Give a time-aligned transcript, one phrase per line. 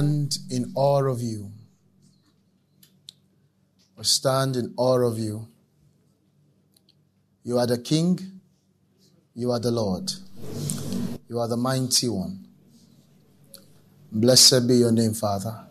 [0.00, 1.52] stand in awe of you.
[3.98, 5.46] We stand in awe of you.
[7.44, 8.40] You are the King.
[9.34, 10.10] You are the Lord.
[11.28, 12.46] You are the mighty one.
[14.10, 15.66] Blessed be your name, Father.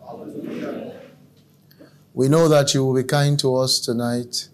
[2.14, 4.48] We know that you will be kind to us tonight.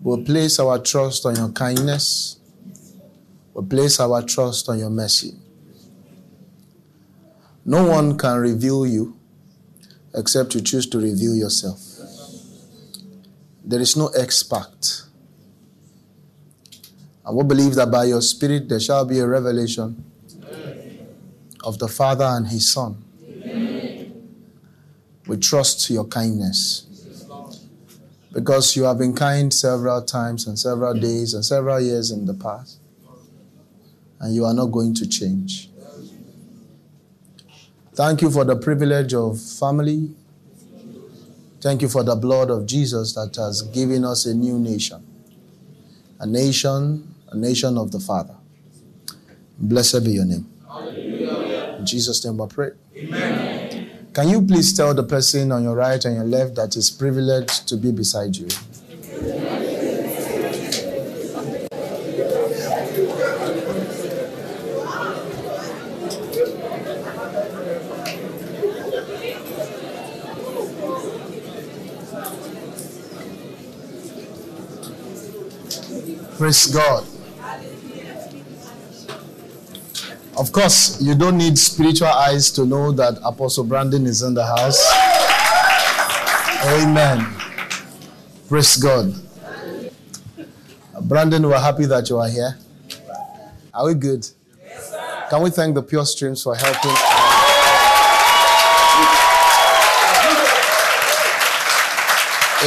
[0.00, 2.36] We'll place our trust on your kindness.
[3.52, 5.34] We'll place our trust on your mercy.
[7.64, 9.16] No one can reveal you
[10.14, 11.80] except you choose to reveal yourself.
[13.64, 15.02] There is no expert.
[17.24, 20.04] And we believe that by your Spirit there shall be a revelation
[21.64, 23.02] of the Father and His Son.
[25.26, 26.86] We trust your kindness.
[28.30, 32.34] Because you have been kind several times and several days and several years in the
[32.34, 32.78] past.
[34.20, 35.70] And you are not going to change.
[37.94, 40.10] Thank you for the privilege of family.
[41.60, 45.06] Thank you for the blood of Jesus that has given us a new nation.
[46.18, 48.34] A nation, a nation of the Father.
[49.58, 50.44] Blessed be your name.
[50.66, 51.76] Hallelujah.
[51.78, 52.70] In Jesus' name I pray.
[52.96, 53.90] Amen.
[54.12, 57.68] Can you please tell the person on your right and your left that is privileged
[57.68, 58.48] to be beside you?
[76.44, 77.06] Praise God.
[80.36, 84.44] Of course, you don't need spiritual eyes to know that Apostle Brandon is in the
[84.44, 84.78] house.
[86.66, 87.26] Amen.
[88.46, 89.14] Praise God.
[91.00, 92.58] Brandon, we're happy that you are here.
[93.72, 94.28] Are we good?
[95.30, 96.90] Can we thank the Pure Streams for helping?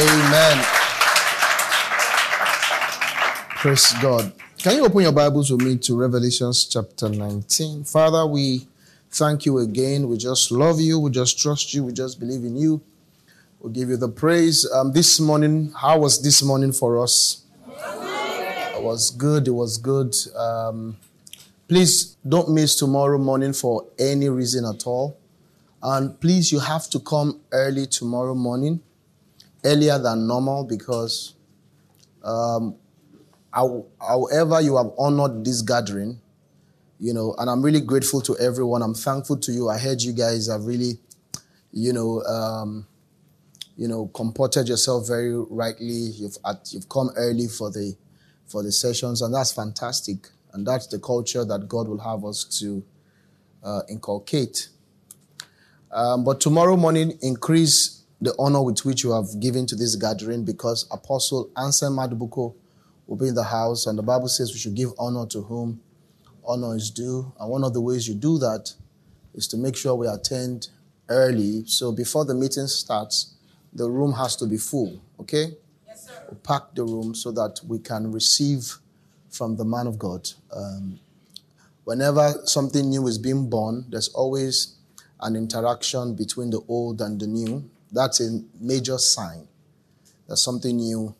[0.02, 0.77] Amen.
[3.68, 4.32] Praise God.
[4.56, 7.84] Can you open your Bibles with me to Revelations chapter 19?
[7.84, 8.66] Father, we
[9.10, 10.08] thank you again.
[10.08, 10.98] We just love you.
[10.98, 11.84] We just trust you.
[11.84, 12.80] We just believe in you.
[13.60, 14.66] We'll give you the praise.
[14.72, 17.42] Um, this morning, how was this morning for us?
[17.66, 19.46] It was good.
[19.46, 20.16] It was good.
[20.34, 20.96] Um,
[21.68, 25.18] please don't miss tomorrow morning for any reason at all.
[25.82, 28.80] And please, you have to come early tomorrow morning,
[29.62, 31.34] earlier than normal, because
[32.24, 32.74] um,
[33.52, 36.20] however you have honored this gathering,
[36.98, 38.82] you know, and I'm really grateful to everyone.
[38.82, 39.68] I'm thankful to you.
[39.68, 40.98] I heard you guys have really,
[41.72, 42.86] you know, um,
[43.76, 45.86] you know, comported yourself very rightly.
[45.86, 46.36] You've
[46.70, 47.96] you've come early for the
[48.46, 50.28] for the sessions, and that's fantastic.
[50.52, 52.82] And that's the culture that God will have us to
[53.62, 54.68] uh, inculcate.
[55.92, 60.44] Um, but tomorrow morning, increase the honor with which you have given to this gathering
[60.44, 62.54] because Apostle Anselm Madubuko
[63.08, 63.86] will be in the house.
[63.86, 65.80] And the Bible says we should give honor to whom
[66.44, 67.32] honor is due.
[67.40, 68.72] And one of the ways you do that
[69.34, 70.68] is to make sure we attend
[71.08, 71.64] early.
[71.66, 73.34] So before the meeting starts,
[73.72, 75.56] the room has to be full, okay?
[75.86, 76.12] Yes, sir.
[76.30, 78.76] We'll pack the room so that we can receive
[79.30, 80.28] from the man of God.
[80.52, 81.00] Um,
[81.84, 84.76] whenever something new is being born, there's always
[85.20, 87.68] an interaction between the old and the new.
[87.90, 89.48] That's a major sign
[90.28, 91.14] that something new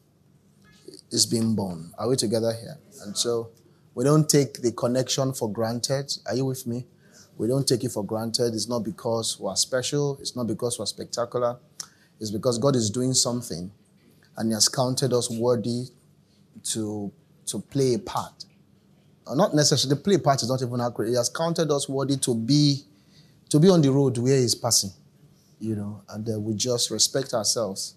[1.11, 1.93] is being born.
[1.99, 2.79] Are we together here?
[3.05, 3.51] And so
[3.95, 6.13] we don't take the connection for granted.
[6.27, 6.87] Are you with me?
[7.37, 8.55] We don't take it for granted.
[8.55, 11.59] It's not because we're special, it's not because we're spectacular.
[12.21, 13.71] It's because God is doing something
[14.37, 15.85] and He has counted us worthy
[16.65, 17.13] to,
[17.47, 18.45] to play a part.
[19.27, 21.11] Or not necessarily, play part is not even accurate.
[21.11, 22.83] He has counted us worthy to be
[23.51, 24.91] to be on the road where He's passing,
[25.59, 27.95] you know, and uh, we just respect ourselves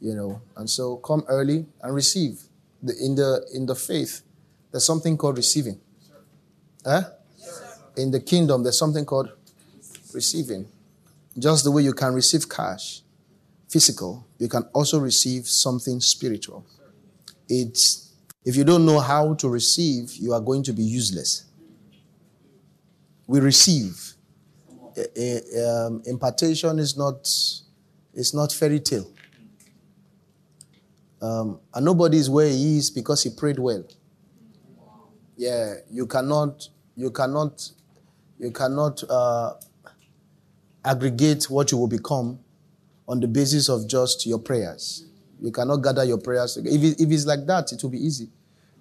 [0.00, 0.40] you know.
[0.56, 2.40] And so come early and receive.
[2.82, 4.22] The, in the in the faith,
[4.70, 5.80] there's something called receiving.
[6.86, 7.02] Eh?
[7.96, 9.32] In the kingdom, there's something called
[10.14, 10.68] receiving.
[11.36, 13.02] Just the way you can receive cash,
[13.68, 16.64] physical, you can also receive something spiritual.
[17.48, 18.08] It's
[18.44, 21.44] if you don't know how to receive, you are going to be useless.
[23.26, 24.14] We receive.
[24.96, 27.28] Um, impartation is not,
[28.14, 29.10] it's not fairy tale.
[31.20, 33.84] Um, and nobody is where he is because he prayed well.
[35.36, 37.70] Yeah, you cannot, you cannot,
[38.38, 39.54] you cannot uh,
[40.84, 42.38] aggregate what you will become
[43.06, 45.06] on the basis of just your prayers.
[45.40, 46.56] You cannot gather your prayers.
[46.56, 48.28] If, it, if it's like that, it will be easy.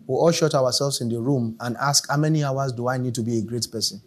[0.06, 3.14] We'll all shut ourselves in the room and ask, how many hours do I need
[3.16, 4.02] to be a great person?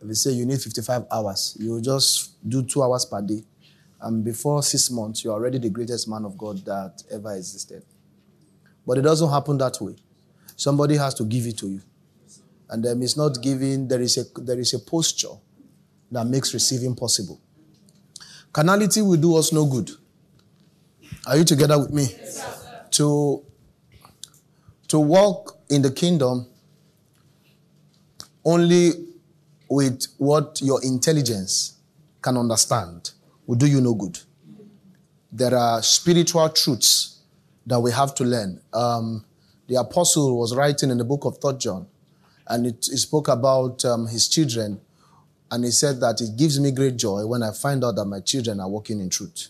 [0.00, 3.44] If you say you need 55 hours, you just do two hours per day.
[4.02, 7.84] And before six months, you're already the greatest man of God that ever existed.
[8.84, 9.94] But it doesn't happen that way.
[10.56, 11.80] Somebody has to give it to you.
[12.68, 15.36] And then it's not giving, there is a, there is a posture
[16.10, 17.40] that makes receiving possible.
[18.52, 19.90] Carnality will do us no good.
[21.26, 22.08] Are you together with me?
[22.10, 23.44] Yes, to,
[24.88, 26.46] to walk in the kingdom
[28.44, 28.90] only
[29.70, 31.78] with what your intelligence
[32.20, 33.12] can understand
[33.46, 34.18] will do you no good.
[35.30, 37.20] There are spiritual truths
[37.66, 38.60] that we have to learn.
[38.72, 39.24] Um,
[39.68, 41.86] the apostle was writing in the book of Third John,
[42.46, 44.80] and it spoke about um, his children,
[45.50, 48.20] and he said that it gives me great joy when I find out that my
[48.20, 49.48] children are walking in truth.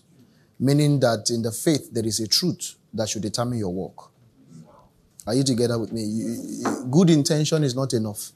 [0.60, 4.12] Meaning that in the faith, there is a truth that should determine your walk.
[5.26, 6.62] Are you together with me?
[6.90, 8.32] Good intention is not enough.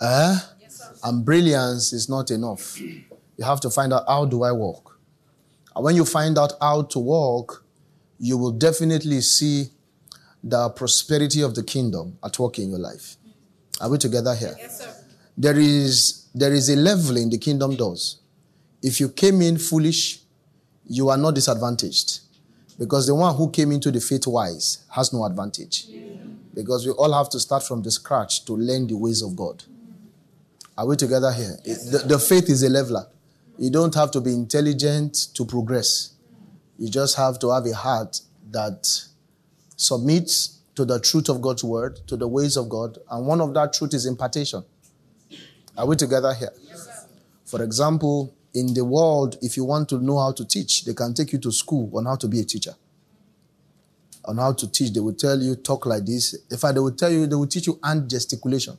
[0.00, 0.38] Eh?
[0.60, 2.78] Yes, and brilliance is not enough.
[3.36, 4.98] You have to find out how do I walk.
[5.74, 7.64] And when you find out how to walk,
[8.18, 9.70] you will definitely see
[10.42, 13.16] the prosperity of the kingdom at work in your life.
[13.80, 14.54] Are we together here?
[14.58, 14.94] Yes, sir.
[15.36, 18.20] There is there is a level in the kingdom doors.
[18.82, 20.20] If you came in foolish,
[20.86, 22.20] you are not disadvantaged.
[22.78, 25.86] Because the one who came into the faith wise has no advantage.
[26.54, 29.64] Because we all have to start from the scratch to learn the ways of God.
[30.76, 31.56] Are we together here?
[31.64, 33.06] Yes, the, the faith is a leveler.
[33.58, 36.12] You don't have to be intelligent to progress.
[36.78, 38.20] You just have to have a heart
[38.50, 38.86] that
[39.76, 42.98] submits to the truth of God's word, to the ways of God.
[43.10, 44.62] And one of that truth is impartation.
[45.76, 46.50] Are we together here?
[46.62, 47.06] Yes,
[47.44, 51.14] For example, in the world, if you want to know how to teach, they can
[51.14, 52.74] take you to school on how to be a teacher.
[54.26, 56.34] On how to teach, they will tell you, talk like this.
[56.50, 58.76] In fact, they will tell you, they will teach you hand gesticulation.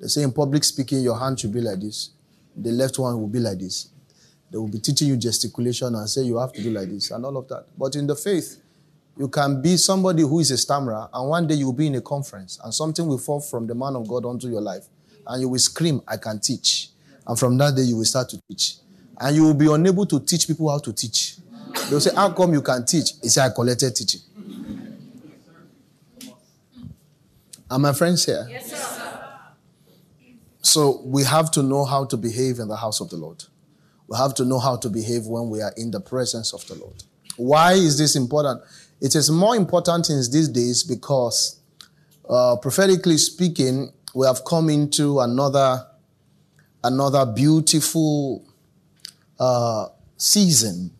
[0.00, 2.10] They say in public speaking, your hand should be like this.
[2.56, 3.88] The left one will be like this.
[4.54, 7.24] They will be teaching you gesticulation and say you have to do like this and
[7.26, 7.66] all of that.
[7.76, 8.62] But in the faith,
[9.18, 11.96] you can be somebody who is a stammerer, and one day you will be in
[11.96, 14.86] a conference, and something will fall from the man of God onto your life,
[15.26, 16.90] and you will scream, I can teach.
[17.26, 18.76] And from that day, you will start to teach
[19.20, 21.36] and you will be unable to teach people how to teach.
[21.88, 23.12] They'll say, How come you can teach?
[23.22, 24.20] He said, I collected teaching.
[27.70, 28.46] Are my friends here?
[28.48, 29.00] Yes, sir.
[30.62, 33.44] So we have to know how to behave in the house of the Lord.
[34.08, 36.74] We have to know how to behave when we are in the presence of the
[36.74, 37.02] Lord.
[37.36, 38.62] Why is this important?
[39.00, 41.60] It is more important in these days because,
[42.28, 45.86] uh, prophetically speaking, we have come into another,
[46.82, 48.46] another beautiful
[49.38, 49.86] uh,
[50.16, 50.90] season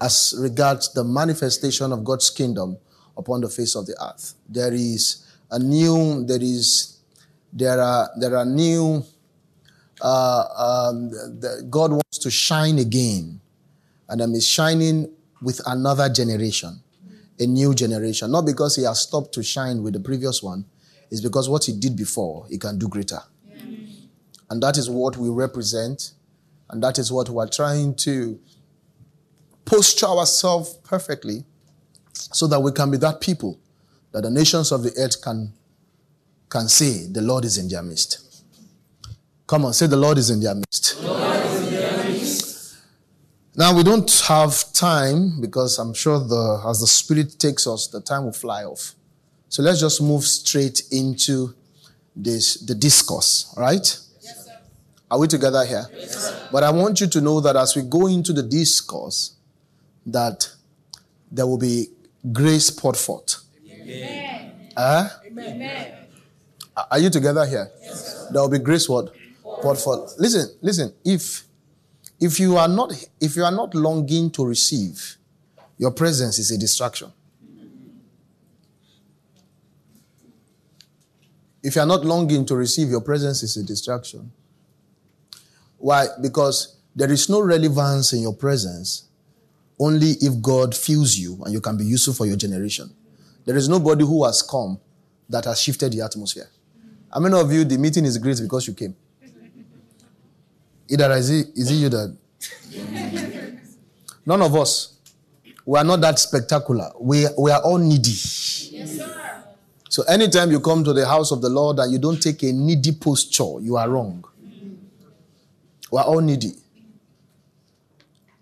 [0.00, 2.76] as regards the manifestation of God's kingdom
[3.16, 4.34] upon the face of the earth.
[4.48, 6.98] There is a new, there is,
[7.52, 9.04] there are, there are new,
[10.00, 13.38] uh, um, the, God wants to shine again.
[14.08, 15.12] And I'm shining
[15.42, 16.82] with another generation,
[17.38, 18.30] a new generation.
[18.30, 20.64] Not because he has stopped to shine with the previous one,
[21.10, 23.20] it's because what he did before, he can do greater.
[23.46, 23.56] Yeah.
[24.48, 26.12] And that is what we represent
[26.70, 28.40] and that is what we're trying to
[29.66, 31.44] posture ourselves perfectly
[32.14, 33.60] so that we can be that people
[34.12, 35.52] that the nations of the earth can,
[36.48, 38.44] can say, The Lord is in their midst.
[39.46, 40.96] Come on, say, The Lord is in their midst.
[43.56, 48.00] Now, we don't have time because I'm sure the, as the Spirit takes us, the
[48.00, 48.94] time will fly off.
[49.48, 51.54] So let's just move straight into
[52.16, 53.96] this, the discourse, right?
[54.20, 54.58] Yes, sir.
[55.08, 55.86] Are we together here?
[55.92, 59.36] Yes, but I want you to know that as we go into the discourse,
[60.06, 60.50] that
[61.30, 61.86] there will be
[62.32, 63.36] grace poured forth.
[63.70, 64.70] Amen.
[64.76, 65.08] Uh?
[65.26, 65.94] Amen.
[66.90, 67.70] Are you together here?
[67.80, 69.14] Yes, there will be grace what?
[69.42, 70.14] Poured forth.
[70.18, 70.92] Listen, listen.
[71.04, 71.44] If
[72.20, 75.16] if you are not if you are not longing to receive,
[75.78, 77.12] your presence is a distraction.
[81.62, 84.30] If you are not longing to receive, your presence is a distraction.
[85.78, 86.06] Why?
[86.20, 89.08] Because there is no relevance in your presence
[89.78, 92.90] only if God fills you and you can be useful for your generation.
[93.44, 94.78] There is nobody who has come
[95.28, 96.48] that has shifted the atmosphere.
[97.12, 98.94] How many of you, the meeting is great because you came?
[100.88, 102.16] Either is it, is it you that?
[104.26, 104.98] None of us.
[105.66, 106.90] We are not that spectacular.
[107.00, 108.10] We, we are all needy.
[108.10, 109.44] Yes, sir.
[109.88, 112.52] So anytime you come to the house of the Lord and you don't take a
[112.52, 114.24] needy posture, you are wrong.
[115.90, 116.52] We're all needy.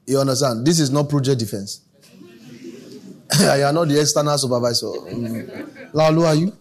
[0.07, 0.67] You understand?
[0.67, 1.83] This is not project defense.
[3.41, 4.87] you are not the external supervisor.
[4.87, 5.69] Mm.
[5.93, 6.57] Lalu, are you?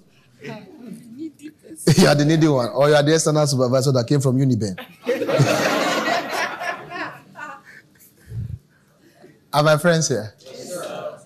[1.98, 4.78] you are the needy one, or you are the external supervisor that came from Uniben.
[9.54, 10.34] are my friends here?
[10.40, 11.26] Yes,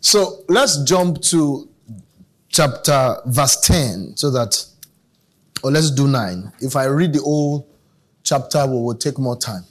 [0.00, 1.68] so let's jump to
[2.48, 4.64] chapter verse 10 so that,
[5.62, 6.52] or let's do 9.
[6.60, 7.66] If I read the whole
[8.22, 9.64] chapter, we will take more time.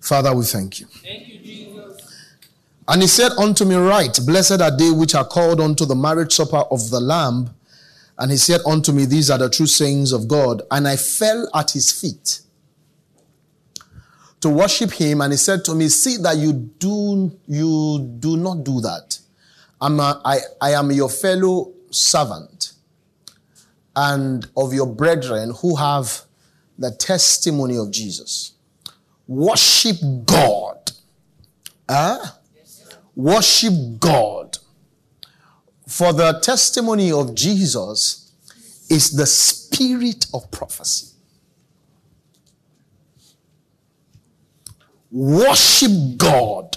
[0.00, 0.86] Father, we thank you.
[1.02, 2.14] Thank you, Jesus.
[2.86, 6.34] And he said unto me, Right, blessed are they which are called unto the marriage
[6.34, 7.50] supper of the Lamb.
[8.18, 10.62] And he said unto me, These are the true sayings of God.
[10.70, 12.40] And I fell at his feet
[14.40, 15.20] to worship him.
[15.20, 19.18] And he said to me, See that you do, you do not do that.
[19.80, 22.72] I'm a, I, I am your fellow servant
[23.96, 26.22] and of your brethren who have
[26.78, 28.52] the testimony of Jesus.
[29.26, 30.92] Worship God.
[31.88, 32.18] Huh?
[33.14, 34.58] Worship God.
[35.86, 38.32] For the testimony of Jesus
[38.88, 41.14] is the spirit of prophecy.
[45.10, 46.76] Worship God.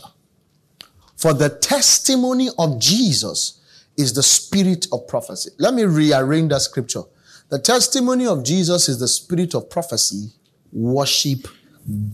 [1.15, 3.61] For the testimony of Jesus
[3.97, 5.49] is the spirit of prophecy.
[5.57, 7.01] Let me rearrange that scripture.
[7.49, 10.31] The testimony of Jesus is the spirit of prophecy.
[10.71, 11.47] Worship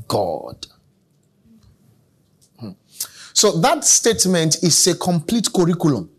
[0.07, 0.67] God.
[2.59, 2.71] Hmm.
[3.33, 6.09] So that statement is a complete curriculum.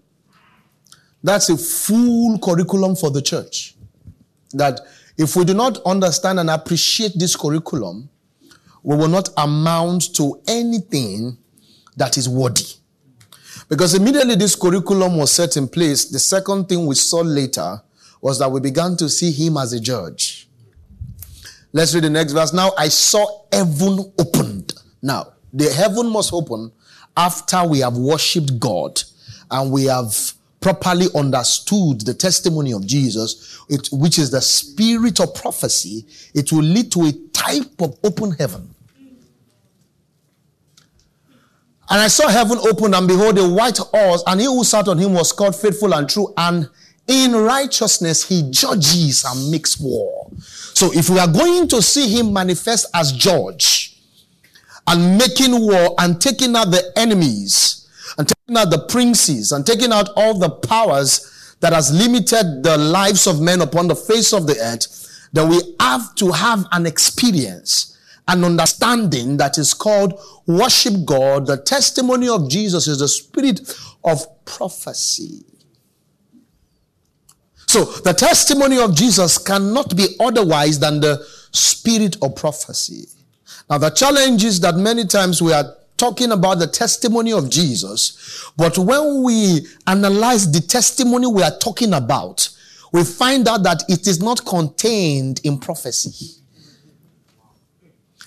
[1.24, 3.74] That's a full curriculum for the church.
[4.52, 4.78] That
[5.16, 8.10] if we do not understand and appreciate this curriculum,
[8.82, 11.38] we will not amount to anything
[11.96, 12.66] that is worthy.
[13.70, 17.80] Because immediately this curriculum was set in place, the second thing we saw later
[18.20, 20.46] was that we began to see him as a judge.
[21.72, 22.52] Let's read the next verse.
[22.52, 24.74] Now I saw heaven opened.
[25.00, 26.70] Now, the heaven must open
[27.16, 29.02] after we have worshipped God
[29.50, 35.34] and we have properly understood the testimony of Jesus, it, which is the spirit of
[35.34, 36.06] prophecy.
[36.34, 38.74] It will lead to a type of open heaven.
[41.90, 44.96] And I saw heaven open, and behold, a white horse, and he who sat on
[44.96, 46.70] him was called faithful and true, and
[47.06, 50.30] in righteousness he judges and makes war.
[50.38, 54.00] So if we are going to see him manifest as judge
[54.86, 57.83] and making war and taking out the enemies
[58.50, 63.40] out the princes and taking out all the powers that has limited the lives of
[63.40, 67.98] men upon the face of the earth, then we have to have an experience,
[68.28, 71.46] an understanding that is called worship God.
[71.46, 73.60] The testimony of Jesus is the spirit
[74.04, 75.44] of prophecy.
[77.66, 83.06] So the testimony of Jesus cannot be otherwise than the spirit of prophecy.
[83.70, 85.74] Now the challenge is that many times we are
[86.04, 91.94] talking about the testimony of Jesus, but when we analyze the testimony we are talking
[91.94, 92.46] about,
[92.92, 96.42] we find out that it is not contained in prophecy.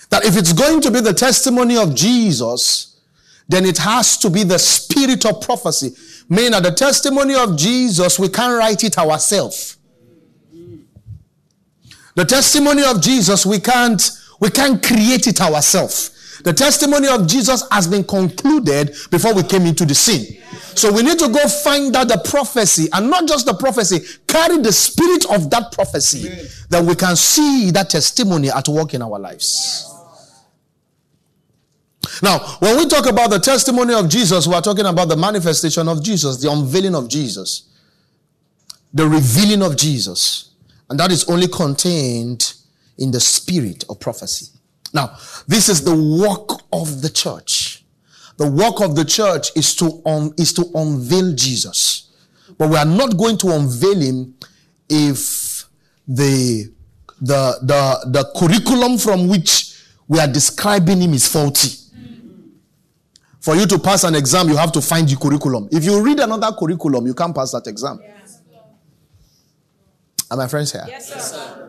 [0.10, 3.00] That if it's going to be the testimony of Jesus,
[3.48, 5.92] then it has to be the spirit of prophecy.
[6.28, 9.78] Meaning that the testimony of Jesus, we can't write it ourselves.
[12.16, 14.02] The testimony of Jesus, we can't,
[14.40, 16.17] we can't create it ourselves.
[16.48, 20.42] The testimony of Jesus has been concluded before we came into the scene.
[20.76, 24.58] So we need to go find out the prophecy and not just the prophecy, carry
[24.60, 26.30] the spirit of that prophecy
[26.70, 29.94] that we can see that testimony at work in our lives.
[32.24, 35.90] Now, when we talk about the testimony of Jesus, we are talking about the manifestation
[35.90, 37.68] of Jesus, the unveiling of Jesus,
[38.94, 40.52] the revealing of Jesus.
[40.90, 42.54] And that is only contained
[42.98, 44.57] in the spirit of prophecy.
[44.94, 45.18] Now,
[45.48, 47.84] this is the work of the church.
[48.38, 50.02] The work of the church is to,
[50.38, 52.12] is to unveil Jesus.
[52.58, 54.36] But we are not going to unveil him
[54.90, 55.66] if
[56.08, 56.72] the,
[57.20, 59.74] the, the, the curriculum from which
[60.08, 61.70] we are describing him is faulty.
[63.42, 65.70] For you to pass an exam, you have to find the curriculum.
[65.72, 68.00] If you read another curriculum, you can't pass that exam.
[68.02, 68.42] Yes.
[70.30, 70.86] Are my friends here?
[70.88, 71.67] Yes, sir.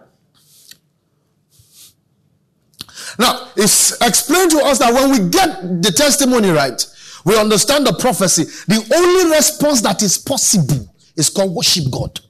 [3.18, 6.86] Now, it's explained to us that when we get the testimony right,
[7.24, 8.44] we understand the prophecy.
[8.44, 12.20] The only response that is possible is called worship God.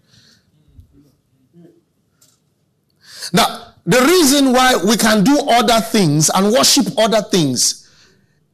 [3.32, 7.88] Now, the reason why we can do other things and worship other things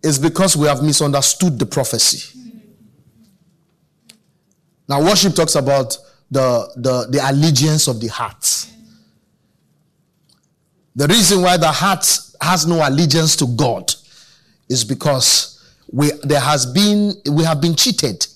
[0.03, 2.39] is because we have misunderstood the prophecy.
[4.89, 5.97] Now, worship talks about
[6.31, 8.67] the, the, the allegiance of the heart.
[10.97, 12.07] The reason why the heart
[12.41, 13.93] has no allegiance to God
[14.69, 15.61] is because
[15.93, 18.27] we there has been we have been cheated.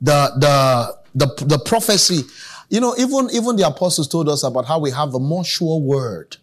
[0.00, 2.24] The the the, the prophecy
[2.68, 5.80] You know, even, even the apostles told us about how we have a more sure
[5.80, 6.36] word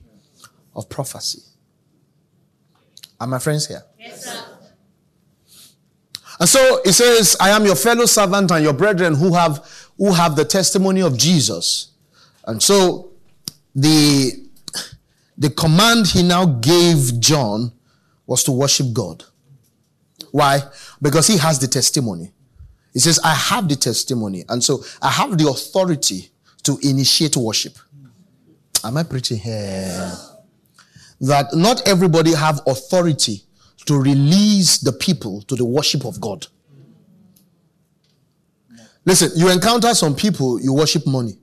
[0.75, 1.41] of prophecy.
[3.19, 3.83] Are my friends here?
[3.99, 4.45] Yes, sir.
[6.39, 10.13] And so it says, I am your fellow servant and your brethren who have who
[10.13, 11.91] have the testimony of Jesus.
[12.47, 13.11] And so
[13.75, 14.49] the
[15.41, 17.71] the command he now gave John
[18.27, 19.23] was to worship God.
[20.29, 20.59] Why?
[21.01, 22.31] Because he has the testimony.
[22.93, 24.45] He says, I have the testimony.
[24.47, 26.29] And so I have the authority
[26.61, 27.73] to initiate worship.
[28.83, 30.13] Am I preaching here?
[31.21, 33.41] That not everybody have authority
[33.87, 36.45] to release the people to the worship of God.
[39.05, 41.39] Listen, you encounter some people, you worship money.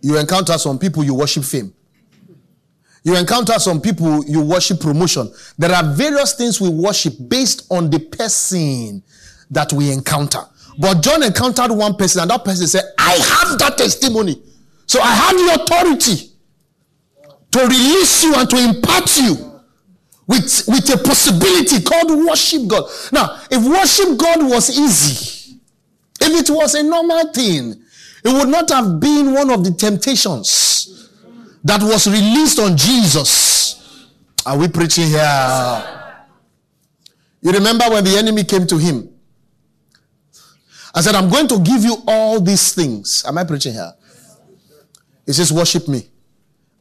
[0.00, 1.74] You encounter some people, you worship fame.
[3.02, 5.32] You encounter some people, you worship promotion.
[5.58, 9.02] There are various things we worship based on the person
[9.50, 10.40] that we encounter.
[10.78, 14.40] But John encountered one person, and that person said, I have that testimony.
[14.86, 16.30] So I have the authority
[17.52, 19.60] to release you and to impart you
[20.26, 22.84] with, with a possibility called worship God.
[23.12, 25.58] Now, if worship God was easy,
[26.20, 27.82] if it was a normal thing,
[28.22, 30.99] it would not have been one of the temptations
[31.64, 34.08] that was released on Jesus.
[34.46, 35.96] Are we preaching here?
[37.42, 39.10] You remember when the enemy came to him
[40.94, 43.24] I said, I'm going to give you all these things.
[43.26, 43.92] Am I preaching here?
[45.26, 46.08] He says, Worship me.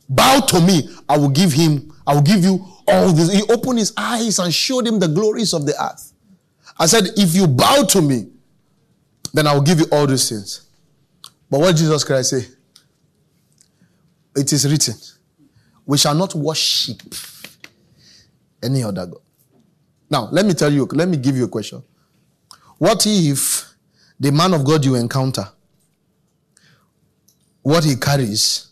[0.08, 0.90] Bow to me.
[1.08, 3.32] I will give him, I will give you all this.
[3.32, 6.14] He opened his eyes and showed him the glories of the earth.
[6.80, 8.30] I said, If you bow to me,
[9.34, 10.68] then I will give you all these things.
[11.50, 12.46] But what Jesus Christ say?
[14.36, 14.96] It is written,
[15.86, 17.02] we shall not worship
[18.62, 19.22] any other God.
[20.10, 21.84] Now, let me tell you, let me give you a question.
[22.78, 23.65] What if
[24.20, 25.48] the man of God you encounter,
[27.62, 28.68] what he carries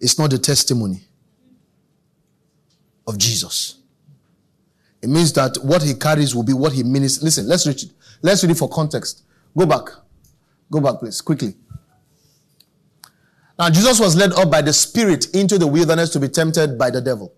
[0.00, 1.00] is not the testimony
[3.06, 3.76] of Jesus.
[5.00, 7.22] It means that what he carries will be what he means.
[7.22, 7.90] Listen, let's read it.
[8.20, 9.22] Let's read it for context.
[9.56, 9.88] Go back.
[10.70, 11.54] Go back, please, quickly.
[13.62, 16.90] Now, Jesus was led up by the Spirit into the wilderness to be tempted by
[16.90, 17.32] the devil.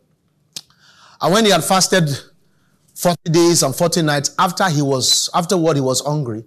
[1.20, 2.08] And when he had fasted
[2.94, 6.46] 40 days and 40 nights after he was, afterward he was hungry,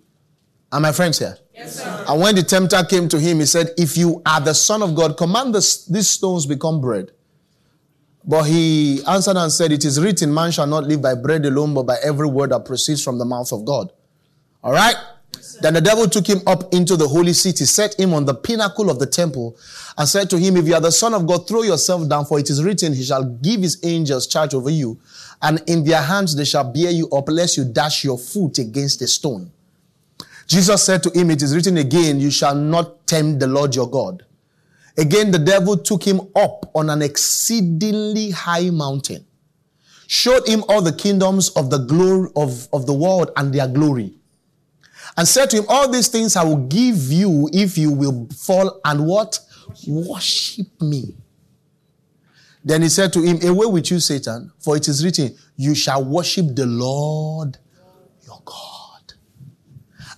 [0.71, 1.37] are my friends here?
[1.53, 2.05] Yes, sir.
[2.09, 4.95] And when the tempter came to him, he said, If you are the Son of
[4.95, 7.11] God, command this, these stones become bread.
[8.25, 11.75] But he answered and said, It is written, Man shall not live by bread alone,
[11.75, 13.93] but by every word that proceeds from the mouth of God.
[14.63, 14.95] All right?
[15.61, 18.89] Then the devil took him up into the holy city, set him on the pinnacle
[18.89, 19.57] of the temple,
[19.97, 22.39] and said to him, If you are the Son of God, throw yourself down, for
[22.39, 24.99] it is written, He shall give His angels charge over you,
[25.41, 29.01] and in their hands they shall bear you up, lest you dash your foot against
[29.01, 29.51] a stone.
[30.47, 33.89] Jesus said to him, It is written again, You shall not tempt the Lord your
[33.89, 34.25] God.
[34.97, 39.25] Again, the devil took him up on an exceedingly high mountain,
[40.07, 44.13] showed him all the kingdoms of the glory of, of the world and their glory,
[45.17, 48.79] and said to him, All these things I will give you if you will fall
[48.85, 49.39] and what?
[49.87, 51.15] Worship me.
[52.63, 56.03] Then he said to him, Away with you, Satan, for it is written, You shall
[56.03, 57.57] worship the Lord
[58.25, 58.87] your God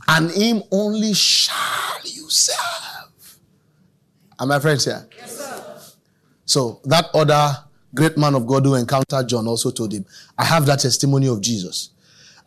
[0.10, 2.58] and him only shall you serve.
[4.40, 5.08] Are my friends here?
[5.16, 5.82] Yes, sir.
[6.46, 7.56] So that other
[7.94, 10.06] great man of God who encountered John also told him,
[10.38, 11.92] I have that testimony of Jesus.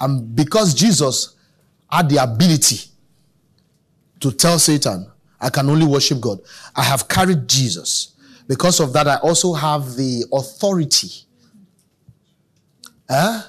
[0.00, 1.36] And because Jesus
[1.92, 2.88] had the ability
[4.20, 5.06] to tell Satan,
[5.38, 6.40] I can only worship God,
[6.74, 8.14] I have carried Jesus.
[8.48, 11.10] Because of that, I also have the authority.
[13.08, 13.42] Huh?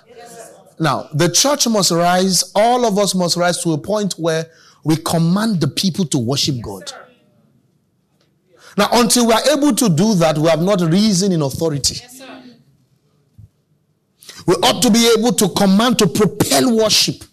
[0.80, 4.46] Now, the church must rise, all of us must rise to a point where
[4.84, 6.92] we command the people to worship God.
[8.76, 12.02] Now, until we are able to do that, we have not risen in authority.
[14.46, 17.24] we ought to be able to command to propel worship.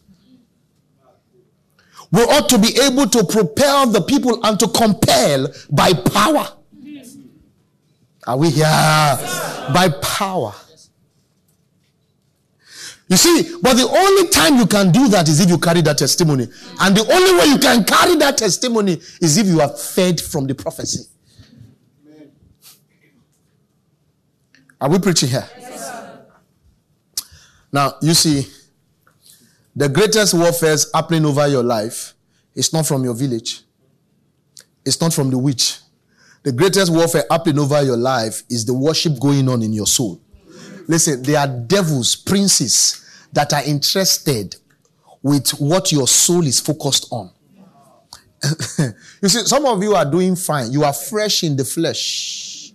[2.13, 6.49] We ought to be able to propel the people and to compel by power.
[8.27, 8.65] Are we here?
[8.65, 10.53] By power.
[13.09, 15.99] You see, but the only time you can do that is if you carry that
[15.99, 16.47] testimony.
[16.81, 20.47] And the only way you can carry that testimony is if you are fed from
[20.47, 21.07] the prophecy.
[24.81, 25.49] Are we preaching here?
[25.59, 26.17] Yes,
[27.73, 28.47] now, you see,
[29.75, 32.15] the greatest warfare happening over your life
[32.55, 33.63] is not from your village,
[34.85, 35.79] it's not from the witch.
[36.43, 40.21] The greatest warfare happening over your life is the worship going on in your soul.
[40.89, 44.57] Listen, there are devils, princes that are interested
[45.23, 47.31] with what your soul is focused on.
[49.23, 50.73] you see, some of you are doing fine.
[50.73, 52.73] You are fresh in the flesh,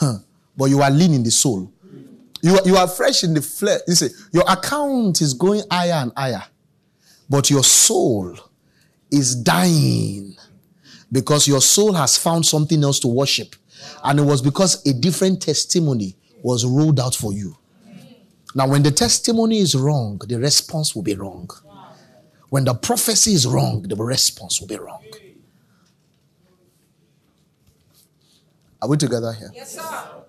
[0.00, 1.70] but you are lean in the soul.
[2.42, 3.80] You, you are fresh in the flesh.
[3.88, 6.44] You see, your account is going higher and higher,
[7.28, 8.36] but your soul
[9.10, 10.36] is dying
[11.10, 13.56] because your soul has found something else to worship.
[14.04, 17.56] And it was because a different testimony was rolled out for you.
[18.54, 21.50] Now, when the testimony is wrong, the response will be wrong.
[22.48, 25.02] When the prophecy is wrong, the response will be wrong.
[28.80, 29.50] Are we together here?
[29.54, 30.25] Yes, sir.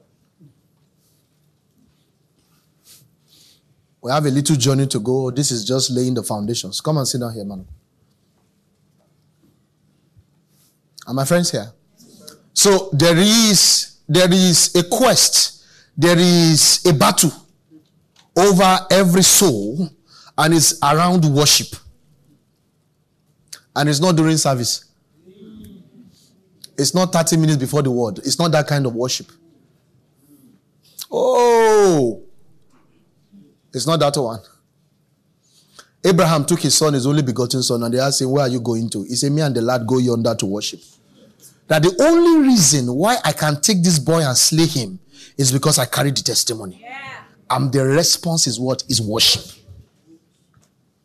[4.08, 5.32] We have a little journey to go.
[5.32, 6.80] This is just laying the foundations.
[6.80, 7.68] Come and sit down here, man.
[11.06, 11.74] Are my friends here?
[12.54, 15.62] So there is there is a quest,
[15.98, 17.34] there is a battle
[18.38, 19.90] over every soul,
[20.38, 21.76] and it's around worship.
[23.76, 24.86] And it's not during service.
[26.78, 28.20] It's not 30 minutes before the word.
[28.20, 29.30] It's not that kind of worship.
[31.12, 32.24] Oh,
[33.74, 34.40] it's not that one.
[36.04, 38.60] Abraham took his son, his only begotten son, and they asked him, Where are you
[38.60, 39.04] going to?
[39.04, 40.80] He said, Me and the lad go yonder to worship.
[41.68, 45.00] That the only reason why I can take this boy and slay him
[45.38, 46.80] is because I carry the testimony.
[46.82, 47.24] Yeah.
[47.50, 48.84] And the response is what?
[48.90, 49.44] Is worship.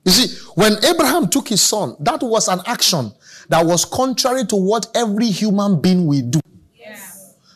[0.04, 3.12] You see, when Abraham took his son, that was an action
[3.48, 6.40] that was contrary to what every human being will do.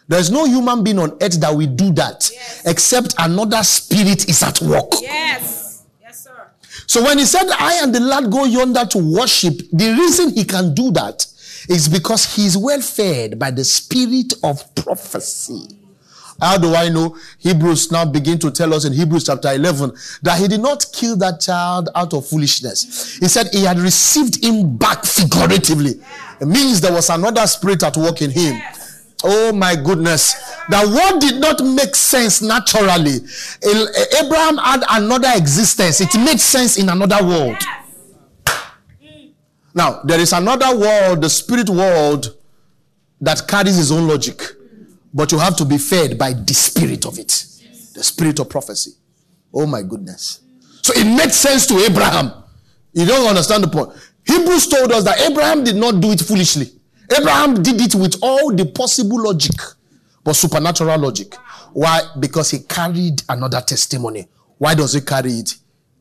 [0.08, 0.16] Yeah.
[0.16, 2.62] There's no human being on earth that will do that Yes.
[2.64, 4.92] except another spirit is at work.
[5.02, 5.82] Yes.
[6.02, 6.48] Yes, sir.
[6.86, 10.44] So when he said, I and the lad go yonder to worship, the reason he
[10.44, 11.26] can do that
[11.68, 15.68] is because he's well fed by the spirit of prophecy.
[16.40, 17.16] How do I know?
[17.38, 19.90] Hebrews now begin to tell us in Hebrews chapter 11
[20.22, 23.16] that he did not kill that child out of foolishness.
[23.16, 25.94] He said he had received him back figuratively.
[26.38, 28.60] It means there was another spirit at work in him.
[29.24, 30.34] Oh my goodness.
[30.68, 33.18] That what did not make sense naturally.
[34.20, 36.00] Abraham had another existence.
[36.00, 37.56] It made sense in another world.
[39.74, 42.36] Now, there is another world, the spirit world,
[43.20, 44.42] that carries its own logic.
[45.12, 47.28] But you have to be fed by the spirit of it.
[47.94, 48.92] The spirit of prophecy.
[49.52, 50.40] Oh my goodness.
[50.82, 52.32] So it made sense to Abraham.
[52.92, 53.90] You don't understand the point.
[54.26, 56.72] Hebrews told us that Abraham did not do it foolishly.
[57.10, 59.56] Abraham did it with all the possible logic,
[60.24, 61.34] but supernatural logic.
[61.72, 62.00] Why?
[62.18, 64.26] Because he carried another testimony.
[64.58, 65.54] Why does he carry it?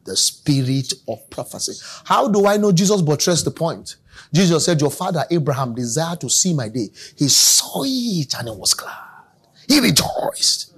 [0.05, 1.73] The spirit of prophecy.
[2.05, 3.97] How do I know Jesus buttressed the point?
[4.33, 6.89] Jesus said, Your father Abraham desired to see my day.
[7.17, 8.95] He saw it and he was glad.
[9.67, 10.73] He rejoiced.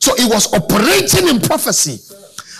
[0.00, 1.98] So he was operating in prophecy.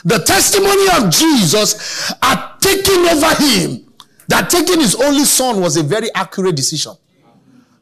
[0.05, 3.93] The testimony of Jesus had taken over him.
[4.29, 6.93] That taking his only son was a very accurate decision.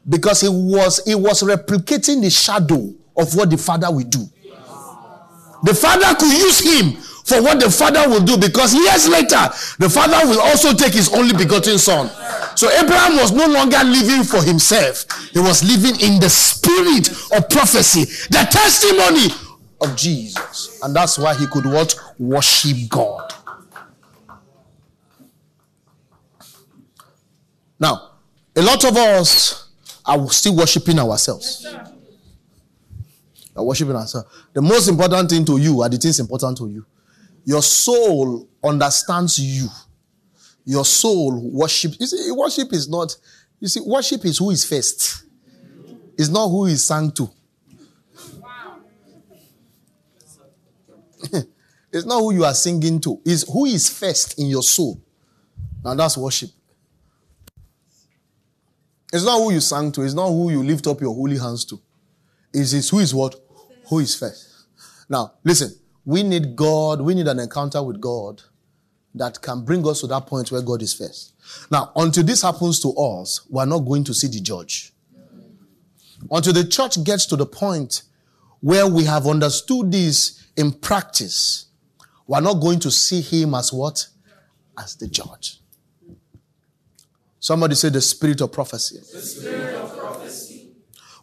[0.07, 4.25] Because he was he was replicating the shadow of what the father will do.
[5.63, 9.89] The father could use him for what the father will do because years later the
[9.89, 12.09] father will also take his only begotten son.
[12.57, 15.05] So Abraham was no longer living for himself.
[15.31, 19.27] He was living in the spirit of prophecy, the testimony
[19.81, 20.79] of Jesus.
[20.83, 21.95] And that's why he could what?
[22.19, 23.33] Worship God.
[27.79, 28.11] Now,
[28.55, 29.60] a lot of us
[30.05, 31.65] are we still worshiping ourselves.
[33.55, 34.27] Are worshiping ourselves.
[34.53, 36.85] The most important thing to you are the things important to you.
[37.43, 39.67] Your soul understands you.
[40.63, 41.93] Your soul worship.
[41.99, 43.15] You see, worship is not.
[43.59, 45.25] You see, worship is who is first.
[46.17, 47.29] It's not who is sang to.
[51.91, 53.19] it's not who you are singing to.
[53.25, 55.01] It's who is first in your soul.
[55.83, 56.49] Now that's worship.
[59.11, 60.03] It's not who you sang to.
[60.03, 61.79] It's not who you lift up your holy hands to.
[62.53, 63.35] It's, it's who is what?
[63.89, 64.67] Who is first.
[65.09, 65.75] Now, listen.
[66.05, 67.01] We need God.
[67.01, 68.41] We need an encounter with God
[69.13, 71.33] that can bring us to that point where God is first.
[71.69, 74.93] Now, until this happens to us, we're not going to see the judge.
[76.29, 78.03] Until the church gets to the point
[78.61, 81.65] where we have understood this in practice,
[82.27, 84.07] we're not going to see him as what?
[84.77, 85.60] As the judge.
[87.41, 88.99] Somebody say the spirit of prophecy.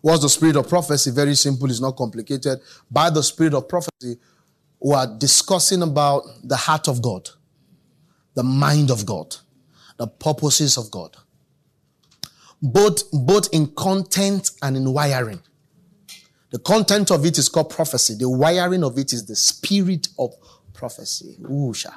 [0.01, 1.13] What's the spirit of prophecy?
[1.13, 2.59] Very simple, it's not complicated.
[2.91, 4.19] By the spirit of prophecy,
[4.81, 7.29] we are discussing about the heart of God,
[8.35, 9.37] the mind of God,
[9.97, 11.17] the purposes of God.
[12.61, 15.41] Both, both in content and in wiring.
[16.51, 18.17] The content of it is called prophecy.
[18.19, 20.35] The wiring of it is the spirit of
[20.73, 21.37] prophecy.
[21.43, 21.95] Oosha.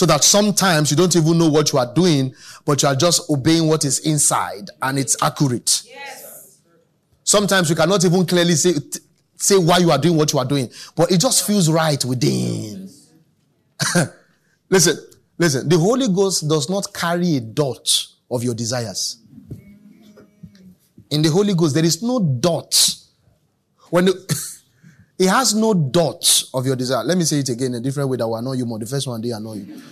[0.00, 2.34] So that sometimes you don't even know what you are doing,
[2.64, 5.82] but you are just obeying what is inside and it's accurate.
[5.84, 6.58] Yes.
[7.22, 8.72] Sometimes you cannot even clearly say,
[9.36, 12.88] say why you are doing what you are doing, but it just feels right within.
[14.70, 14.96] listen,
[15.36, 17.86] listen, the Holy Ghost does not carry a dot
[18.30, 19.18] of your desires.
[21.10, 22.94] In the Holy Ghost, there is no dot.
[23.90, 24.36] When the,
[25.20, 27.04] it has no dot of your desire.
[27.04, 28.78] Let me say it again in a different way that will annoy you more.
[28.78, 29.82] The first one, they annoy you.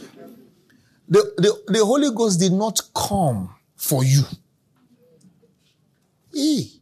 [1.06, 4.22] The, the, the Holy Ghost did not come for you.
[6.32, 6.80] He.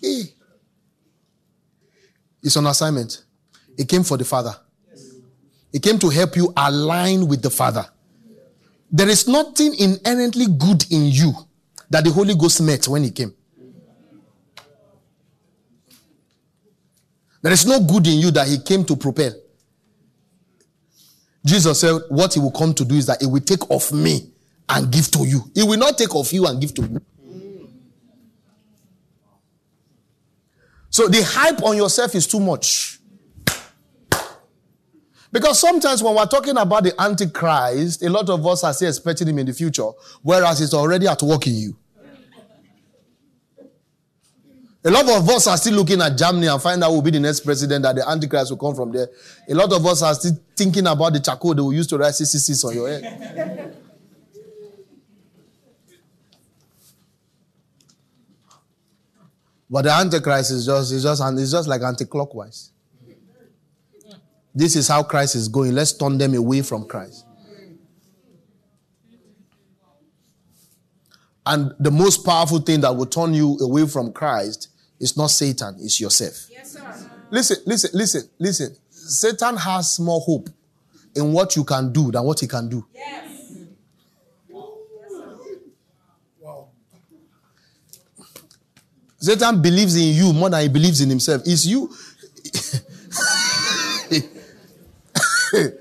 [0.00, 0.24] He.
[2.42, 3.22] It's on assignment.
[3.78, 4.56] It came for the Father.
[5.72, 7.86] It came to help you align with the Father.
[8.90, 11.32] There is nothing inherently good in you
[11.90, 13.34] that the Holy Ghost met when He came.
[17.44, 19.30] There is no good in you that He came to propel.
[21.44, 24.32] Jesus said, What He will come to do is that He will take of me
[24.66, 25.42] and give to you.
[25.54, 27.02] He will not take of you and give to you.
[30.88, 32.98] So the hype on yourself is too much.
[35.30, 39.28] Because sometimes when we're talking about the Antichrist, a lot of us are still expecting
[39.28, 39.90] him in the future,
[40.22, 41.76] whereas he's already at work in you.
[44.86, 47.10] A lot of us are still looking at Germany and find out who will be
[47.10, 49.08] the next president, that the Antichrist will come from there.
[49.48, 52.12] A lot of us are still thinking about the charcoal they will use to write
[52.12, 53.78] CCCs on your head.
[59.70, 62.70] but the Antichrist is just, is just, it's just like anti-clockwise.
[64.54, 65.74] This is how Christ is going.
[65.74, 67.24] Let's turn them away from Christ.
[71.46, 74.68] And the most powerful thing that will turn you away from Christ
[75.00, 76.48] is not Satan, it's yourself.
[76.50, 77.10] Yes, sir.
[77.30, 78.76] Listen, listen, listen, listen.
[78.90, 80.48] Satan has more hope
[81.14, 82.86] in what you can do than what he can do.
[82.94, 83.52] Yes.
[86.40, 86.68] Wow.
[89.18, 91.42] Satan believes in you more than he believes in himself.
[91.44, 91.92] It's you.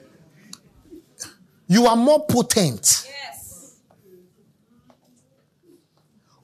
[1.68, 3.08] you are more potent.
[3.08, 3.76] Yes.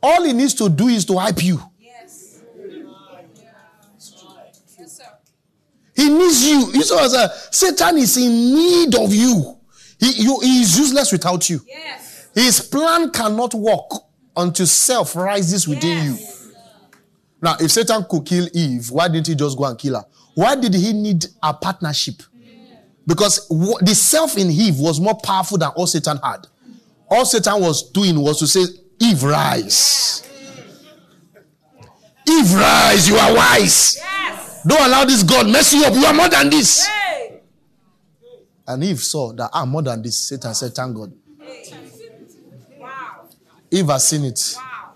[0.01, 1.61] All he needs to do is to hype you.
[5.99, 6.71] He needs you.
[6.73, 9.57] You saw, uh, Satan is in need of you.
[9.99, 10.39] He, you.
[10.41, 11.59] he is useless without you.
[11.67, 12.29] Yes.
[12.33, 13.89] His plan cannot work
[14.37, 16.17] until self rises within you.
[17.41, 20.05] Now, if Satan could kill Eve, why didn't he just go and kill her?
[20.35, 22.23] Why did he need a partnership?
[23.05, 26.47] Because the self in Eve was more powerful than all Satan had.
[27.09, 28.61] All Satan was doing was to say,
[29.01, 30.23] Eve, rise.
[32.29, 33.09] Eve, rise.
[33.09, 33.97] You are wise.
[33.97, 34.18] Yes.
[34.67, 35.93] Don't allow this God mess you up.
[35.93, 36.85] You are more than this.
[36.85, 37.41] Hey.
[38.67, 40.19] And Eve saw that I'm more than this.
[40.19, 41.13] Satan said, Thank God.
[41.41, 41.73] Hey.
[42.77, 43.27] Wow.
[43.71, 44.55] Eve has seen it.
[44.55, 44.93] Wow.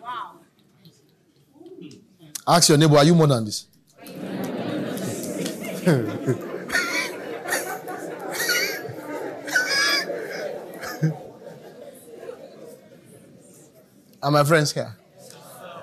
[0.00, 0.40] Wow.
[2.46, 3.66] Ask your neighbor, Are you more than this?
[14.22, 14.96] Are my friends here?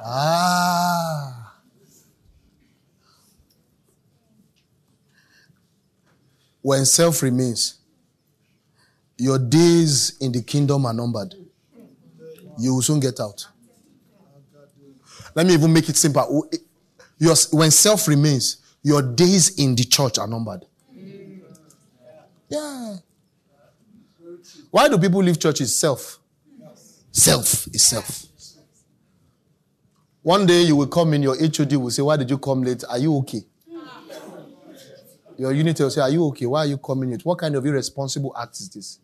[0.03, 1.42] Ah.
[6.63, 7.75] When self remains,
[9.17, 11.35] your days in the kingdom are numbered.
[12.57, 13.45] You will soon get out.
[15.35, 16.49] Let me even make it simple.
[17.51, 20.65] When self remains, your days in the church are numbered.
[22.49, 22.95] Yeah.
[24.71, 25.77] Why do people leave churches?
[25.77, 26.19] Self.
[27.11, 28.25] Self is self.
[30.21, 32.85] One day you will come in, your HOD will say, Why did you come late?
[32.89, 33.43] Are you okay?
[35.43, 36.45] Your unit will say, Are you okay?
[36.45, 37.25] Why are you coming late?
[37.25, 38.99] What kind of irresponsible act is this?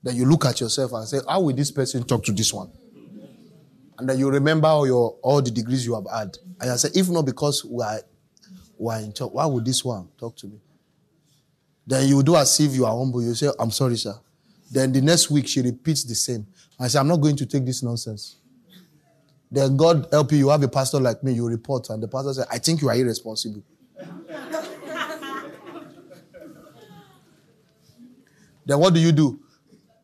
[0.00, 2.70] Then you look at yourself and say, How will this person talk to this one?
[3.98, 6.38] And then you remember all your all the degrees you have had.
[6.60, 7.98] And I say, if not because we are,
[8.78, 10.60] we are in church, why would this one talk to me?
[11.84, 13.20] Then you do as if you are humble.
[13.20, 14.14] You say, I'm sorry, sir.
[14.70, 16.46] Then the next week she repeats the same.
[16.78, 18.36] I say, I'm not going to take this nonsense.
[19.50, 22.34] Then God help you, you have a pastor like me, you report, and the pastor
[22.34, 23.64] says, I think you are irresponsible.
[28.68, 29.40] Then what do you do?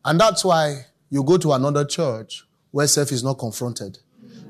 [0.03, 3.99] And that's why you go to another church where self is not confronted.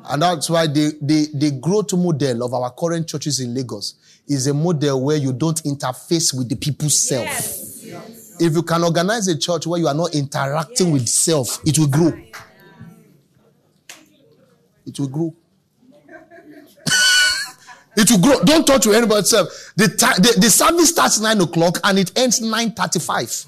[0.07, 3.95] And that's why the, the, the growth model of our current churches in Lagos
[4.27, 7.25] is a model where you don't interface with the people's self.
[7.25, 8.37] Yes.
[8.39, 11.87] If you can organize a church where you are not interacting with self, it will
[11.87, 12.13] grow.
[14.85, 15.35] It will grow.
[17.97, 18.41] It will grow.
[18.43, 19.71] Don't talk to anybody else.
[19.77, 23.47] The, ti- the, the service starts 9 o'clock and it ends 9.35.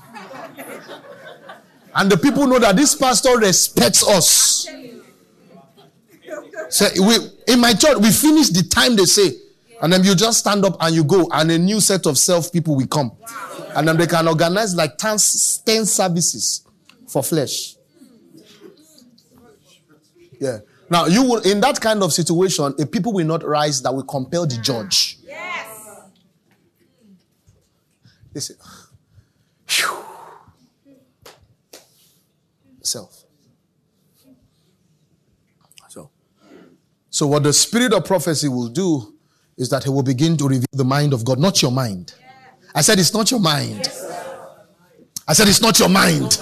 [1.97, 4.67] and the people know that this pastor respects us.
[6.69, 7.15] So we,
[7.47, 9.31] in my church, we finish the time they say.
[9.81, 12.51] And then you just stand up and you go, and a new set of self
[12.51, 13.11] people will come.
[13.75, 15.17] And then they can organize like 10,
[15.65, 16.65] 10 services
[17.07, 17.75] for flesh.
[20.39, 20.59] Yeah.
[20.89, 24.03] Now, you will, in that kind of situation, a people will not rise that will
[24.03, 25.17] compel the judge.
[25.23, 25.99] Yes.
[28.33, 28.53] They say,
[29.65, 29.97] "Phew."
[32.87, 33.25] self.
[35.89, 36.09] So,
[37.17, 39.15] so what the spirit of prophecy will do
[39.57, 42.13] is that he will begin to reveal the mind of God, not your mind.
[42.75, 43.89] I said it's not your mind.
[45.27, 46.37] I said it's not your mind.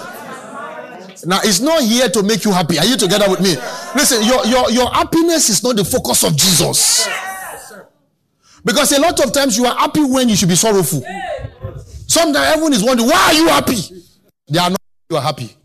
[1.24, 2.78] Now it's not here to make you happy.
[2.78, 3.56] Are you together with me?
[3.94, 7.08] Listen, your, your, your happiness is not the focus of Jesus.
[8.62, 11.02] Because a lot of times you are happy when you should be sorrowful.
[12.06, 13.80] Sometimes everyone is wondering, why are you happy?
[14.46, 15.56] They are not you are happy.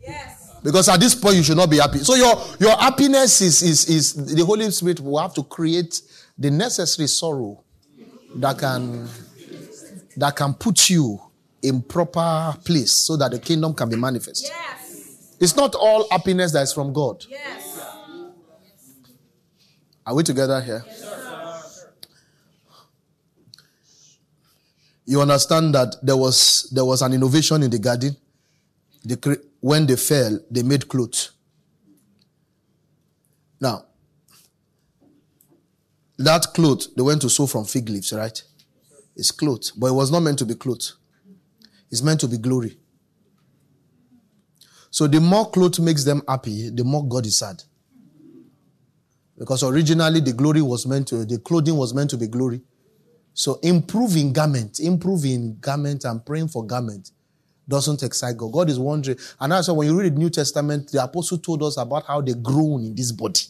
[0.61, 0.71] Yes.
[0.71, 1.99] Because at this point you should not be happy.
[1.99, 6.01] So your, your happiness is, is, is the Holy Spirit will have to create
[6.37, 7.63] the necessary sorrow
[8.35, 9.07] that can
[10.17, 11.19] that can put you
[11.61, 14.43] in proper place so that the kingdom can be manifest.
[14.43, 15.35] Yes.
[15.39, 17.25] It's not all happiness that is from God.
[17.29, 17.79] Yes.
[20.05, 20.83] Are we together here?
[25.05, 28.15] You understand that there was there was an innovation in the garden.
[29.03, 31.31] The, when they fell, they made clothes.
[33.59, 33.85] Now,
[36.17, 38.43] that cloth they went to sew from fig leaves, right?
[39.15, 40.93] It's cloth, but it was not meant to be cloth.
[41.91, 42.77] It's meant to be glory.
[44.89, 47.63] So the more cloth makes them happy, the more God is sad.
[49.37, 52.61] Because originally the glory was meant to, the clothing was meant to be glory.
[53.33, 57.11] So improving garment, improving garment and praying for garment
[57.71, 58.51] doesn't excite God.
[58.51, 59.17] God is wondering.
[59.39, 62.33] And why when you read the New Testament, the apostle told us about how they
[62.33, 63.41] groan in this body.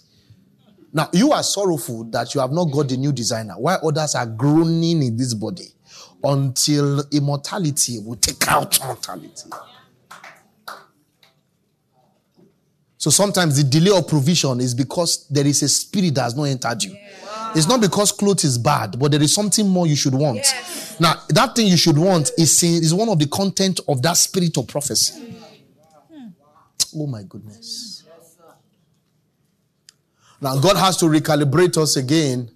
[0.94, 4.26] Now, you are sorrowful that you have not got the new designer, while others are
[4.26, 5.74] groaning in this body
[6.24, 9.50] until immortality will take out mortality.
[12.98, 16.44] So sometimes the delay of provision is because there is a spirit that has not
[16.44, 16.96] entered you.
[17.56, 20.38] It's not because clothes is bad, but there is something more you should want.
[20.38, 21.00] Yes.
[21.00, 24.58] Now, that thing you should want is, is one of the content of that spirit
[24.58, 25.36] of prophecy.
[26.12, 26.28] Hmm.
[26.96, 28.04] Oh my goodness.
[30.42, 32.50] Now, God has to recalibrate us again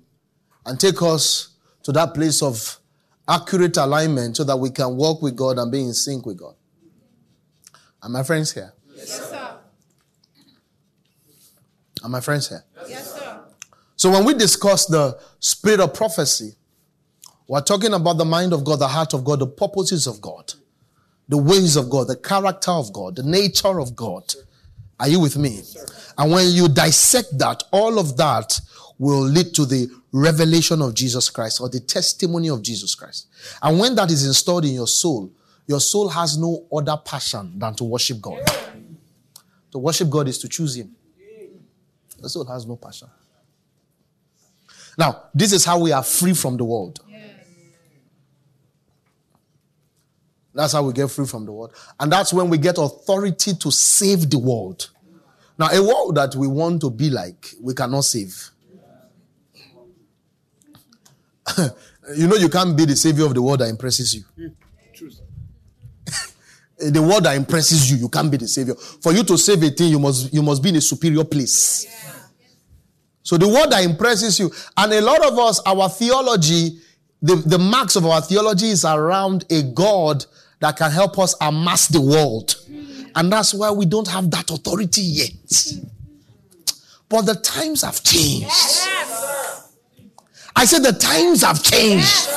[0.66, 1.50] and take us
[1.84, 2.80] to that place of
[3.28, 6.56] accurate alignment so that we can walk with God and be in sync with God.
[8.02, 8.74] Are my friends here?
[8.96, 9.58] Yes, sir.
[12.04, 12.64] Are my friends here?
[12.88, 13.45] Yes, sir.
[13.96, 16.56] So when we discuss the spirit of prophecy,
[17.48, 20.54] we're talking about the mind of God, the heart of God, the purposes of God,
[21.30, 24.34] the ways of God, the character of God, the nature of God.
[25.00, 25.62] Are you with me?
[26.18, 28.60] And when you dissect that, all of that
[28.98, 33.28] will lead to the revelation of Jesus Christ or the testimony of Jesus Christ.
[33.62, 35.32] And when that is installed in your soul,
[35.68, 38.40] your soul has no other passion than to worship God.
[39.72, 40.96] To worship God is to choose Him.
[42.22, 43.10] The soul has no passion.
[44.98, 47.00] Now, this is how we are free from the world.
[50.56, 51.74] That's how we get free from the world.
[52.00, 54.90] And that's when we get authority to save the world.
[55.60, 58.52] Now, a world that we want to be like, we cannot save.
[62.16, 64.24] you know, you can't be the savior of the world that impresses you.
[64.38, 64.48] Hmm,
[66.92, 68.76] the world that impresses you, you can't be the savior.
[68.76, 71.86] For you to save a thing, you must, you must be in a superior place.
[73.26, 76.78] So the word that impresses you, and a lot of us, our theology,
[77.24, 80.24] the, the marks of our theology is around a God
[80.60, 82.56] that can help us amass the world.
[83.16, 85.74] And that's why we don't have that authority yet.
[87.10, 88.52] But the times have changed.
[90.56, 92.30] I said the times have changed.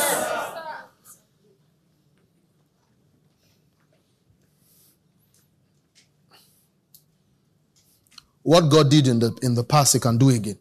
[8.43, 10.59] What God did in the in the past, He can do again.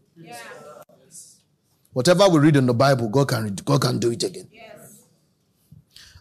[1.98, 4.48] Whatever we read in the Bible, God can God can do it again.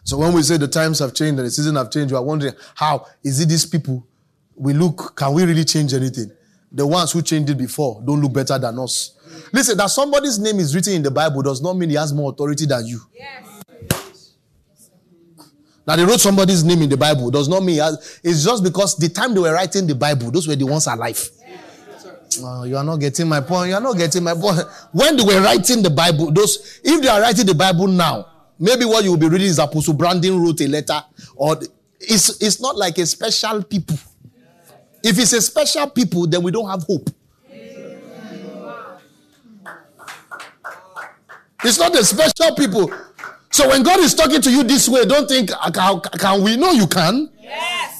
[0.03, 2.23] So when we say the times have changed and the season have changed, we are
[2.23, 4.03] wondering how is it these people?
[4.55, 6.31] We look, can we really change anything?
[6.71, 9.19] The ones who changed it before don't look better than us.
[9.53, 12.31] Listen, that somebody's name is written in the Bible does not mean he has more
[12.31, 12.99] authority than you.
[15.85, 18.97] Now they wrote somebody's name in the Bible does not mean has, it's just because
[18.97, 21.29] the time they were writing the Bible, those were the ones alive.
[22.39, 23.69] Oh, you are not getting my point.
[23.69, 24.59] You are not getting my point.
[24.91, 28.27] When they were writing the Bible, those if they are writing the Bible now,
[28.59, 31.01] maybe what you will be reading is Apostle Brandon wrote a letter,
[31.35, 31.57] or
[31.99, 33.97] it's it's not like a special people.
[35.03, 37.09] If it's a special people, then we don't have hope.
[41.63, 42.91] It's not a special people.
[43.51, 46.55] So when God is talking to you this way, don't think, can, can we?
[46.55, 47.29] know you can.
[47.41, 47.96] Yes.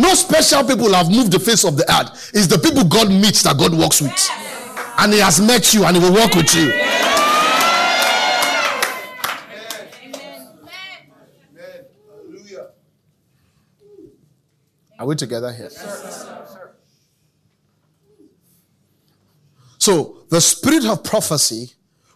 [0.00, 2.30] No special people have moved the face of the earth.
[2.32, 4.28] It's the people God meets that God works with.
[4.98, 6.72] And He has met you and He will work with you.
[14.98, 15.68] Are we together here?
[19.76, 21.72] So, the spirit of prophecy,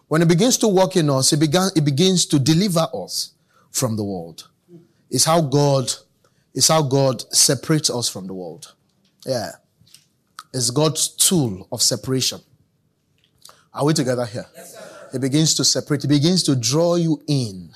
[0.07, 3.33] when it begins to work in us, it, began, it begins to deliver us
[3.69, 4.49] from the world.
[5.11, 5.91] It's how God,
[6.55, 8.73] it's how God separates us from the world.
[9.25, 9.51] Yeah.
[10.53, 12.39] It's God's tool of separation.
[13.73, 14.45] Are we together here?
[14.55, 16.05] Yes, it begins to separate.
[16.05, 17.71] It begins to draw you in.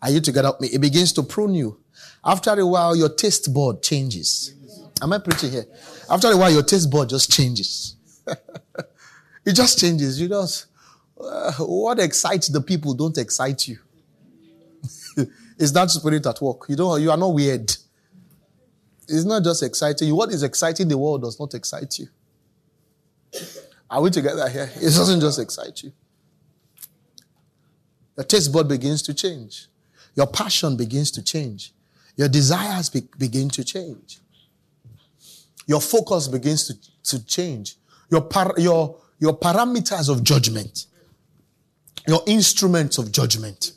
[0.00, 0.68] Are you together with me?
[0.76, 1.80] It begins to prune you.
[2.24, 4.54] After a while, your taste board changes.
[5.02, 5.64] Am I preaching here?
[6.08, 7.96] After a while, your taste board just changes.
[9.44, 10.20] it just changes.
[10.20, 10.66] You just,
[11.20, 13.78] uh, what excites the people don't excite you.
[15.58, 16.66] it's that spirit at work.
[16.68, 17.76] You don't, you are not weird.
[19.08, 20.16] It's not just exciting you.
[20.16, 22.08] What is exciting the world does not excite you.
[23.88, 24.70] Are we together here?
[24.76, 25.92] It doesn't just excite you.
[28.16, 29.68] Your taste bud begins to change.
[30.14, 31.72] Your passion begins to change.
[32.16, 34.18] Your desires be- begin to change.
[35.66, 37.76] Your focus begins to, to change.
[38.10, 40.86] Your, par- your, your parameters of judgment,
[42.08, 43.72] your instruments of judgment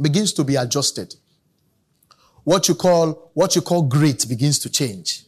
[0.00, 1.14] begins to be adjusted.
[2.44, 5.24] What you call, what you call great begins to change.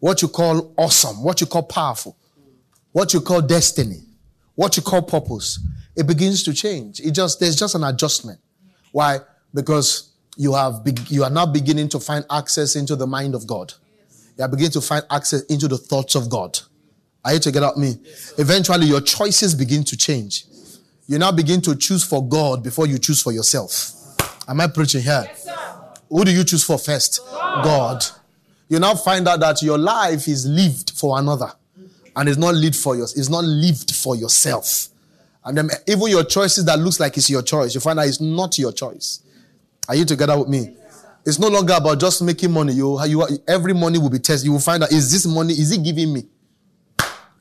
[0.00, 2.16] What you call awesome, what you call powerful,
[2.92, 4.00] what you call destiny,
[4.54, 5.58] what you call purpose,
[5.96, 7.00] it begins to change.
[7.00, 8.38] It just, there's just an adjustment.
[8.92, 9.18] Why?
[9.52, 13.72] Because you have, you are now beginning to find access into the mind of God.
[14.36, 16.58] You are beginning to find access into the thoughts of God.
[17.24, 18.10] Are you together with me?
[18.38, 20.44] Eventually, your choices begin to change.
[21.08, 23.94] You now begin to choose for God before you choose for yourself.
[24.46, 25.28] Am I preaching here?
[26.08, 27.20] Who do you choose for first?
[27.30, 27.64] God.
[27.64, 28.04] God.
[28.68, 31.52] You now find out that your life is lived for another,
[32.14, 33.16] and it's not lived for yours.
[33.16, 34.88] It's not lived for yourself.
[35.44, 38.20] And then even your choices that looks like it's your choice, you find out it's
[38.20, 39.20] not your choice.
[39.88, 40.74] Are you together with me?
[41.24, 42.74] It's no longer about just making money.
[42.74, 44.46] You, you every money will be tested.
[44.46, 46.26] You will find out is this money is it giving me?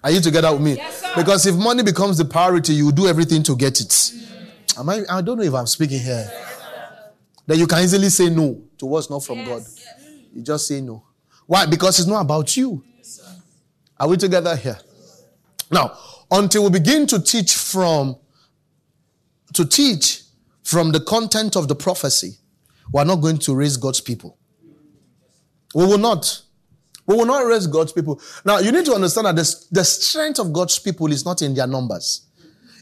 [0.03, 0.75] Are you together with me?
[0.75, 4.11] Yes, because if money becomes the priority, you do everything to get it.
[4.77, 5.03] Am I?
[5.09, 6.31] I don't know if I'm speaking here.
[7.47, 9.47] Then you can easily say no to what's not from yes.
[9.47, 10.05] God.
[10.33, 11.03] You just say no.
[11.45, 11.65] Why?
[11.65, 12.83] Because it's not about you.
[13.99, 14.77] Are we together here?
[15.71, 15.97] Now,
[16.29, 18.17] until we begin to teach from,
[19.53, 20.23] to teach
[20.63, 22.37] from the content of the prophecy,
[22.93, 24.37] we are not going to raise God's people.
[25.73, 26.41] We will not.
[27.05, 28.21] We will not raise God's people.
[28.45, 31.53] Now, you need to understand that the, the strength of God's people is not in
[31.55, 32.26] their numbers.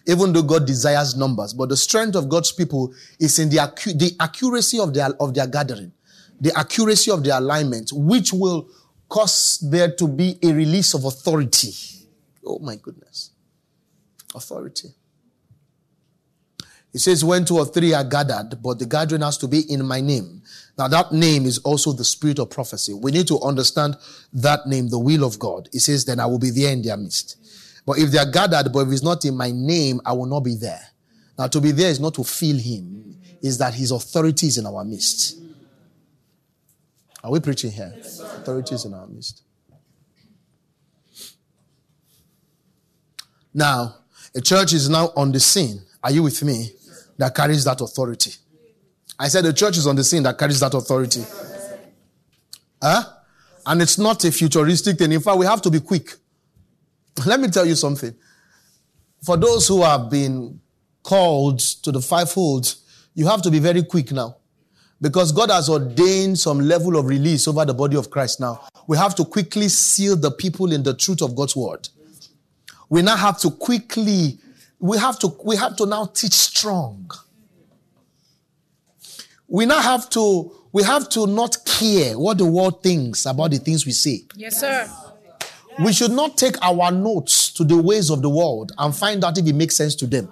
[0.07, 3.97] Even though God desires numbers, but the strength of God's people is in the, acu-
[3.97, 5.91] the accuracy of their, of their gathering,
[6.39, 8.69] the accuracy of their alignment, which will
[9.09, 11.71] cause there to be a release of authority.
[12.45, 13.31] Oh my goodness.
[14.35, 14.89] Authority.
[16.91, 19.85] He says, when two or three are gathered, but the gathering has to be in
[19.85, 20.43] my name.
[20.77, 22.93] Now that name is also the spirit of prophecy.
[22.93, 23.97] We need to understand
[24.33, 25.67] that name, the will of God.
[25.73, 27.37] He says, then I will be there in their midst.
[27.85, 30.41] But if they are gathered, but if it's not in my name, I will not
[30.41, 30.81] be there.
[31.37, 34.65] Now to be there is not to feel him, is that his authority is in
[34.65, 35.39] our midst.
[37.23, 37.93] Are we preaching here?
[37.95, 39.43] Yes, authority is in our midst.
[43.53, 43.95] Now,
[44.35, 45.81] a church is now on the scene.
[46.03, 46.71] Are you with me?
[47.17, 48.31] that carries that authority.
[49.17, 51.23] I said the church is on the scene that carries that authority.
[52.81, 53.03] Huh?
[53.65, 55.11] And it's not a futuristic thing.
[55.11, 56.13] In fact, we have to be quick.
[57.25, 58.13] Let me tell you something.
[59.23, 60.59] For those who have been
[61.03, 62.75] called to the fivefold,
[63.13, 64.37] you have to be very quick now.
[65.01, 68.67] Because God has ordained some level of release over the body of Christ now.
[68.87, 71.87] We have to quickly seal the people in the truth of God's word.
[72.89, 74.39] We now have to quickly
[74.79, 77.09] we have to we have to now teach strong.
[79.47, 83.57] We now have to we have to not care what the world thinks about the
[83.59, 84.23] things we say.
[84.35, 84.89] Yes, sir.
[85.79, 89.37] We should not take our notes to the ways of the world and find out
[89.37, 90.31] if it makes sense to them.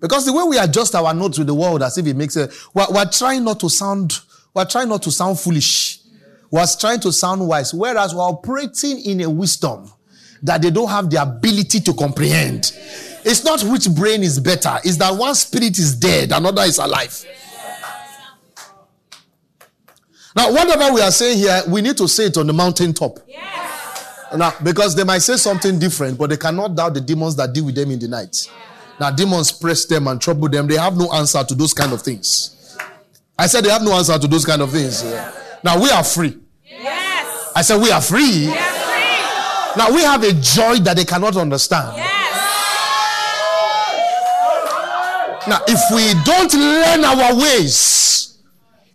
[0.00, 2.66] Because the way we adjust our notes with the world as if it makes sense,
[2.74, 4.20] we're, we're trying not to sound,
[4.52, 6.00] we're trying not to sound foolish.
[6.50, 9.90] We're trying to sound wise, whereas we're operating in a wisdom
[10.42, 12.72] that they don't have the ability to comprehend.
[13.24, 17.24] It's not which brain is better, it's that one spirit is dead, another is alive.
[20.36, 23.18] Now, whatever we are saying here, we need to say it on the mountaintop.
[24.36, 27.66] Now, because they might say something different, but they cannot doubt the demons that deal
[27.66, 28.50] with them in the night.
[28.98, 30.66] Now, demons press them and trouble them.
[30.66, 32.76] They have no answer to those kind of things.
[33.38, 35.04] I said they have no answer to those kind of things.
[35.62, 36.36] Now, we are free.
[36.64, 37.52] Yes.
[37.54, 38.46] I said we are free.
[38.46, 39.76] Yes.
[39.76, 41.96] Now, we have a joy that they cannot understand.
[41.96, 42.10] Yes.
[45.46, 48.33] Now, if we don't learn our ways,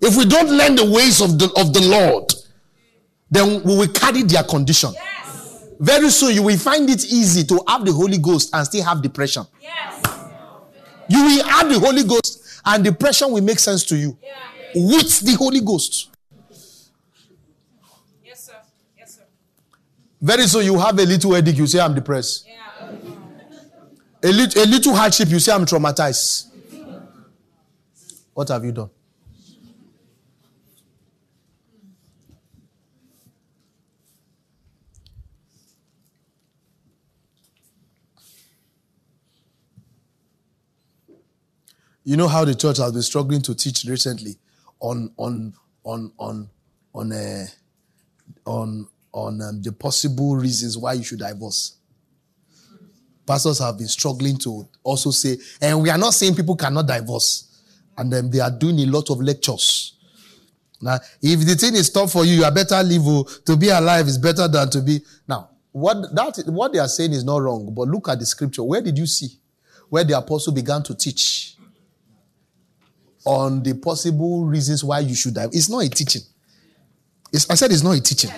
[0.02, 2.34] if we don't learn the ways of the, of the Lord,
[3.30, 4.92] then we will carry their condition.
[4.94, 5.66] Yes.
[5.80, 9.02] Very soon, you will find it easy to have the Holy Ghost and still have
[9.02, 9.46] depression.
[9.62, 10.06] Yes.
[11.10, 14.18] You will have the Holy Ghost, and depression will make sense to you
[14.76, 16.10] with the Holy Ghost.
[18.24, 18.54] Yes, sir.
[18.98, 19.24] Yes, sir.
[20.22, 22.46] Very soon, you have a little headache, you say, I'm depressed.
[22.48, 22.92] Yeah.
[24.24, 26.48] A, lit- a little hardship, you say, I'm traumatized.
[28.34, 28.90] What have you done?
[42.10, 44.36] You know how the church has been struggling to teach recently
[44.80, 45.54] on on
[45.84, 46.50] on on
[46.92, 47.46] on uh,
[48.48, 51.76] on on um, the possible reasons why you should divorce.
[53.28, 57.62] Pastors have been struggling to also say, and we are not saying people cannot divorce,
[57.96, 59.96] and then they are doing a lot of lectures.
[60.82, 63.04] Now, if the thing is tough for you, you are better live.
[63.06, 65.00] oh, To be alive is better than to be.
[65.28, 68.64] Now, what that what they are saying is not wrong, but look at the scripture.
[68.64, 69.30] Where did you see
[69.90, 71.56] where the apostle began to teach
[73.26, 75.48] on the possible reasons why you should die?
[75.52, 76.22] It's not a teaching.
[77.32, 78.32] It's, I said it's not a teaching.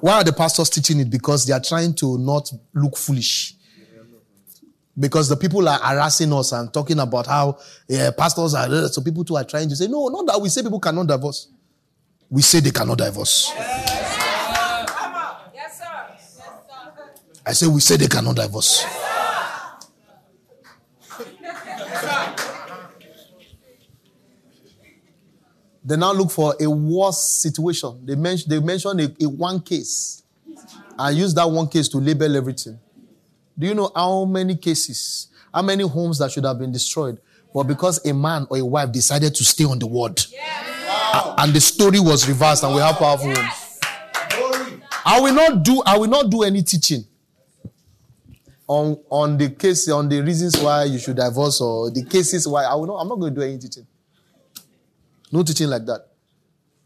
[0.00, 1.10] Why are the pastors teaching it?
[1.10, 3.54] Because they are trying to not look foolish.
[4.98, 8.66] Because the people are harassing us and talking about how yeah, pastors are.
[8.66, 11.06] Uh, so people too are trying to say, no, not that we say people cannot
[11.06, 11.48] divorce.
[12.30, 13.52] We say they cannot divorce.
[13.54, 15.84] Yes, sir.
[17.44, 18.84] I say we say they cannot divorce.
[25.86, 28.04] They now look for a worse situation.
[28.04, 30.22] They mention they mention a, a one case
[30.98, 32.76] and use that one case to label everything.
[33.56, 37.20] Do you know how many cases, how many homes that should have been destroyed,
[37.54, 40.20] but because a man or a wife decided to stay on the word,
[41.14, 43.80] A- and the story was reversed, and we have powerful homes.
[45.04, 45.80] I will not do.
[45.86, 47.04] I will not do any teaching
[48.66, 52.64] on on the case on the reasons why you should divorce or the cases why
[52.64, 52.96] I will not.
[52.96, 53.86] I'm not going to do any teaching.
[55.36, 56.00] No teaching like that.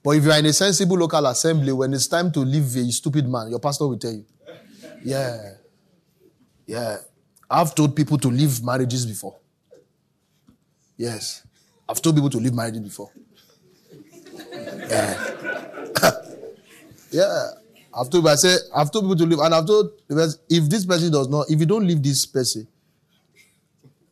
[0.03, 2.91] But if you are in a sensible local assembly, when it's time to leave a
[2.91, 4.25] stupid man, your pastor will tell you.
[5.05, 5.53] Yeah.
[6.67, 6.97] Yeah.
[7.49, 9.37] I've told people to leave marriages before.
[10.97, 11.47] Yes.
[11.89, 13.13] I've told people to leave marriages before.
[14.89, 15.37] Yeah.
[17.13, 17.51] yeah.
[17.95, 19.93] I've told I say I've told people to leave, and I've told
[20.49, 22.67] if this person does not, if you don't leave this person,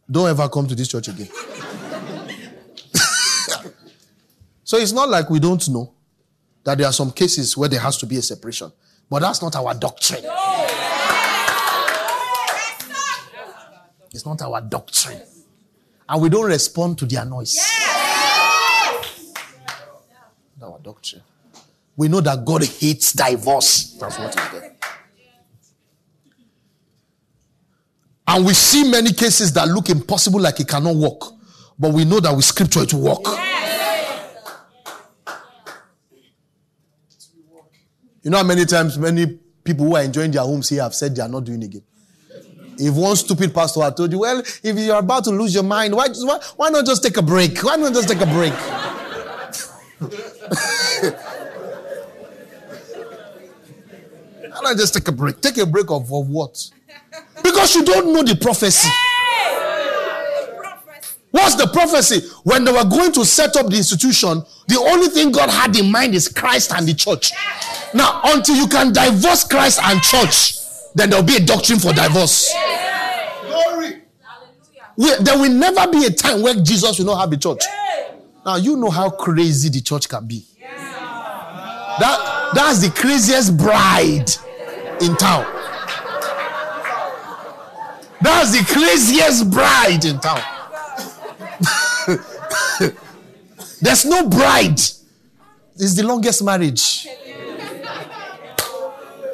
[0.08, 1.28] don't ever come to this church again.
[4.68, 5.94] So it's not like we don't know
[6.62, 8.70] that there are some cases where there has to be a separation.
[9.08, 10.22] But that's not our doctrine.
[14.12, 15.22] It's not our doctrine.
[16.06, 17.56] And we don't respond to their noise.
[20.60, 21.22] Not our doctrine.
[21.96, 23.96] We know that God hates divorce.
[23.98, 24.76] That's what is there.
[28.26, 31.22] And we see many cases that look impossible, like it cannot work.
[31.78, 33.47] But we know that with scripture it will work.
[38.28, 41.16] You know how many times many people who are enjoying their homes here have said
[41.16, 41.80] they are not doing again.
[42.76, 45.96] If one stupid pastor had told you, well, if you're about to lose your mind,
[45.96, 47.58] why, why, why not just take a break?
[47.64, 48.52] Why not just take a break?
[54.52, 55.40] why not just take a break?
[55.40, 56.70] Take a break of, of what?
[57.42, 58.90] Because you don't know the prophecy.
[61.30, 62.26] What's the prophecy?
[62.44, 65.90] When they were going to set up the institution, the only thing God had in
[65.90, 67.32] mind is Christ and the church.
[67.94, 70.54] Now, until you can divorce Christ and church,
[70.94, 72.52] then there'll be a doctrine for divorce.
[73.42, 74.02] Glory.
[74.96, 77.62] There will never be a time where Jesus will not have a church.
[78.44, 80.44] Now, you know how crazy the church can be.
[81.98, 84.30] That, that's the craziest bride
[85.02, 85.44] in town.
[88.20, 90.42] That's the craziest bride in town.
[93.80, 94.78] There's no bride.
[95.76, 97.06] It's the longest marriage.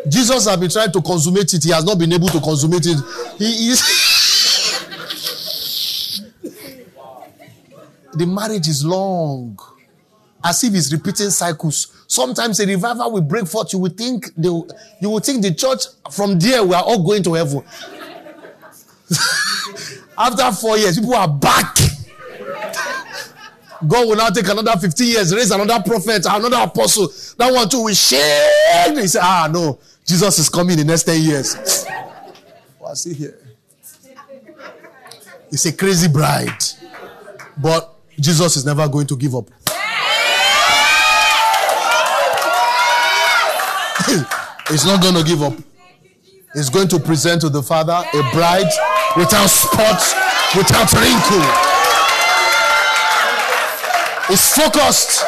[0.08, 1.64] Jesus has been trying to consummate it.
[1.64, 2.98] He has not been able to consummate it.
[3.38, 3.80] He is.
[8.12, 9.58] the marriage is long.
[10.42, 12.04] As if it's repeating cycles.
[12.06, 13.72] Sometimes a revival will break forth.
[13.72, 14.50] You will think the,
[15.00, 17.64] you will think the church from there we are all going to heaven.
[20.18, 21.78] After four years, people are back.
[23.86, 27.08] God will now take another 15 years, raise another prophet, another apostle.
[27.36, 28.96] That one too will shake.
[28.96, 31.56] He say, ah, no, Jesus is coming in the next 10 years.
[32.78, 33.38] What's he here?
[35.50, 36.50] It's a crazy bride.
[37.56, 39.50] But Jesus is never going to give up.
[44.68, 45.54] He's not going to give up.
[46.54, 48.70] He's going to present to the Father a bride
[49.16, 50.14] without spots,
[50.56, 51.73] without wrinkle.
[54.28, 55.22] He's focused.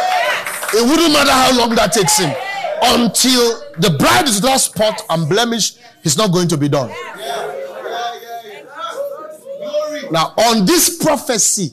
[0.74, 2.34] It wouldn't matter how long that takes him.
[2.82, 6.90] Until the bride is not spot and blemish, he's not going to be done.
[10.11, 11.72] Now, on this prophecy,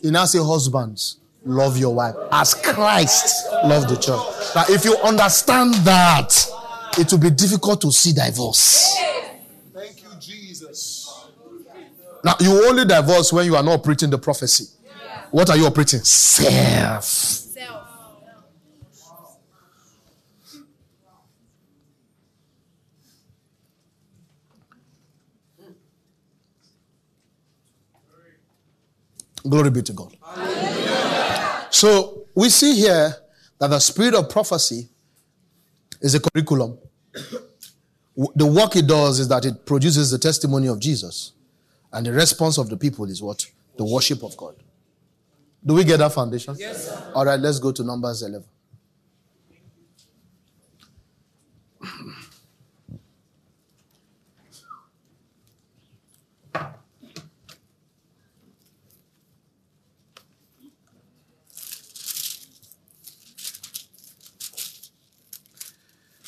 [0.00, 4.54] he now say, Husbands, love your wife as Christ loved the church.
[4.54, 6.34] Now, if you understand that,
[6.98, 8.94] it will be difficult to see divorce.
[9.74, 11.28] Thank you, Jesus.
[12.24, 14.66] Now, you only divorce when you are not preaching the prophecy.
[15.32, 16.00] What are you operating?
[16.00, 17.04] Self.
[17.04, 17.88] Self.
[29.42, 30.16] Glory be to God.
[31.70, 33.16] So we see here
[33.58, 34.88] that the spirit of prophecy
[36.02, 36.78] is a curriculum.
[38.36, 41.32] The work it does is that it produces the testimony of Jesus.
[41.90, 43.46] And the response of the people is what?
[43.78, 44.61] The worship of God.
[45.64, 46.56] Do we get that foundation?
[46.58, 46.86] Yes.
[46.88, 47.12] Sir.
[47.14, 48.44] All right, let's go to Numbers 11.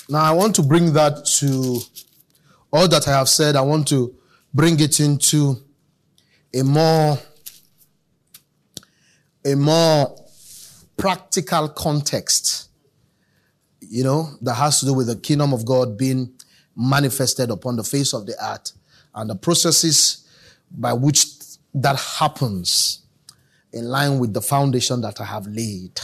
[0.09, 1.81] Now, I want to bring that to
[2.73, 3.57] all that I have said.
[3.57, 4.15] I want to
[4.53, 5.57] bring it into
[6.53, 7.19] a more
[9.45, 10.17] a more
[10.97, 12.69] practical context,
[13.81, 16.33] you know, that has to do with the kingdom of God being
[16.77, 18.73] manifested upon the face of the earth
[19.15, 20.29] and the processes
[20.71, 21.27] by which
[21.75, 23.03] that happens
[23.73, 26.01] in line with the foundation that I have laid.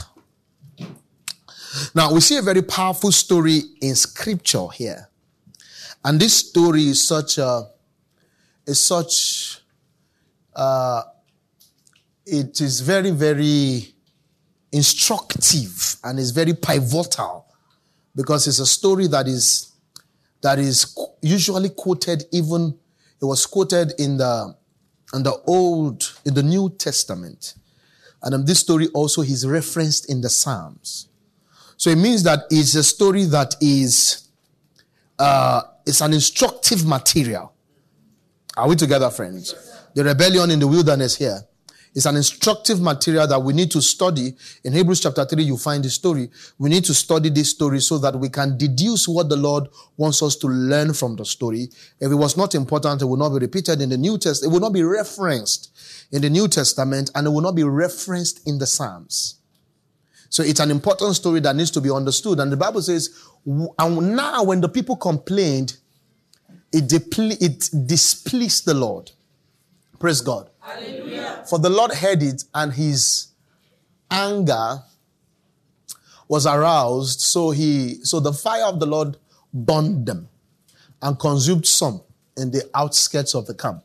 [1.95, 5.09] Now, we see a very powerful story in scripture here.
[6.05, 7.68] And this story is such a,
[8.66, 9.61] is such,
[10.55, 11.03] uh,
[12.31, 13.93] it is very, very
[14.72, 17.47] instructive and is very pivotal
[18.14, 19.72] because it's a story that is,
[20.41, 22.78] that is usually quoted even,
[23.20, 24.55] it was quoted in the,
[25.12, 27.55] in the old, in the New Testament.
[28.22, 31.09] And um, this story also is referenced in the Psalms.
[31.76, 34.28] So it means that it's a story that is,
[35.18, 37.53] uh, it's an instructive material.
[38.57, 39.55] Are we together, friends?
[39.95, 41.41] The rebellion in the wilderness here
[41.95, 44.34] is an instructive material that we need to study.
[44.62, 46.30] In Hebrews chapter 3, you find the story.
[46.59, 50.22] We need to study this story so that we can deduce what the Lord wants
[50.22, 51.68] us to learn from the story.
[51.99, 54.51] If it was not important, it will not be repeated in the New Testament.
[54.51, 55.70] It will not be referenced
[56.12, 59.36] in the New Testament and it will not be referenced in the Psalms.
[60.28, 62.38] So it's an important story that needs to be understood.
[62.38, 63.11] And the Bible says,
[63.45, 65.76] and now when the people complained,
[66.72, 69.11] it, deple- it displeased the Lord.
[69.99, 70.49] Praise God.
[71.48, 73.28] For the Lord heard it and his
[74.11, 74.82] anger
[76.28, 77.20] was aroused.
[77.20, 79.16] So he, so the fire of the Lord
[79.52, 80.28] burned them
[81.02, 82.02] and consumed some
[82.36, 83.84] in the outskirts of the camp.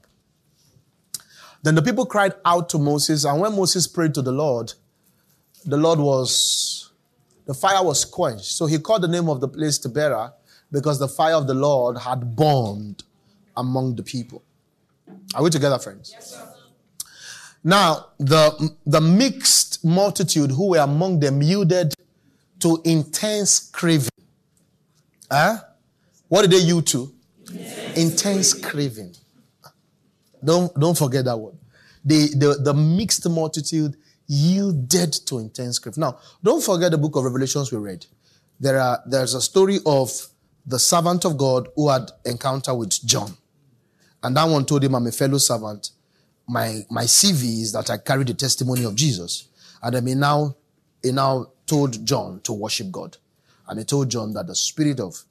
[1.64, 4.74] Then the people cried out to Moses, and when Moses prayed to the Lord,
[5.66, 6.92] the Lord was,
[7.48, 8.46] the fire was quenched.
[8.46, 10.34] So he called the name of the place Taberah
[10.72, 13.04] because the fire of the Lord had burned
[13.58, 14.44] among the people.
[15.34, 16.14] Are we together, friends?
[17.68, 21.96] Now, the, the mixed multitude who were among them yielded
[22.60, 24.12] to intense craving.
[25.32, 25.58] Huh?
[26.28, 27.12] What did they yield to?
[27.96, 29.16] Intense craving.
[30.44, 31.56] Don't, don't forget that word.
[32.06, 33.98] The, the, the mixed multitude
[34.28, 36.02] yielded to intense craving.
[36.02, 38.06] Now, don't forget the book of Revelations we read.
[38.60, 40.12] There are, there's a story of
[40.68, 43.36] the servant of God who had encounter with John.
[44.22, 45.90] And that one told him, I'm a fellow servant.
[46.48, 49.48] My, my CV is that I carry the testimony of Jesus.
[49.82, 50.56] And I he now,
[51.02, 53.18] he now told John to worship God.
[53.68, 55.24] And he told John that the spirit of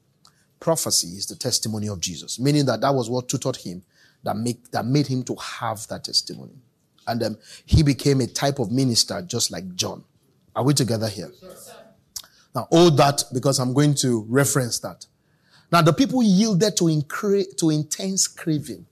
[0.65, 3.83] prophecy is the testimony of Jesus, meaning that that was what tutored him,
[4.23, 6.55] that make that made him to have that testimony,
[7.07, 10.05] and um, he became a type of minister just like John.
[10.57, 11.31] Are we together here?
[12.55, 15.07] Now, all that because I'm going to reference that.
[15.71, 18.87] Now, the people yielded to, incre- to intense craving.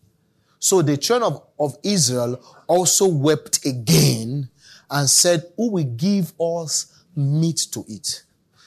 [0.62, 4.48] So the children of, of Israel also wept again
[4.88, 8.22] and said, Who will give us meat to eat?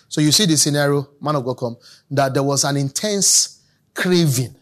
[0.09, 1.77] So you see the scenario, man of God come,
[2.11, 3.61] that there was an intense
[3.93, 4.53] craving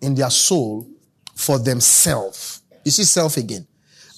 [0.00, 0.88] in their soul
[1.34, 2.62] for themselves.
[2.86, 3.66] You see self again.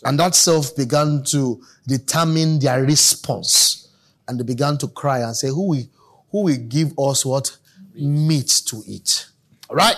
[0.05, 3.89] And that self began to determine their response.
[4.29, 5.85] And they began to cry and say, Who will,
[6.31, 7.57] who will give us what?
[7.95, 9.27] Meat to eat.
[9.69, 9.97] All right?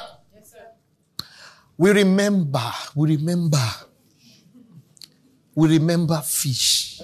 [1.80, 3.66] We remember, we remember,
[5.54, 7.00] we remember fish,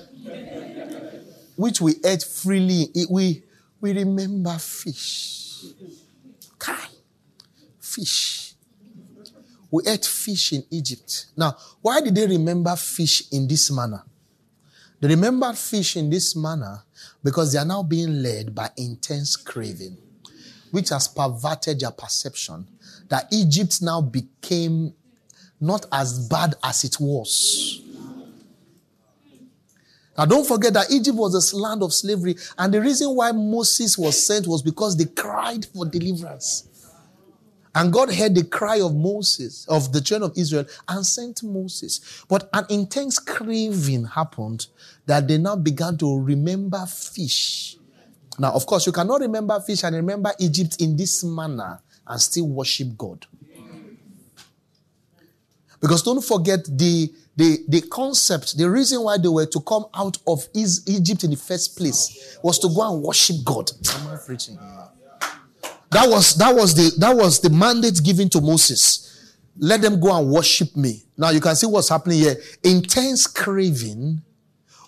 [1.57, 2.91] which we ate freely.
[3.09, 3.43] We,
[3.81, 5.65] we remember fish.
[6.59, 6.89] Kai,
[7.81, 8.53] fish.
[9.71, 11.29] We ate fish in Egypt.
[11.35, 14.03] Now, why did they remember fish in this manner?
[15.01, 16.83] They remember fish in this manner
[17.25, 19.97] because they are now being led by intense craving,
[20.71, 22.67] which has perverted their perception
[23.09, 24.95] that Egypt now became
[25.61, 27.83] not as bad as it was.
[30.19, 33.99] Now, don't forget that Egypt was a land of slavery, and the reason why Moses
[33.99, 36.69] was sent was because they cried for deliverance.
[37.75, 42.25] And God heard the cry of Moses, of the children of Israel, and sent Moses.
[42.27, 44.69] But an intense craving happened
[45.05, 47.77] that they now began to remember fish.
[48.39, 52.49] Now, of course, you cannot remember fish and remember Egypt in this manner and still
[52.49, 53.27] worship God.
[55.81, 60.17] Because don't forget the, the, the concept, the reason why they were to come out
[60.27, 63.71] of Egypt in the first place was to go and worship God.
[65.91, 69.35] That was that was the that was the mandate given to Moses.
[69.59, 71.05] Let them go and worship me.
[71.17, 72.37] Now you can see what's happening here.
[72.65, 74.21] Intense craving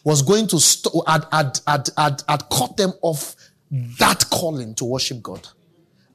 [0.04, 3.36] was going to st- had, had, had, had, had cut them off
[3.98, 5.46] that calling to worship God.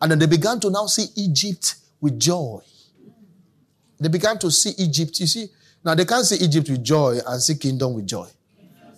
[0.03, 2.59] And then they began to now see Egypt with joy.
[3.97, 5.17] They began to see Egypt.
[5.21, 5.47] You see,
[5.81, 8.27] now they can't see Egypt with joy and see kingdom with joy.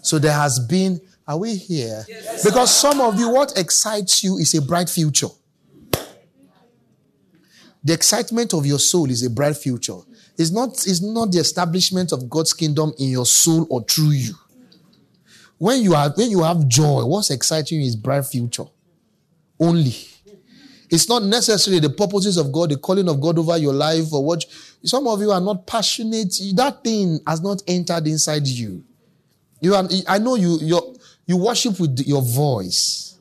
[0.01, 2.03] So there has been, are we here?
[2.43, 5.27] Because some of you, what excites you is a bright future.
[7.83, 9.99] The excitement of your soul is a bright future.
[10.39, 14.33] It's not, it's not the establishment of God's kingdom in your soul or through you.
[15.59, 18.65] When you are when you have joy, what's exciting you is bright future.
[19.59, 19.95] Only.
[20.89, 24.23] It's not necessarily the purposes of God, the calling of God over your life, or
[24.23, 24.45] what
[24.83, 26.33] some of you are not passionate.
[26.55, 28.83] That thing has not entered inside you.
[29.61, 33.17] You are, I know you you you worship with your voice,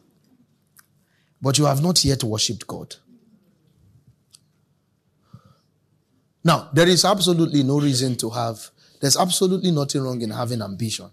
[1.40, 2.94] but you have not yet worshipped God.
[6.44, 8.68] Now, there is absolutely no reason to have,
[9.00, 11.10] there's absolutely nothing wrong in having ambition.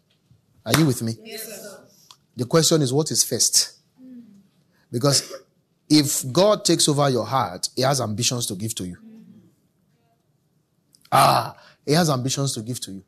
[0.66, 1.16] Are you with me?
[1.24, 1.78] Yes.
[2.36, 3.78] The question is, what is first?
[4.91, 5.34] Because
[5.91, 8.97] if God takes over your heart, He has ambitions to give to you.
[11.11, 13.03] Ah, He has ambitions to give to you.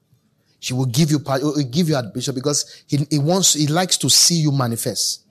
[0.59, 4.09] He will give you, will give you ambition because he, he wants, He likes to
[4.09, 5.25] see you manifest.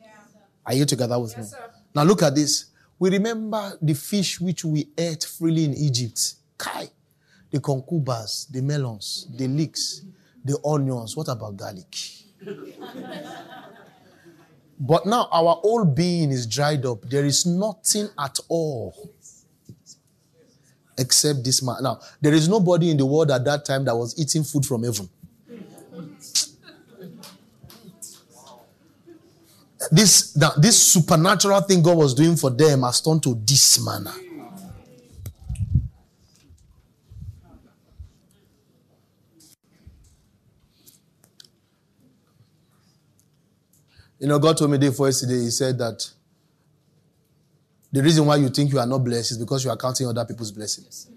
[0.64, 1.44] Are you together with me?
[1.44, 1.58] sir.
[1.94, 2.66] Now look at this.
[2.98, 6.34] We remember the fish which we ate freely in Egypt.
[6.56, 6.88] Kai.
[7.50, 10.02] The concubas, the melons, the leeks,
[10.44, 11.16] the onions.
[11.16, 11.94] What about garlic?
[14.84, 17.02] but now our whole being is dried up.
[17.02, 19.12] There is nothing at all
[20.98, 21.76] except this man.
[21.82, 24.82] Now, there is nobody in the world at that time that was eating food from
[24.82, 25.08] heaven.
[29.92, 34.12] This, now, this supernatural thing God was doing for them has turned to this manner.
[44.18, 46.08] You know, God told me day before yesterday, He said that
[47.90, 50.24] the reason why you think you are not blessed is because you are counting other
[50.24, 51.08] people's blessings.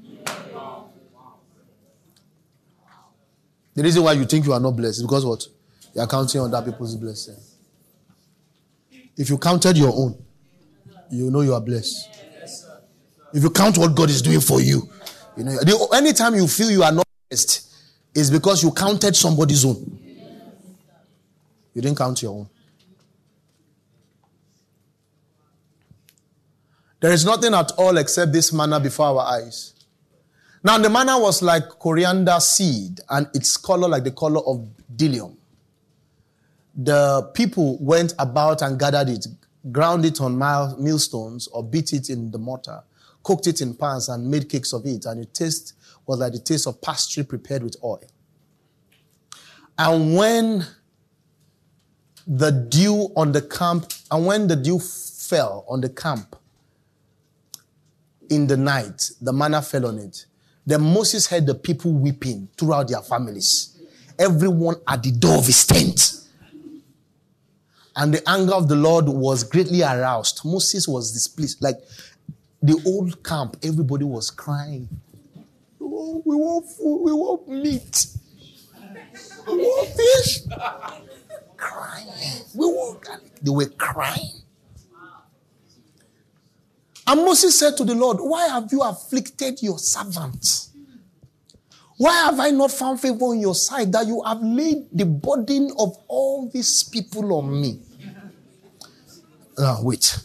[3.74, 5.46] The reason why you think you are not blessed is because what?
[5.94, 7.56] You are counting other people's blessings.
[9.18, 10.18] If you counted your own,
[11.10, 12.10] you know you are blessed.
[13.34, 14.90] If you count what God is doing for you,
[15.38, 15.58] you know,
[15.94, 17.66] anytime you feel you are not blessed,
[18.14, 20.00] is because you counted somebody's own.
[21.74, 22.50] You didn't count your own.
[27.06, 29.76] There is nothing at all except this manna before our eyes.
[30.64, 35.36] Now, the manna was like coriander seed, and its color like the color of bdellium.
[36.74, 39.28] The people went about and gathered it.
[39.72, 40.36] ground it on
[40.82, 42.82] millstones, or beat it in the mortar,
[43.22, 45.06] cooked it in pans, and made cakes of it.
[45.06, 45.74] And it taste
[46.08, 48.02] was like the taste of pastry prepared with oil.
[49.78, 50.66] And when
[52.26, 56.36] the dew on the camp, and when the dew fell on the camp
[58.30, 60.26] in the night, the manna fell on it.
[60.66, 63.78] Then Moses heard the people weeping throughout their families,
[64.18, 66.12] everyone at the door of his tent.
[67.96, 70.42] And the anger of the Lord was greatly aroused.
[70.44, 71.62] Moses was displeased.
[71.62, 71.78] Like
[72.62, 74.90] the old camp, everybody was crying.
[75.80, 78.08] Oh, we want food, we want meat,
[79.48, 80.40] we want fish.
[81.58, 82.08] crying.
[82.54, 83.32] We want garlic.
[83.42, 84.42] They were crying.
[87.08, 90.68] And Moses said to the Lord, Why have you afflicted your servant?
[91.98, 95.72] Why have I not found favor in your sight that you have laid the burden
[95.80, 97.80] of all these people on me?
[99.58, 100.20] Now, wait.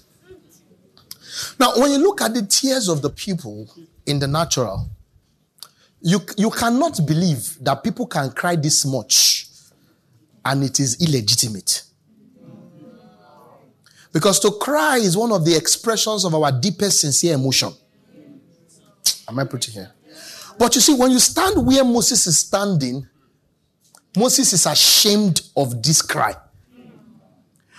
[1.58, 3.68] Now, when you look at the tears of the people
[4.06, 4.88] in the natural,
[6.00, 9.46] you, you cannot believe that people can cry this much
[10.44, 11.84] and it is illegitimate.
[14.12, 17.72] Because to cry is one of the expressions of our deepest sincere emotion.
[19.28, 19.92] Am I preaching here?
[20.58, 23.06] But you see, when you stand where Moses is standing,
[24.16, 26.34] Moses is ashamed of this cry.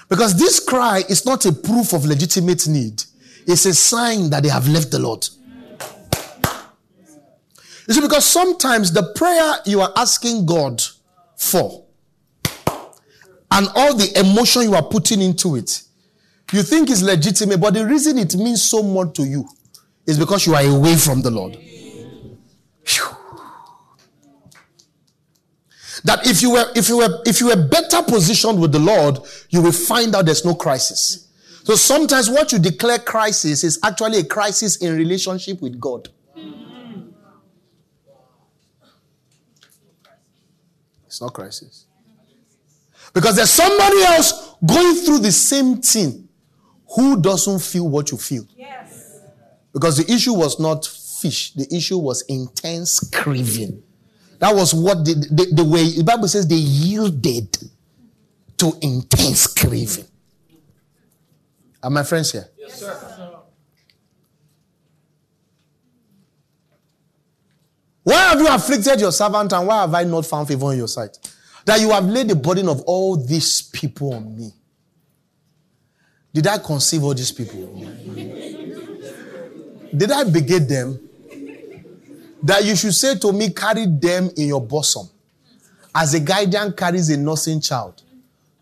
[0.09, 3.03] Because this cry is not a proof of legitimate need,
[3.47, 5.27] it's a sign that they have left the Lord.
[7.87, 10.81] You see, because sometimes the prayer you are asking God
[11.35, 11.85] for
[13.51, 15.81] and all the emotion you are putting into it,
[16.53, 19.47] you think is legitimate, but the reason it means so much to you
[20.05, 21.57] is because you are away from the Lord.
[22.83, 23.05] Phew.
[26.03, 29.19] That if you were if you were if you were better positioned with the Lord,
[29.49, 31.27] you will find out there's no crisis.
[31.63, 36.09] So sometimes what you declare crisis is actually a crisis in relationship with God.
[41.05, 41.85] It's not crisis.
[43.13, 46.29] Because there's somebody else going through the same thing
[46.95, 48.45] who doesn't feel what you feel.
[48.55, 49.19] Yes.
[49.73, 53.81] Because the issue was not fish, the issue was intense craving.
[54.39, 57.57] That was what the, the, the way the Bible says they yielded
[58.57, 60.05] to intense craving.
[61.83, 62.47] Are my friends here?
[62.57, 63.37] Yes, sir.
[68.03, 70.87] Why have you afflicted your servant and why have I not found favor in your
[70.87, 71.17] sight?
[71.65, 74.51] That you have laid the burden of all these people on me.
[76.33, 77.67] Did I conceive all these people?
[79.95, 80.99] Did I beget them?
[82.43, 85.07] That you should say to me, carry them in your bosom,
[85.93, 88.01] as a guardian carries a nursing child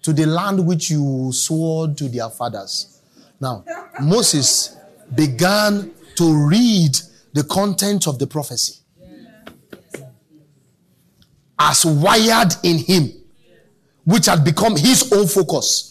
[0.02, 3.02] to the land which you swore to their fathers.
[3.40, 3.64] Now,
[4.02, 4.76] Moses
[5.16, 6.98] began to read
[7.34, 8.74] the content of the prophecy
[11.58, 13.12] as wired in him,
[14.06, 15.89] which had become his own focus.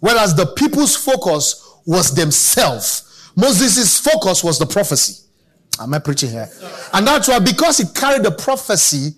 [0.00, 3.30] Whereas the people's focus was themselves.
[3.36, 5.22] Moses' focus was the prophecy.
[5.80, 6.48] Am I preaching here?
[6.92, 9.14] And that's why because he carried the prophecy,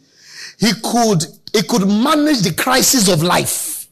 [0.59, 3.87] he could he could manage the crisis of life.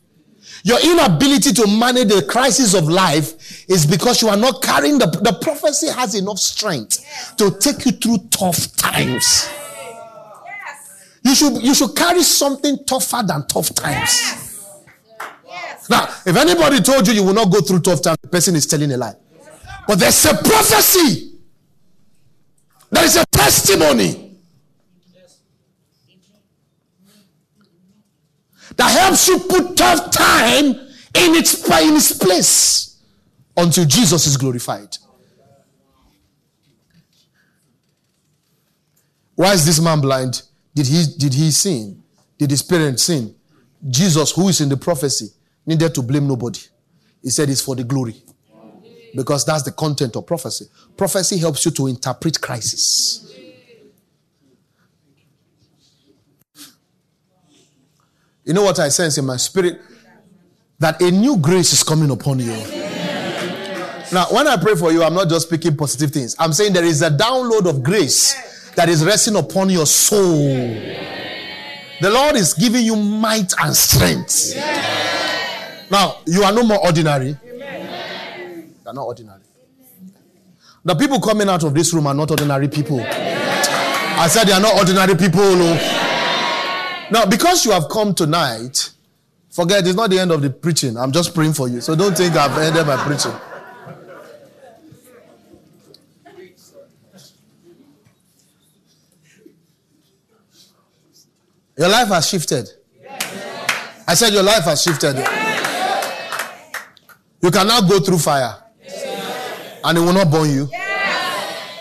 [0.64, 5.06] Your inability to manage the crisis of life is because you are not carrying the
[5.06, 9.48] the prophecy has enough strength to take you through tough times.
[10.44, 11.08] Yes.
[11.22, 14.45] You should you should carry something tougher than tough times.
[15.56, 15.90] Yes.
[15.90, 18.66] Now, if anybody told you you will not go through tough times, the person is
[18.66, 19.14] telling a lie.
[19.86, 21.32] But there's a prophecy.
[22.90, 24.38] There is a testimony
[28.76, 33.02] that helps you put tough time in its, in its place
[33.56, 34.96] until Jesus is glorified.
[39.34, 40.42] Why is this man blind?
[40.74, 42.02] Did he did he sin?
[42.38, 43.34] Did his parents sin?
[43.88, 45.28] Jesus, who is in the prophecy,
[45.66, 46.60] needed to blame nobody.
[47.22, 48.22] He said it's for the glory.
[49.14, 50.66] Because that's the content of prophecy.
[50.96, 53.34] Prophecy helps you to interpret crisis.
[58.44, 59.80] You know what I sense in my spirit?
[60.78, 62.54] That a new grace is coming upon you.
[64.12, 66.36] Now, when I pray for you, I'm not just speaking positive things.
[66.38, 70.46] I'm saying there is a download of grace that is resting upon your soul.
[72.00, 74.54] The Lord is giving you might and strength.
[75.90, 77.36] Now, you are no more ordinary.
[77.44, 77.62] You
[78.86, 79.42] are not ordinary.
[80.84, 83.00] The people coming out of this room are not ordinary people.
[83.00, 85.40] I said they are not ordinary people.
[85.42, 87.08] oh.
[87.10, 88.90] Now, because you have come tonight,
[89.56, 90.98] Forget, it's not the end of the preaching.
[90.98, 91.80] I'm just praying for you.
[91.80, 93.32] So don't think I've ended my preaching.
[101.78, 102.68] Your life has shifted.
[104.06, 105.45] I said your life has shifted.
[107.46, 108.56] You can now go through fire.
[109.84, 110.68] And it will not burn you.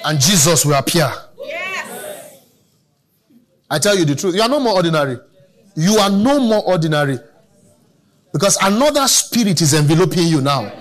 [0.05, 1.11] And Jesus will appear.
[3.68, 4.36] I tell you the truth.
[4.36, 5.18] You are no more ordinary.
[5.76, 7.18] You are no more ordinary.
[8.32, 10.72] Because another spirit is enveloping you now.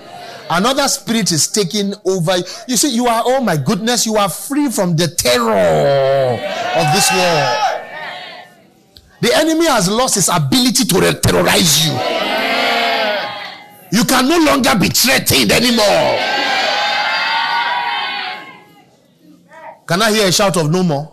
[0.51, 2.37] Another spirit is taking over.
[2.67, 7.11] You see, you are, oh my goodness, you are free from the terror of this
[7.11, 7.57] world.
[9.21, 12.24] The enemy has lost his ability to terrorize you.
[13.91, 16.19] You can no longer be threatened anymore.
[19.87, 21.11] Can I hear a shout of no more?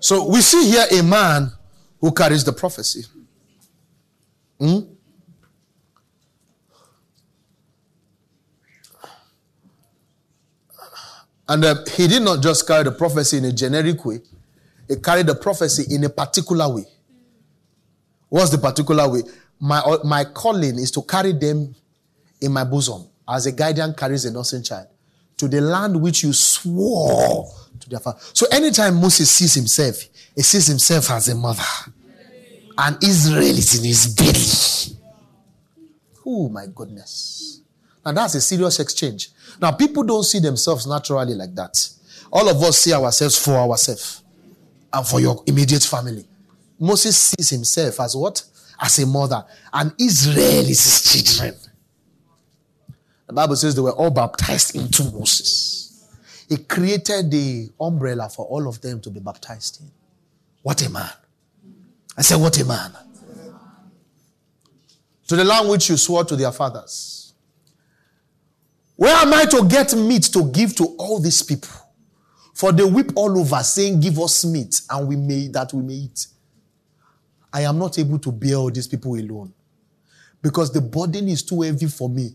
[0.00, 1.50] So we see here a man
[2.00, 3.04] who carries the prophecy.
[4.58, 4.80] Hmm?
[11.48, 14.20] And uh, he did not just carry the prophecy in a generic way,
[14.88, 16.84] he carried the prophecy in a particular way.
[18.34, 19.22] What's the particular way?
[19.60, 21.72] My, uh, my calling is to carry them
[22.40, 24.88] in my bosom as a guardian carries a nursing child
[25.36, 28.18] to the land which you swore to their father.
[28.32, 30.02] So anytime Moses sees himself,
[30.34, 31.62] he sees himself as a mother.
[32.76, 34.98] And Israel is in his belly.
[36.26, 37.60] Oh my goodness.
[38.04, 39.30] Now that's a serious exchange.
[39.60, 41.88] Now people don't see themselves naturally like that.
[42.32, 44.24] All of us see ourselves for ourselves
[44.92, 46.26] and for your immediate family.
[46.78, 48.42] Moses sees himself as what?
[48.80, 49.44] As a mother.
[49.72, 51.54] And Israel is his children.
[53.26, 56.06] The Bible says they were all baptized into Moses.
[56.48, 59.90] He created the umbrella for all of them to be baptized in.
[60.62, 61.10] What a man.
[62.16, 62.92] I said, What a man.
[65.28, 67.32] To the land which you swore to their fathers.
[68.96, 71.70] Where am I to get meat to give to all these people?
[72.54, 75.94] For they weep all over, saying, Give us meat, and we may that we may
[75.94, 76.26] eat.
[77.54, 79.52] I am not able to bear all these people alone.
[80.42, 82.34] Because the burden is too heavy for me.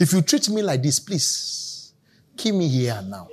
[0.00, 1.92] If you treat me like this, please
[2.34, 3.28] keep me here now.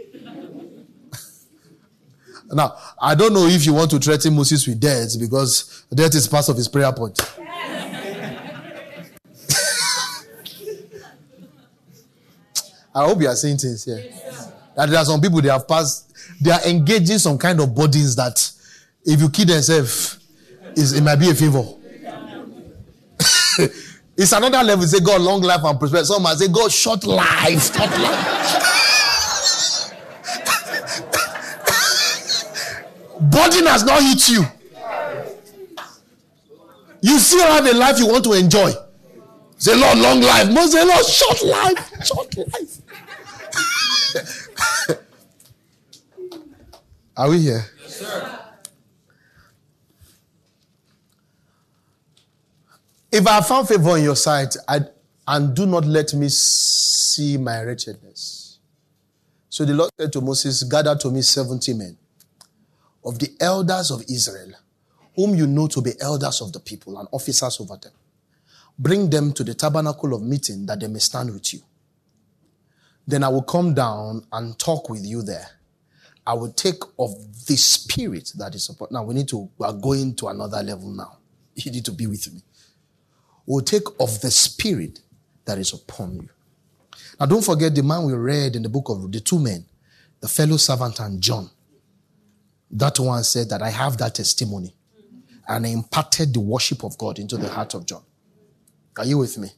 [2.51, 6.27] now, I don't know if you want to threaten Moses with death because death is
[6.27, 7.17] part of his prayer point.
[12.93, 14.03] I hope you are saying things here.
[14.75, 18.17] That there are some people they have passed, they are engaging some kind of bodies
[18.17, 18.51] that
[19.05, 20.20] if you kill themselves,
[20.75, 21.63] it might be a favor.
[24.17, 24.85] It's another level.
[24.85, 26.05] Say God long life and prosperity.
[26.05, 28.67] Some might say God short life, short life.
[33.21, 34.43] Burden has not hit you.
[37.01, 38.71] You still have a life you want to enjoy.
[39.57, 40.51] Say Lord, long life.
[40.51, 42.81] Most say Lord, short life, short life.
[47.17, 47.65] Are we here?
[47.81, 48.39] Yes, sir.
[53.11, 54.79] If I found favor in your sight, I,
[55.27, 58.59] and do not let me see my wretchedness.
[59.49, 61.97] So the Lord said to Moses, Gather to me 70 men
[63.03, 64.53] of the elders of Israel,
[65.13, 67.91] whom you know to be elders of the people and officers over them.
[68.79, 71.59] Bring them to the tabernacle of meeting that they may stand with you.
[73.05, 75.47] Then I will come down and talk with you there.
[76.25, 77.11] I will take of
[77.45, 78.87] the spirit that is upon.
[78.91, 81.17] Now we need to, we are going to another level now.
[81.55, 82.41] You need to be with me
[83.45, 84.99] will take of the spirit
[85.45, 86.29] that is upon you.
[87.19, 89.65] Now, don't forget the man we read in the book of the two men,
[90.19, 91.49] the fellow servant and John.
[92.71, 94.73] That one said that I have that testimony
[95.47, 98.03] and I imparted the worship of God into the heart of John.
[98.97, 99.49] Are you with me?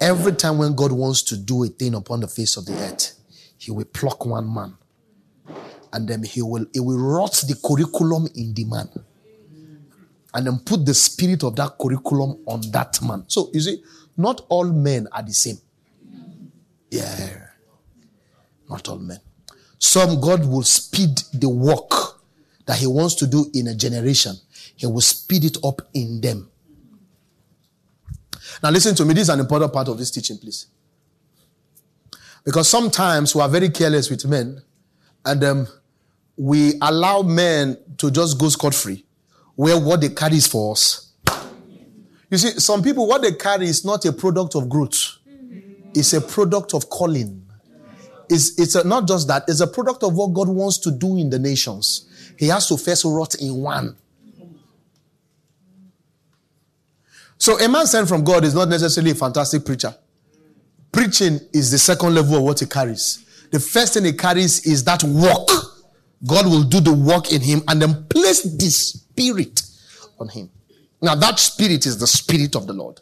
[0.00, 3.14] Every time when God wants to do a thing upon the face of the earth,
[3.58, 4.76] he will pluck one man
[5.92, 8.88] and then he will, he will rot the curriculum in the man
[10.34, 13.24] and then put the spirit of that curriculum on that man.
[13.26, 13.82] So you see,
[14.16, 15.56] not all men are the same.
[16.90, 17.46] Yeah.
[18.68, 19.18] Not all men.
[19.78, 22.20] Some God will speed the work
[22.66, 24.34] that He wants to do in a generation.
[24.74, 26.50] He will speed it up in them.
[28.62, 29.14] Now listen to me.
[29.14, 30.66] This is an important part of this teaching, please.
[32.44, 34.62] Because sometimes we are very careless with men
[35.24, 35.66] and um,
[36.36, 39.05] we allow men to just go scot free
[39.56, 41.12] where what they carry is for us.
[42.30, 45.16] You see, some people, what they carry is not a product of growth.
[45.94, 47.42] It's a product of calling.
[48.28, 51.16] It's, it's a, not just that, it's a product of what God wants to do
[51.16, 52.08] in the nations.
[52.38, 53.96] He has to first rot in one.
[57.38, 59.94] So a man sent from God is not necessarily a fantastic preacher.
[60.90, 63.24] Preaching is the second level of what he carries.
[63.52, 65.48] The first thing he carries is that work.
[66.26, 69.62] God will do the work in him and then place the spirit
[70.18, 70.50] on him.
[71.00, 73.00] Now that spirit is the spirit of the Lord.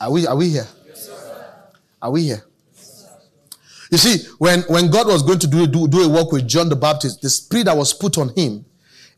[0.00, 0.66] Are we, are we here?
[2.02, 2.42] are we here?
[3.90, 6.68] You see, when, when God was going to do, do, do a work with John
[6.68, 8.64] the Baptist, the spirit that was put on him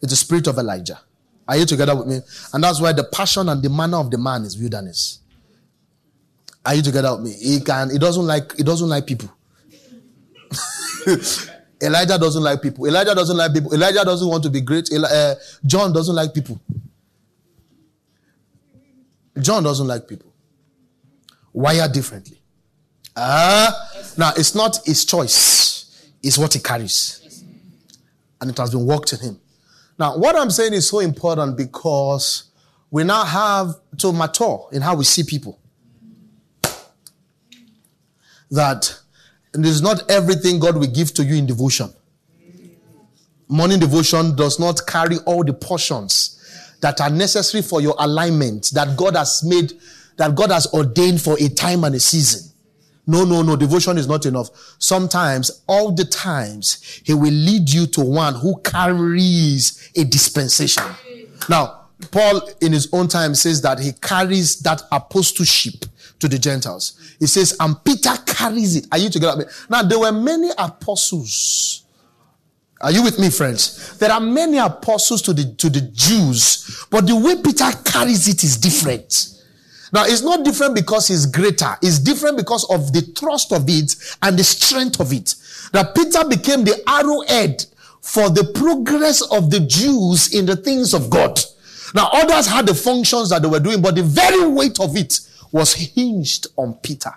[0.01, 1.01] is the spirit of Elijah.
[1.47, 2.21] Are you together with me?
[2.55, 5.21] And that's why the passion and the manner of the man is wilderness.
[6.65, 7.33] Are you together with me?
[7.33, 7.91] He can.
[7.91, 8.57] He doesn't like.
[8.57, 9.31] He doesn't like people.
[11.83, 12.87] Elijah doesn't like people.
[12.87, 13.75] Elijah doesn't like people.
[13.75, 14.91] Elijah doesn't want to be great.
[14.93, 15.35] Eli, uh,
[15.67, 16.61] John doesn't like people.
[19.41, 20.33] John doesn't like people.
[21.53, 22.39] Wired differently.
[23.17, 26.11] Ah, uh, now it's not his choice.
[26.23, 27.45] It's what he carries,
[28.41, 29.41] and it has been worked in him.
[29.99, 32.45] Now, what I'm saying is so important because
[32.91, 35.59] we now have to mature in how we see people.
[38.51, 39.02] That
[39.55, 41.93] it is not everything God will give to you in devotion.
[43.49, 48.97] Morning devotion does not carry all the portions that are necessary for your alignment that
[48.97, 49.75] God has made,
[50.17, 52.51] that God has ordained for a time and a season.
[53.07, 53.57] No, no, no.
[53.57, 54.49] Devotion is not enough.
[54.79, 60.85] Sometimes, all the times, He will lead you to one who carries a dispensation.
[61.49, 65.85] Now, Paul, in his own time, says that he carries that apostleship
[66.23, 67.17] to the Gentiles.
[67.19, 68.87] He says, and Peter carries it.
[68.93, 69.51] Are you together?
[69.69, 71.85] Now, there were many apostles.
[72.81, 73.99] Are you with me, friends?
[73.99, 78.45] There are many apostles to the, to the Jews, but the way Peter carries it
[78.45, 79.41] is different.
[79.93, 81.77] Now, it's not different because he's greater.
[81.83, 85.35] It's different because of the trust of it and the strength of it.
[85.73, 87.65] That Peter became the arrowhead
[88.01, 91.41] for the progress of the Jews in the things of God.
[91.95, 95.19] Now, others had the functions that they were doing, but the very weight of it
[95.53, 97.13] was hinged on Peter.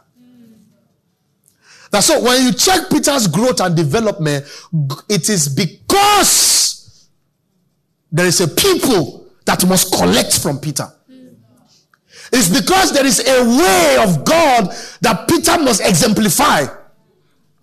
[1.91, 4.45] Now, so when you check Peter's growth and development,
[5.07, 7.09] it is because
[8.11, 10.91] there is a people that must collect from Peter.
[12.33, 16.65] It's because there is a way of God that Peter must exemplify.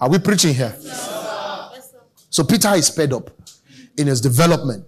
[0.01, 0.75] Are we preaching here?
[2.31, 3.31] So Peter is sped up
[3.99, 4.87] in his development.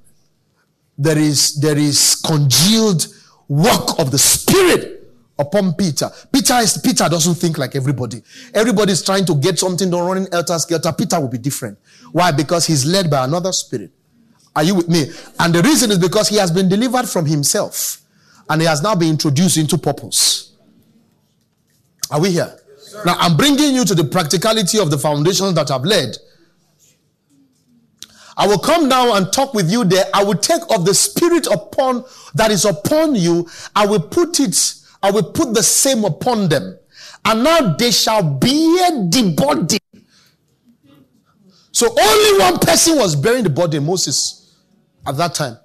[0.97, 3.07] There is there is congealed
[3.49, 5.03] work of the Spirit
[5.39, 6.11] upon Peter.
[6.32, 8.22] Peter is Peter doesn't think like everybody.
[8.53, 10.93] Everybody is trying to get something done running elter skelter.
[10.93, 11.78] Peter will be different.
[12.12, 12.30] Why?
[12.32, 13.91] Because he's led by another spirit.
[14.57, 15.07] Are you with me?
[15.41, 18.01] And the reason is because he has been delivered from himself
[18.49, 20.53] and he has now been introduced into purpose.
[22.11, 22.57] Are we here?
[22.57, 26.16] Yes, now, I'm bringing you to the practicality of the foundations that I've led.
[28.37, 30.05] I will come now and talk with you there.
[30.12, 32.05] I will take of the spirit upon
[32.35, 33.49] that is upon you.
[33.74, 34.57] I will put it,
[35.05, 36.78] I will put the same upon them.
[37.26, 39.76] And now they shall bear the body.
[41.72, 44.55] So only one person was bearing the body, Moses,
[45.07, 45.59] at that time.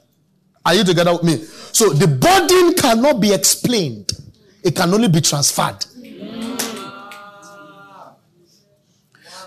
[0.66, 1.38] Are you together with me?
[1.72, 4.12] So the burden cannot be explained,
[4.62, 5.86] it can only be transferred.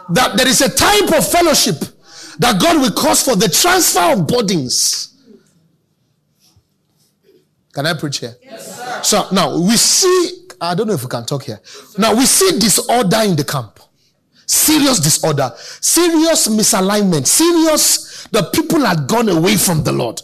[0.08, 1.76] That there is a type of fellowship
[2.38, 5.11] that God will cause for the transfer of burdens.
[7.72, 8.36] Can I preach here?
[8.42, 9.00] Yes, sir.
[9.02, 11.60] so now we see, I don't know if we can talk here.
[11.98, 13.80] Now we see disorder in the camp.
[14.46, 20.20] Serious disorder, serious misalignment, serious, the people had gone away from the Lord.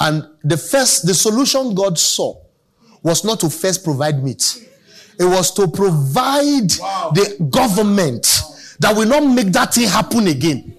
[0.00, 2.34] And the first, the solution God saw
[3.02, 4.66] was not to first provide meat.
[5.18, 7.12] It was to provide wow.
[7.14, 8.42] the government
[8.80, 10.75] that will not make that thing happen again.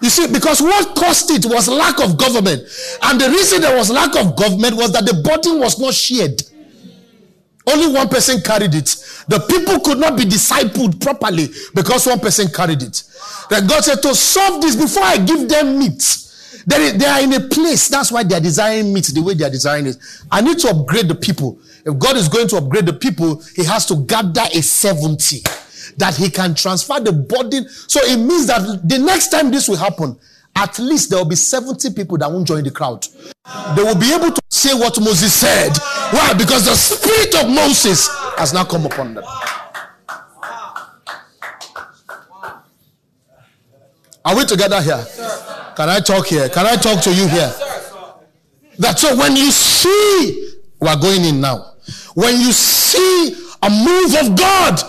[0.00, 2.62] You see, because what caused it was lack of government.
[3.02, 6.42] And the reason there was lack of government was that the burden was not shared.
[7.66, 8.86] Only one person carried it.
[9.28, 13.02] The people could not be discipled properly because one person carried it.
[13.50, 16.02] Then God said, To solve this before I give them meat,
[16.66, 17.88] they, they are in a place.
[17.88, 19.96] That's why they are desiring meat the way they are desiring it.
[20.30, 21.58] I need to upgrade the people.
[21.84, 25.42] If God is going to upgrade the people, He has to gather a 70
[25.96, 27.68] that He can transfer the burden.
[27.68, 30.18] So it means that the next time this will happen,
[30.54, 33.06] at least there will be 70 people that won't join the crowd.
[33.76, 35.76] They will be able to say what Moses said.
[36.12, 36.32] Why?
[36.34, 38.08] Because the spirit of Moses
[38.38, 39.24] has now come upon them.
[44.24, 45.04] Are we together here?
[45.76, 46.48] Can I talk here?
[46.48, 47.52] Can I talk to you here?
[48.78, 51.74] That's so when you see, we're going in now.
[52.14, 54.80] When you see a move of God,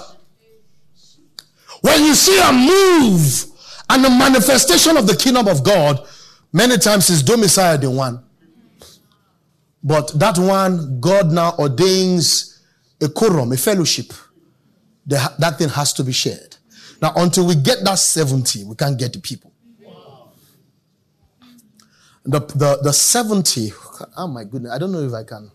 [1.97, 3.45] when you see a move
[3.89, 6.05] and the manifestation of the kingdom of God,
[6.53, 8.23] many times is domiciled in one.
[9.83, 12.61] But that one, God now ordains
[13.01, 14.13] a quorum, a fellowship.
[15.07, 16.57] The, that thing has to be shared.
[17.01, 19.51] Now, until we get that 70, we can't get the people.
[22.25, 23.71] The, the, the 70,
[24.17, 25.49] oh my goodness, I don't know if I can.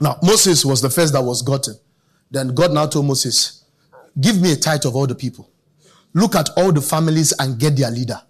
[0.00, 1.74] Now, Moses was the first that was gotten.
[2.30, 3.64] Then God now told Moses,
[4.20, 5.50] Give me a tithe of all the people.
[6.12, 8.20] Look at all the families and get their leader.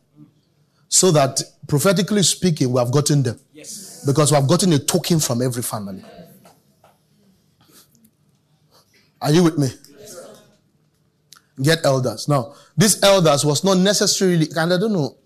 [0.89, 3.39] So that prophetically speaking, we have gotten them.
[3.53, 4.05] Yes.
[4.07, 6.05] Because we have gotten a token from every family.
[9.21, 9.69] Are you with me?
[9.99, 10.17] Yes,
[11.63, 12.29] get elders.
[12.29, 15.17] Now, these elders was not necessarily, and I don't know,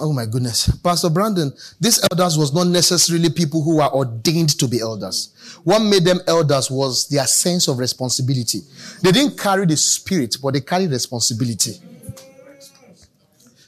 [0.00, 0.70] Oh my goodness.
[0.82, 5.60] Pastor Brandon, these elders was not necessarily people who were ordained to be elders.
[5.64, 8.60] What made them elders was their sense of responsibility.
[9.02, 11.80] They didn't carry the spirit, but they carried responsibility.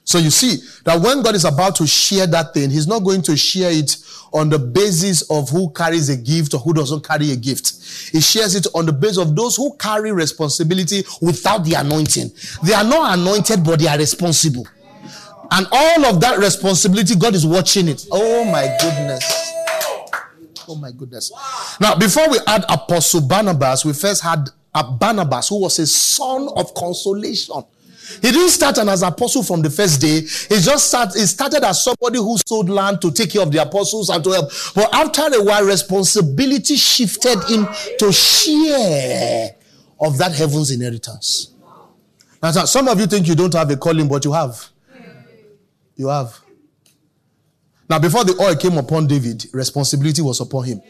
[0.04, 3.22] So you see that when God is about to share that thing, He's not going
[3.22, 3.96] to share it
[4.32, 7.74] on the basis of who carries a gift or who doesn't carry a gift.
[8.12, 12.30] He shares it on the basis of those who carry responsibility without the anointing.
[12.62, 14.66] They are not anointed, but they are responsible.
[15.52, 18.06] And all of that responsibility, God is watching it.
[18.10, 19.52] Oh my goodness.
[20.68, 21.32] Oh my goodness.
[21.80, 26.48] Now, before we add Apostle Barnabas, we first had a Barnabas who was a son
[26.54, 27.64] of consolation.
[28.22, 30.20] He didn't start as an apostle from the first day.
[30.20, 33.62] He just started, he started as somebody who sold land to take care of the
[33.62, 34.50] apostles and to help.
[34.74, 37.68] But after a while, responsibility shifted him
[37.98, 39.54] to share
[40.00, 41.52] of that heaven's inheritance.
[42.42, 44.70] Now, some of you think you don't have a calling, but you have.
[46.00, 46.40] You have.
[47.86, 50.80] Now, before the oil came upon David, responsibility was upon him.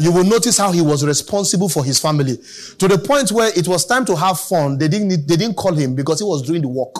[0.00, 2.36] You will notice how he was responsible for his family
[2.78, 4.76] to the point where it was time to have fun.
[4.76, 6.96] They didn't, need, they didn't call him because he was doing the work.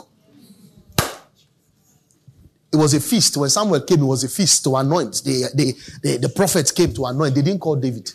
[2.72, 3.36] It was a feast.
[3.36, 5.22] When Samuel came, it was a feast to anoint.
[5.24, 5.74] The, the,
[6.04, 7.34] the, the prophets came to anoint.
[7.34, 8.12] They didn't call David.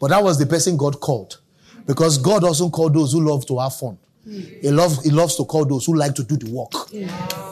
[0.00, 1.38] But that was the person God called.
[1.86, 3.98] Because God also called those who love to have fun.
[4.26, 6.72] He loves, he loves to call those who like to do the work.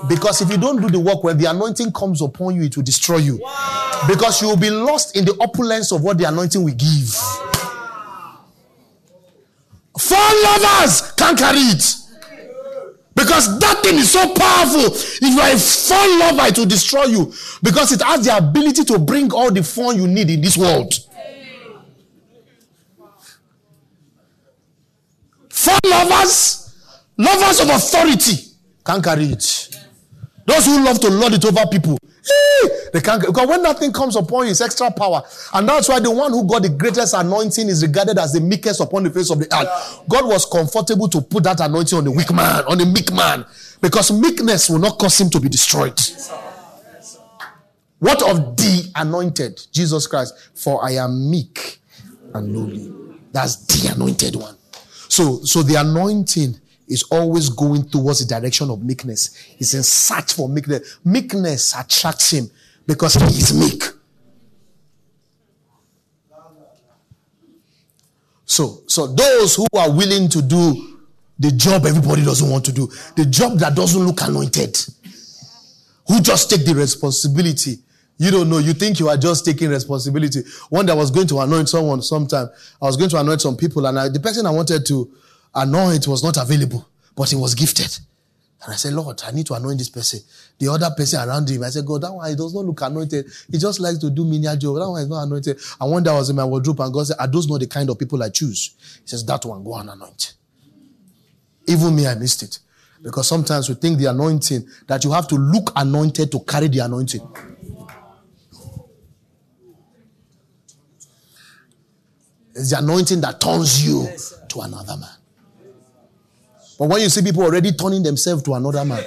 [0.08, 2.84] Because if you don't do the work, when the anointing comes upon you, it will
[2.84, 3.38] destroy you.
[4.08, 7.14] Because you will be lost in the opulence of what the anointing will give.
[9.98, 11.96] Four lovers can't carry it.
[13.14, 14.86] Because that thing is so powerful.
[14.86, 17.32] If you are a fun lover, it will destroy you.
[17.62, 20.94] Because it has the ability to bring all the fun you need in this world.
[25.50, 26.61] Four lovers
[27.16, 28.52] Lovers of authority
[28.84, 29.68] can't carry it.
[30.46, 31.98] Those who love to lord it over people,
[32.92, 33.24] they can't.
[33.24, 35.22] Because when that thing comes upon you, it's extra power.
[35.54, 38.80] And that's why the one who got the greatest anointing is regarded as the meekest
[38.80, 40.02] upon the face of the earth.
[40.08, 43.44] God was comfortable to put that anointing on the weak man, on the meek man.
[43.80, 45.98] Because meekness will not cause him to be destroyed.
[47.98, 49.60] What of the anointed?
[49.72, 50.34] Jesus Christ.
[50.54, 51.78] For I am meek
[52.34, 52.92] and lowly.
[53.32, 54.56] That's the anointed one.
[55.08, 56.60] So, so the anointing
[56.92, 59.34] is always going towards the direction of meekness.
[59.56, 60.98] He's in search for meekness.
[61.04, 62.50] Meekness attracts him
[62.86, 63.82] because he is meek.
[68.44, 70.98] So, so those who are willing to do
[71.38, 72.86] the job everybody doesn't want to do,
[73.16, 74.76] the job that doesn't look anointed,
[76.06, 77.78] who just take the responsibility.
[78.18, 78.58] You don't know.
[78.58, 80.42] You think you are just taking responsibility.
[80.68, 82.48] One day I was going to anoint someone sometime.
[82.80, 85.10] I was going to anoint some people and I, the person I wanted to
[85.54, 87.98] anoint was not available, but he was gifted.
[88.64, 90.20] And I said, Lord, I need to anoint this person.
[90.58, 93.26] The other person around him, I said, God, that one, he does not look anointed.
[93.50, 94.76] He just likes to do menial job.
[94.76, 95.58] That one is not anointed.
[95.80, 97.90] And one I was in my wardrobe and God said, are those not the kind
[97.90, 98.76] of people I choose?
[99.02, 100.34] He says, that one, go and anoint.
[101.66, 102.60] Even me, I missed it.
[103.02, 106.78] Because sometimes we think the anointing, that you have to look anointed to carry the
[106.78, 107.20] anointing.
[112.54, 114.06] It's the anointing that turns you
[114.50, 115.10] to another man.
[116.88, 119.02] When you see people already turning themselves to another man,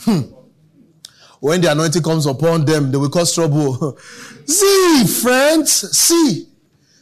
[0.00, 0.20] hmm,
[1.40, 3.98] when the anointing comes upon them, they will cause trouble.
[4.46, 6.46] see, friends, see,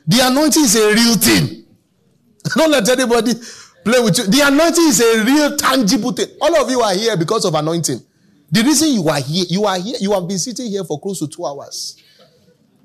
[0.07, 1.65] the anointing is a real thing.
[2.57, 3.35] Don't let anybody
[3.85, 4.25] play with you.
[4.27, 6.29] The anointing is a real tangible thing.
[6.41, 8.01] All of you are here because of anointing.
[8.51, 11.19] The reason you are here, you are here, you have been sitting here for close
[11.21, 11.97] to two hours.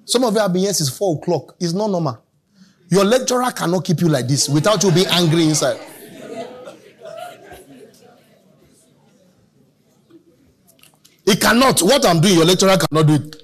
[0.06, 1.56] Some of you have been here since four o'clock.
[1.60, 2.23] It's not normal.
[2.89, 5.77] Your lecturer cannot keep you like this without you being angry inside.
[11.28, 11.82] He cannot.
[11.82, 13.36] What I'm doing, your lecturer cannot do it.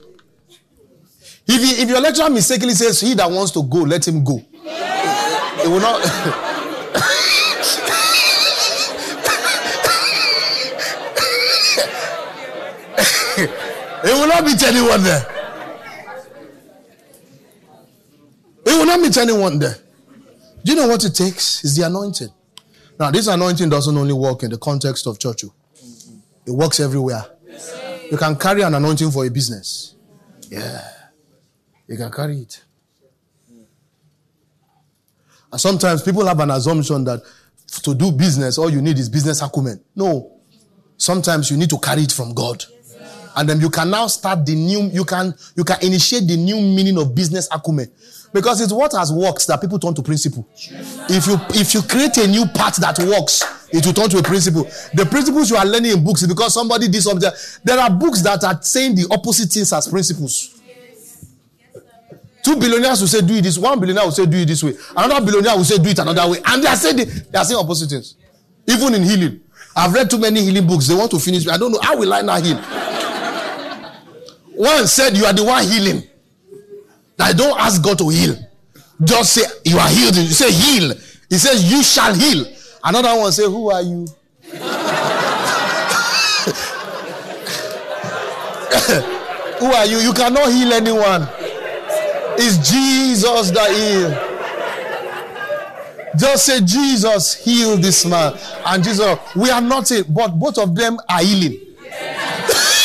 [1.46, 4.38] If, he, if your lecturer mistakenly says, He that wants to go, let him go.
[4.38, 6.00] It will not.
[14.06, 15.26] it will not meet anyone there.
[18.66, 19.76] It will not meet anyone there.
[20.64, 21.66] Do you know what it takes?
[21.66, 22.30] Is the anointing.
[22.98, 25.44] Now, this anointing doesn't only work in the context of church.
[25.44, 25.54] oh.
[26.46, 27.26] It works everywhere.
[28.12, 29.96] You can carry an anointing for a business.
[30.50, 30.82] Yeah.
[31.88, 32.64] You can carry it.
[35.52, 37.22] And sometimes people have an assumption that
[37.84, 39.84] to do business, all you need is business acumen.
[39.96, 40.32] No.
[40.98, 42.64] Sometimes you need to carry it from God.
[43.36, 46.56] And then you can now start the new, you can, you can initiate the new
[46.56, 47.90] meaning of business acumen.
[48.32, 50.48] Because it's what has works that people turn to principle.
[51.10, 54.24] If you, if you create a new path that works, it will turn to a
[54.24, 54.64] principle.
[54.94, 57.30] The principles you are learning in books is because somebody did something.
[57.64, 60.60] There are books that are saying the opposite things as principles.
[62.44, 63.58] Two billionaires will say do it this.
[63.58, 64.74] One billionaire will say do it this way.
[64.98, 66.40] Another billionaire will say do it another way.
[66.46, 68.16] And they are saying the- they are saying opposite things.
[68.68, 69.40] Even in healing,
[69.76, 70.88] I've read too many healing books.
[70.88, 71.48] They want to finish.
[71.48, 72.58] I don't know how will I now heal.
[74.56, 76.04] One said you are the one healing.
[77.20, 78.36] I don't ask God to heal.
[79.04, 80.16] Just say you are healed.
[80.16, 80.94] You say heal.
[81.30, 82.46] He says you shall heal.
[82.84, 84.08] Another one say who are you?
[89.60, 89.98] who are you?
[89.98, 91.28] You cannot heal anyone.
[92.38, 94.34] It's Jesus that heal.
[96.16, 98.38] Just say, Jesus, heal this man.
[98.66, 101.60] And Jesus, we are not it, but both of them are healing.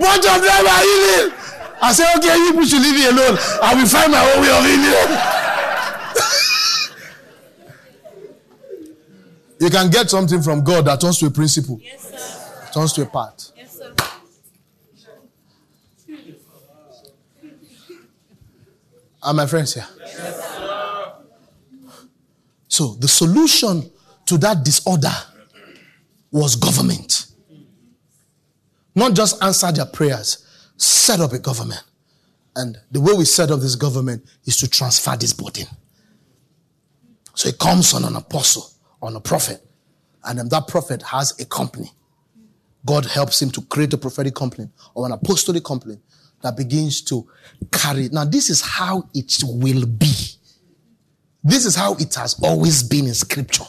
[0.00, 1.32] both of them are healing.
[1.82, 3.36] I say, okay, you people should leave me alone.
[3.62, 4.92] I will find my own way of healing.
[9.60, 12.70] you can get something from God that turns to a principle, Yes, sir.
[12.72, 13.52] turns to a part.
[13.56, 13.92] Yes, sir.
[19.22, 19.86] Are my friends here?
[22.68, 23.90] So the solution
[24.26, 25.12] to that disorder
[26.30, 27.26] was government.
[28.96, 30.44] Not just answer their prayers,
[30.78, 31.82] set up a government.
[32.56, 35.66] And the way we set up this government is to transfer this burden.
[37.34, 38.70] So it comes on an apostle,
[39.02, 39.60] on a prophet,
[40.24, 41.90] and then that prophet has a company.
[42.86, 45.98] God helps him to create a prophetic company or an apostolic company
[46.40, 47.28] that begins to
[47.70, 48.08] carry.
[48.08, 50.14] Now, this is how it will be.
[51.44, 53.64] This is how it has always been in scripture.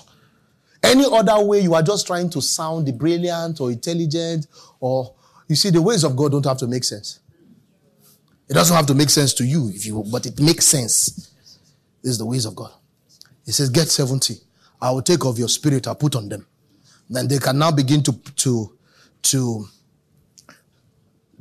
[0.81, 4.47] Any other way you are just trying to sound the brilliant or intelligent,
[4.79, 5.13] or
[5.47, 7.19] you see, the ways of God don't have to make sense.
[8.49, 11.31] It doesn't have to make sense to you, if you, but it makes sense.
[12.01, 12.71] This is the ways of God.
[13.45, 14.35] He says, Get 70.
[14.81, 16.45] I will take of your spirit, I'll put on them.
[17.09, 18.77] Then they can now begin to, to,
[19.23, 19.67] to,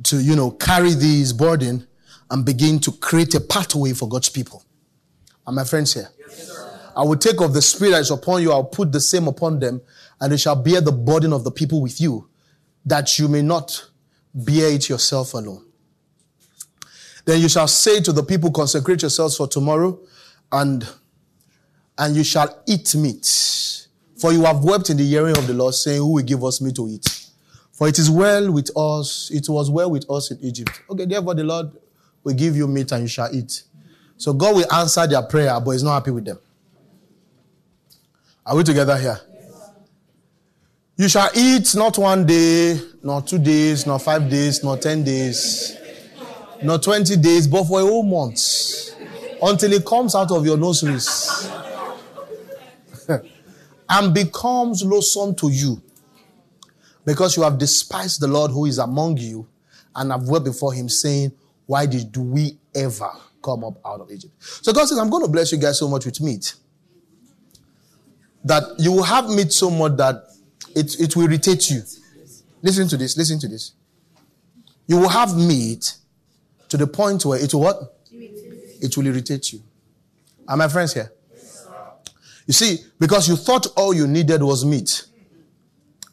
[0.03, 1.87] to, you know, carry this burden
[2.31, 4.63] and begin to create a pathway for God's people.
[5.45, 6.09] Are my friends here?
[6.95, 9.59] I will take of the spirit that is upon you, I'll put the same upon
[9.59, 9.81] them,
[10.19, 12.27] and they shall bear the burden of the people with you,
[12.85, 13.87] that you may not
[14.33, 15.65] bear it yourself alone.
[17.25, 19.99] Then you shall say to the people, consecrate yourselves for tomorrow,
[20.51, 20.87] and
[21.97, 23.87] and you shall eat meat.
[24.17, 26.61] For you have wept in the hearing of the Lord, saying, Who will give us
[26.61, 27.27] meat to eat?
[27.71, 30.81] For it is well with us, it was well with us in Egypt.
[30.89, 31.71] Okay, therefore the Lord
[32.23, 33.63] will give you meat and you shall eat.
[34.17, 36.39] So God will answer their prayer, but He's not happy with them.
[38.45, 39.19] Are we together here?
[40.97, 45.77] You shall eat not one day, nor two days, nor five days, nor ten days,
[46.63, 48.95] nor twenty days, but for a whole month.
[49.39, 51.47] Until it comes out of your nostrils
[53.89, 55.79] and becomes loathsome to you
[57.05, 59.47] because you have despised the Lord who is among you
[59.95, 61.31] and have wept before him saying,
[61.67, 63.11] why did we ever
[63.43, 64.33] come up out of Egypt?
[64.39, 66.55] So God says, I'm going to bless you guys so much with meat
[68.43, 70.23] that you will have meat so much that
[70.77, 71.81] it, it will irritate you.
[72.61, 73.73] Listen to this, listen to this.
[74.87, 75.95] You will have meat
[76.69, 77.97] to the point where it will what?
[78.11, 79.61] It will irritate you.
[80.47, 81.11] Are my friends here?
[82.45, 85.05] You see, because you thought all you needed was meat,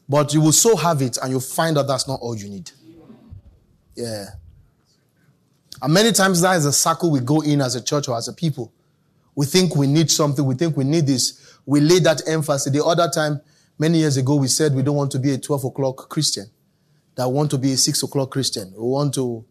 [0.09, 2.71] but you will so have it and you find out that's not all you need.
[3.95, 4.27] Yeah.
[5.81, 8.27] And many times that is a circle we go in as a church or as
[8.27, 8.73] a people.
[9.37, 11.59] We think we need something, we think we need this.
[11.67, 12.73] We lay that emphasis.
[12.73, 13.41] The other time,
[13.79, 16.47] many years ago, we said we don't want to be a 12 o'clock Christian,
[17.17, 18.73] that want to be a 6 o'clock Christian.
[18.73, 19.45] We want to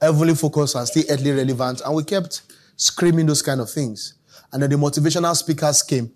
[0.00, 1.80] heavily focus and stay earthly relevant.
[1.84, 2.42] And we kept
[2.76, 4.14] screaming those kind of things.
[4.52, 6.12] And then the motivational speakers came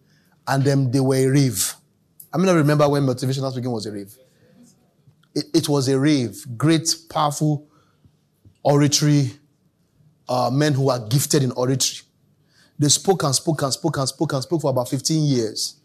[0.46, 1.74] and then they were a rave.
[2.32, 4.14] I mean, I remember when motivational speaking was a rave.
[5.34, 6.44] It, it was a rave.
[6.56, 7.68] Great, powerful
[8.62, 9.30] oratory
[10.28, 12.02] uh, men who are gifted in oratory.
[12.78, 15.80] They spoke and spoke and spoke and spoke and spoke for about 15 years.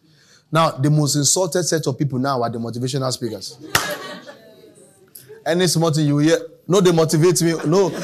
[0.51, 3.57] Now, the most insulted set of people now are the motivational speakers.
[5.45, 6.37] Any small thing you hear,
[6.67, 7.53] no, they motivate me.
[7.65, 7.89] No.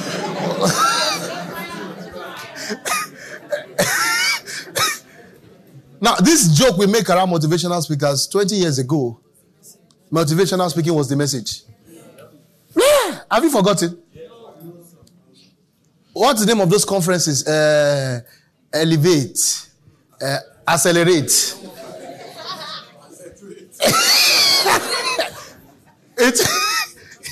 [6.02, 9.20] now, this joke we make around motivational speakers 20 years ago,
[10.12, 11.64] motivational speaking was the message.
[12.76, 13.20] Yeah.
[13.30, 14.02] Have you forgotten?
[16.14, 17.46] What's the name of those conferences?
[17.46, 18.22] Uh,
[18.74, 19.68] elevate,
[20.22, 20.38] uh,
[20.68, 21.56] accelerate.
[26.18, 26.40] It,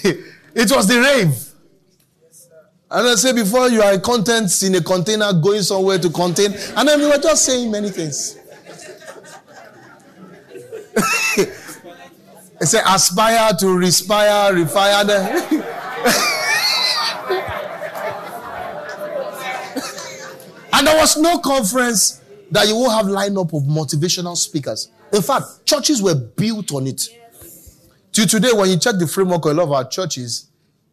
[0.55, 1.45] it was the rave.
[2.91, 6.87] And I say before you are contents in a container going somewhere to contain, and
[6.87, 8.37] then we were just saying many things.
[12.61, 15.05] I say aspire to respire, refire.
[15.05, 15.65] The
[20.75, 24.89] And there was no conference that you will have lineup of motivational speakers.
[25.15, 27.07] In fact, churches were built on it.
[28.11, 30.49] To today, when you check the framework of a lot of our churches,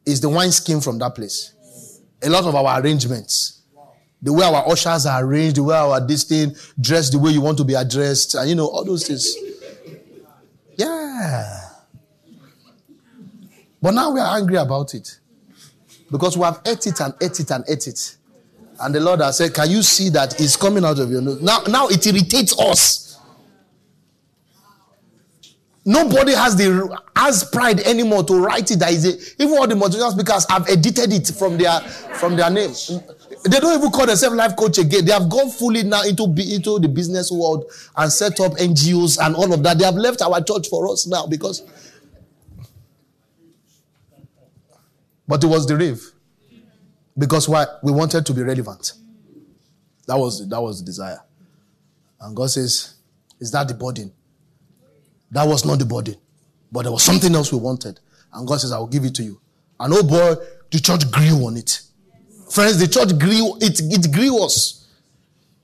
[0.06, 1.52] is the wine skin from that place.
[2.22, 3.62] A lot of our arrangements.
[4.20, 7.40] The way our ushers are arranged, the way our this thing dressed, the way you
[7.40, 9.36] want to be addressed, and you know, all those things.
[10.76, 11.60] Yeah.
[13.80, 15.18] But now we are angry about it.
[16.10, 18.16] Because we have ate it and ate it and ate it.
[18.78, 21.42] And the Lord has said, Can you see that it's coming out of your nose?
[21.42, 23.01] Now, now it irritates us.
[25.84, 28.78] Nobody has the has pride anymore to write it.
[28.78, 32.50] That is a, even all the motivational speakers have edited it from their from their
[32.50, 32.72] name.
[33.44, 35.04] They don't even call themselves life coach again.
[35.04, 37.64] They have gone fully now into into the business world
[37.96, 39.78] and set up NGOs and all of that.
[39.78, 41.62] They have left our church for us now because.
[45.26, 46.02] But it was the rave.
[47.16, 47.66] Because why?
[47.82, 48.92] We wanted to be relevant.
[50.06, 51.20] That was, that was the desire.
[52.20, 52.94] And God says,
[53.40, 54.12] Is that the burden?
[55.32, 56.16] That was not the burden.
[56.70, 57.98] But there was something else we wanted.
[58.32, 59.40] And God says, I will give it to you.
[59.80, 60.36] And oh boy,
[60.70, 61.80] the church grew on it.
[62.50, 64.86] Friends, the church grew, it, it grew us.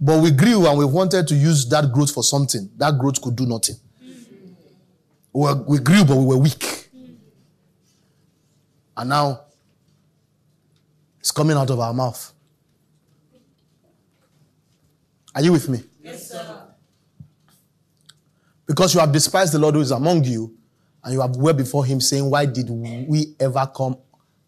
[0.01, 2.71] But we grew and we wanted to use that growth for something.
[2.77, 3.77] That growth could do nothing.
[5.33, 6.89] We, we grew, but we were weak.
[8.97, 9.43] And now
[11.21, 12.33] it's coming out of our mouth.
[15.35, 15.83] Are you with me?
[16.03, 16.68] Yes, sir.
[18.69, 20.55] Because you have despised the Lord who is among you,
[21.03, 23.97] and you have wept before him, saying, Why did we ever come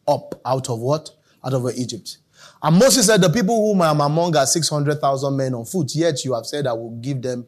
[0.06, 1.10] up out of what?
[1.42, 2.18] Out of Egypt.
[2.62, 6.22] And Moses said, The people whom I am among are 600,000 men on foot, yet
[6.24, 7.46] you have said, I will give them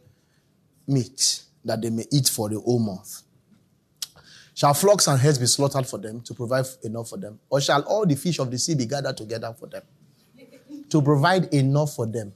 [0.86, 3.22] meat that they may eat for the whole month.
[4.54, 7.38] Shall flocks and herds be slaughtered for them to provide enough for them?
[7.50, 9.82] Or shall all the fish of the sea be gathered together for them
[10.88, 12.32] to provide enough for them?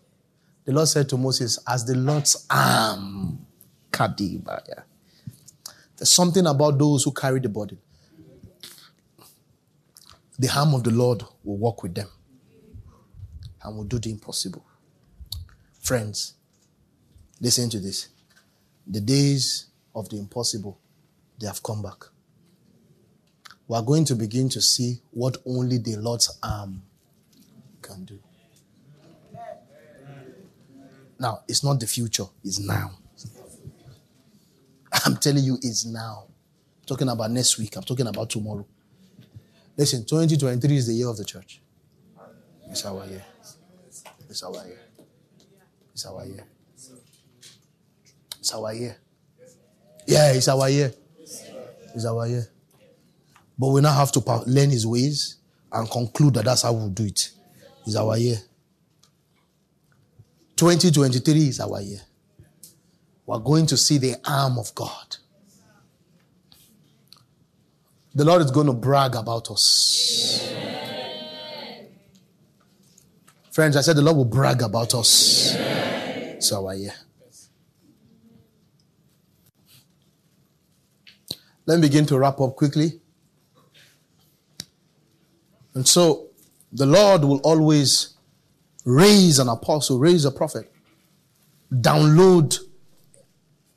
[0.65, 3.46] The Lord said to Moses, As the Lord's arm,
[5.97, 7.79] There's something about those who carry the burden.
[10.39, 12.09] The arm of the Lord will walk with them
[13.63, 14.65] and will do the impossible.
[15.81, 16.35] Friends,
[17.41, 18.09] listen to this.
[18.87, 20.79] The days of the impossible
[21.39, 22.05] they have come back.
[23.69, 26.83] We are going to begin to see what only the Lord's arm
[27.83, 28.19] can do.
[31.19, 32.99] Now, it's not the future, it's now.
[35.05, 36.27] I'm telling you, it's now.
[36.29, 38.67] I'm talking about next week, I'm talking about tomorrow.
[39.77, 41.61] Listen, 2023 is the year of the church.
[42.71, 43.25] It's our year.
[44.29, 44.81] It's our year.
[45.93, 46.45] It's our year.
[48.39, 48.97] It's our year.
[50.07, 50.93] Yeah, it's our year
[51.95, 52.47] It's our year.
[53.59, 55.37] But we now have to learn his ways
[55.73, 57.31] and conclude that that's how we'll do it.
[57.87, 58.39] It's our year.
[60.57, 62.01] 2023 is our year.
[63.27, 65.17] We're going to see the arm of God.
[68.15, 70.49] The Lord is going to brag about us.
[73.51, 75.57] Friends, I said the Lord will brag about us.
[76.39, 76.95] So, our year.
[81.67, 83.01] Let me begin to wrap up quickly.
[85.75, 86.29] And so
[86.73, 88.15] the Lord will always
[88.85, 90.73] raise an apostle, raise a prophet,
[91.73, 92.59] download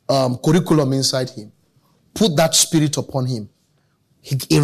[0.10, 1.52] um, curriculum inside him,
[2.14, 3.50] put that spirit upon him.
[4.22, 4.60] He, he,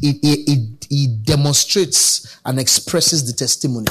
[0.00, 3.88] he, he, demonstrates and expresses the testimony.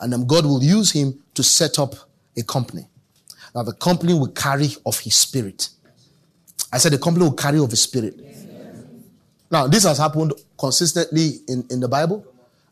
[0.00, 1.94] And then God will use him to set up
[2.36, 2.88] a company.
[3.54, 5.68] Now, the company will carry of his spirit.
[6.72, 8.18] I said the company will carry of his spirit.
[9.50, 12.24] Now, this has happened consistently in, in the Bible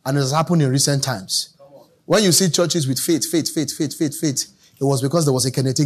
[0.05, 1.57] and it has happened in recent times.
[2.07, 4.47] When you see churches with faith, faith, faith, faith, faith, faith,
[4.81, 5.81] it was because there was a Kenneth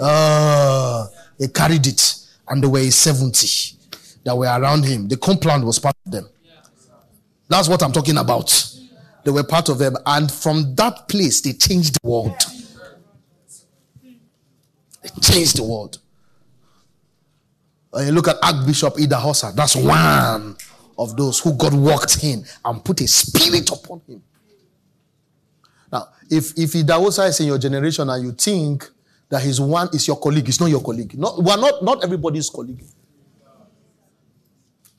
[0.00, 1.06] Uh,
[1.38, 2.14] he carried it,
[2.48, 3.76] and there were 70
[4.24, 5.08] that were around him.
[5.08, 6.28] The compound was part of them.
[7.48, 8.76] That's what I'm talking about.
[9.24, 12.36] They were part of them, and from that place, they changed the world.
[15.02, 15.98] They changed the world.
[17.90, 20.56] When you look at Archbishop Idahosa, that's one
[20.96, 24.22] of those who God walked in and put a spirit upon him.
[25.92, 28.88] Now, if if Idahosa is in your generation and you think
[29.30, 31.16] that his one is your colleague, it's not your colleague.
[31.16, 32.84] Not, we are not, not everybody's colleague.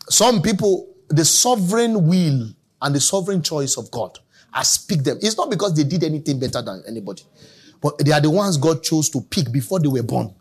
[0.10, 2.48] Some people, the sovereign will
[2.82, 4.18] and the sovereign choice of God,
[4.54, 5.20] I speak them.
[5.22, 7.24] It's not because they did anything better than anybody,
[7.82, 10.34] but they are the ones God chose to pick before they were born.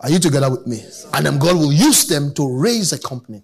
[0.00, 0.82] Are you together with me?
[1.12, 3.42] And then God will use them to raise a company.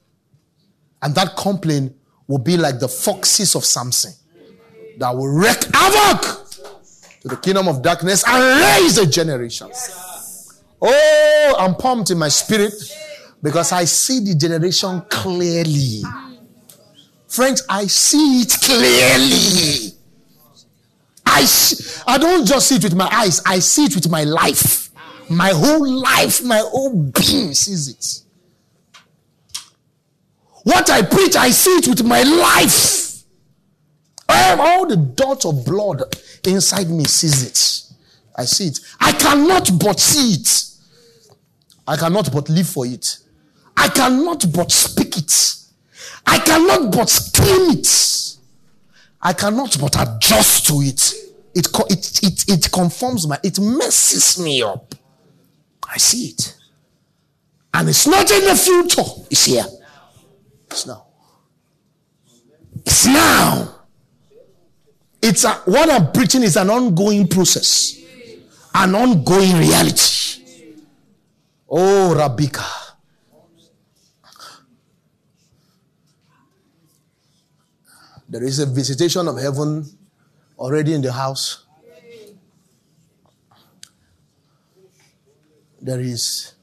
[1.03, 1.91] And that company
[2.27, 4.13] will be like the foxes of Samson
[4.99, 6.50] that will wreak havoc
[7.21, 9.71] to the kingdom of darkness and raise a generation.
[10.81, 12.73] Oh, I'm pumped in my spirit
[13.43, 16.03] because I see the generation clearly.
[17.29, 19.95] Friends, I see it clearly.
[21.27, 21.47] I,
[22.07, 24.91] I don't just see it with my eyes, I see it with my life.
[25.29, 28.23] My whole life, my whole being sees it.
[30.65, 33.10] What I preach, I see it with my life.
[34.31, 36.03] All the dots of blood
[36.45, 37.95] inside me sees it.
[38.37, 38.79] I see it.
[39.01, 40.65] I cannot but see it.
[41.87, 43.19] I cannot but live for it.
[43.77, 45.55] I cannot but speak it.
[46.27, 48.37] I cannot but scream it.
[49.23, 51.15] I cannot but adjust to it.
[51.55, 54.95] It, it, it, it conforms my, it messes me up.
[55.93, 56.57] I see it.
[57.75, 59.65] And it's not in the future, it's here.
[60.71, 61.07] It's now.
[62.87, 63.80] It's now.
[65.23, 68.01] It's a, what I'm preaching is an ongoing process,
[68.75, 70.77] an ongoing reality.
[71.69, 72.65] Oh, Rabika.
[78.29, 79.85] There is a visitation of heaven
[80.59, 81.65] already in the house.
[85.81, 86.55] there is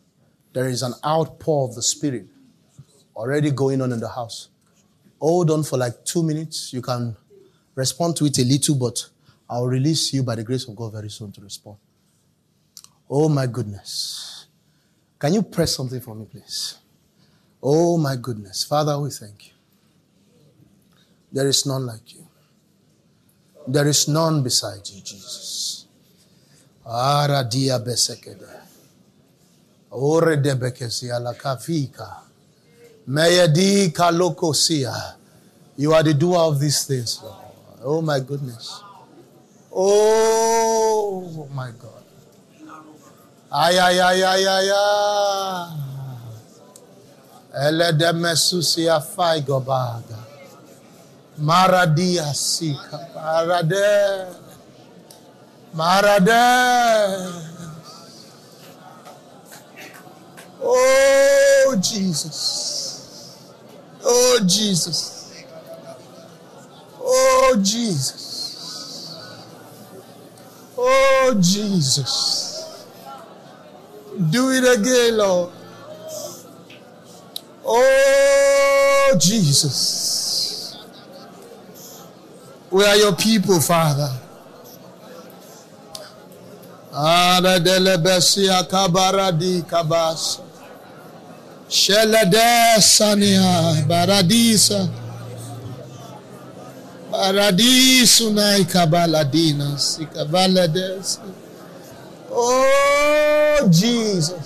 [0.53, 2.25] there is an outpour of the spirit
[3.15, 4.49] already going on in the house.
[5.19, 6.71] Hold on for like two minutes.
[6.73, 7.15] You can
[7.77, 9.07] respond to it a little, but
[9.47, 11.77] I'll release you by the grace of God very soon to respond.
[13.09, 14.47] Oh my goodness.
[15.19, 16.77] Can you press something for me, please?
[17.61, 18.63] Oh my goodness.
[18.63, 19.53] Father, we thank you.
[21.31, 22.27] There is none like you.
[23.67, 25.85] There is none beside you, Jesus.
[26.85, 28.49] Aradia besekede.
[29.91, 32.21] Ore debekesia la kafika.
[33.07, 35.15] Meyedi kalokosia.
[35.77, 37.46] You are the doer of these things, Lord.
[37.87, 38.83] Oh my goodness.
[39.71, 42.03] Oh my God.
[43.47, 45.71] Ay, ay, ay, ay, ay, ay.
[47.63, 50.19] Ele de mesusia fai gobaga.
[51.37, 53.07] Maradia sika.
[53.15, 54.35] Marade.
[55.71, 56.43] Marade.
[60.61, 63.39] Oh, Jesus.
[64.03, 65.16] Oh, Jesus.
[67.09, 69.15] Oh, Jesus.
[70.77, 72.85] Oh, Jesus.
[74.29, 75.53] Do it again, Lord.
[77.65, 80.77] Oh, Jesus.
[82.69, 84.09] We are your people, Father.
[93.87, 95.06] Baradisa
[97.11, 101.19] Paradiso nai kabaladina sikabalades.
[102.31, 104.43] Oh Jesus.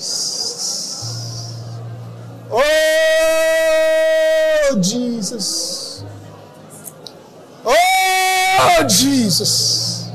[2.52, 2.62] Oh
[4.80, 6.04] Jesus.
[7.66, 10.06] Oh Jesus.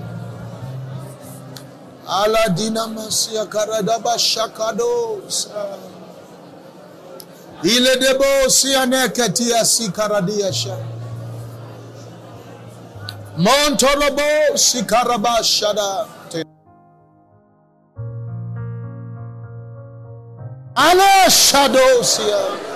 [2.09, 5.79] Aladina masia karadaba shakadosa.
[7.63, 10.77] Ile debo sianeketia sikaradiasha.
[13.37, 16.07] Montorobo sikarabashada.
[20.75, 22.76] Ala shadosia.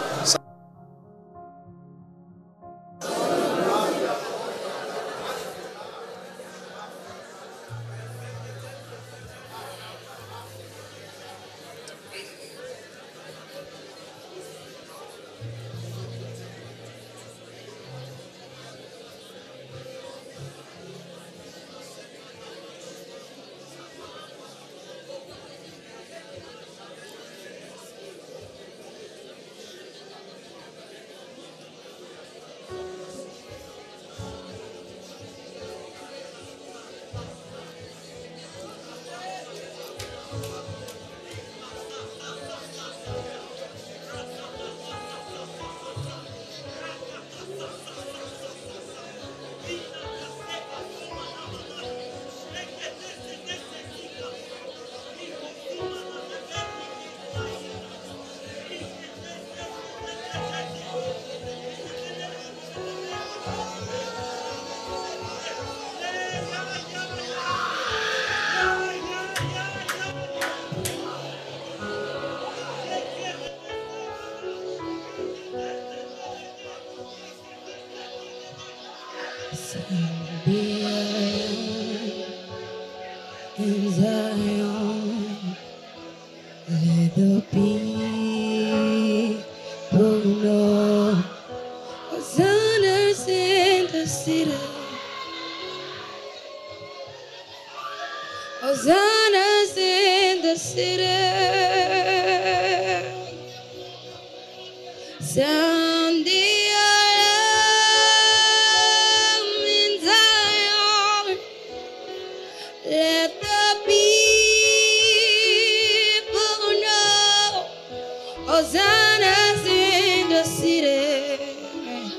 [119.00, 122.12] Hosanna's in the city.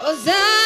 [0.00, 0.61] Hosanna's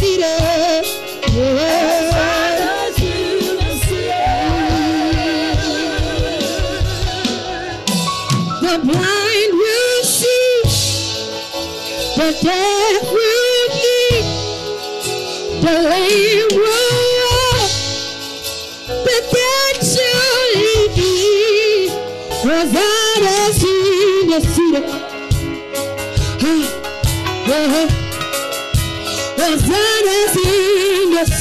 [0.00, 0.47] city.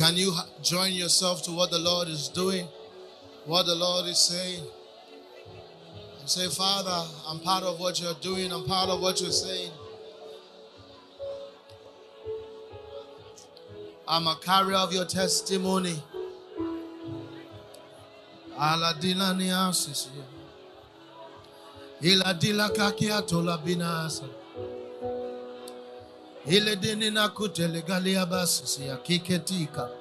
[0.08, 2.66] Can you join yourself to what the Lord is doing?
[3.44, 4.64] What the Lord is saying?
[6.22, 8.54] And say, Father, I'm part of what you're doing.
[8.54, 9.70] I'm part of what you're saying.
[14.08, 16.02] I'm a carrier of your testimony.
[26.50, 27.82] Ile dini na kutele
[28.26, 29.97] basisi ya kiketika.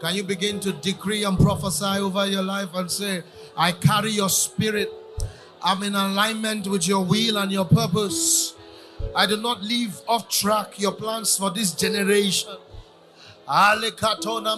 [0.00, 3.22] Can you begin to decree and prophesy over your life and say,
[3.56, 4.92] I carry your spirit.
[5.62, 8.54] I'm in alignment with your will and your purpose.
[9.14, 12.56] I do not leave off track your plans for this generation.
[13.48, 14.56] Katona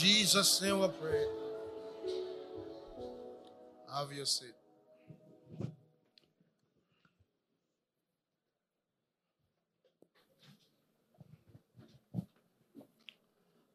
[0.00, 1.26] Jesus' name we pray.
[3.94, 4.54] Have your seat.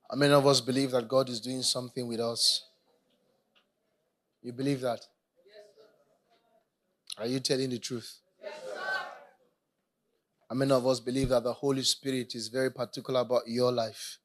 [0.09, 2.63] How many of us believe that God is doing something with us?
[4.41, 5.01] You believe that?
[5.45, 5.65] Yes,
[7.17, 7.23] sir.
[7.23, 8.17] Are you telling the truth?
[8.41, 8.79] Yes, sir.
[10.49, 14.17] How many of us believe that the Holy Spirit is very particular about your life?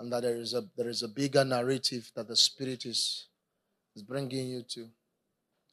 [0.00, 3.28] And that there is a there is a bigger narrative that the Spirit is,
[3.94, 4.88] is bringing you to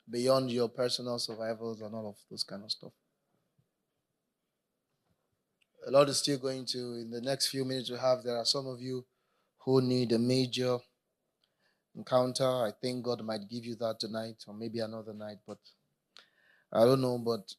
[0.09, 2.91] beyond your personal survivals and all of those kind of stuff.
[5.85, 8.45] The Lord is still going to, in the next few minutes we have, there are
[8.45, 9.05] some of you
[9.59, 10.77] who need a major
[11.95, 12.43] encounter.
[12.43, 15.59] I think God might give you that tonight or maybe another night, but
[16.73, 17.17] I don't know.
[17.17, 17.53] But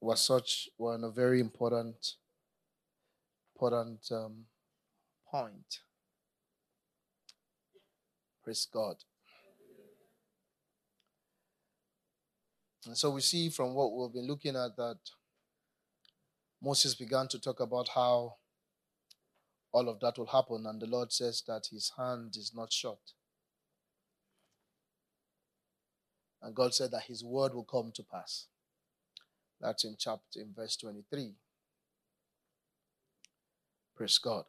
[0.00, 2.14] we're such, we're on a very important,
[3.56, 4.44] important um,
[5.28, 5.80] point.
[8.44, 8.96] Praise God.
[12.86, 14.98] And so we see from what we've been looking at that
[16.62, 18.34] Moses began to talk about how
[19.72, 23.12] all of that will happen, and the Lord says that his hand is not short.
[26.42, 28.46] And God said that his word will come to pass.
[29.60, 31.32] That's in chapter in verse 23.
[33.96, 34.44] Praise God.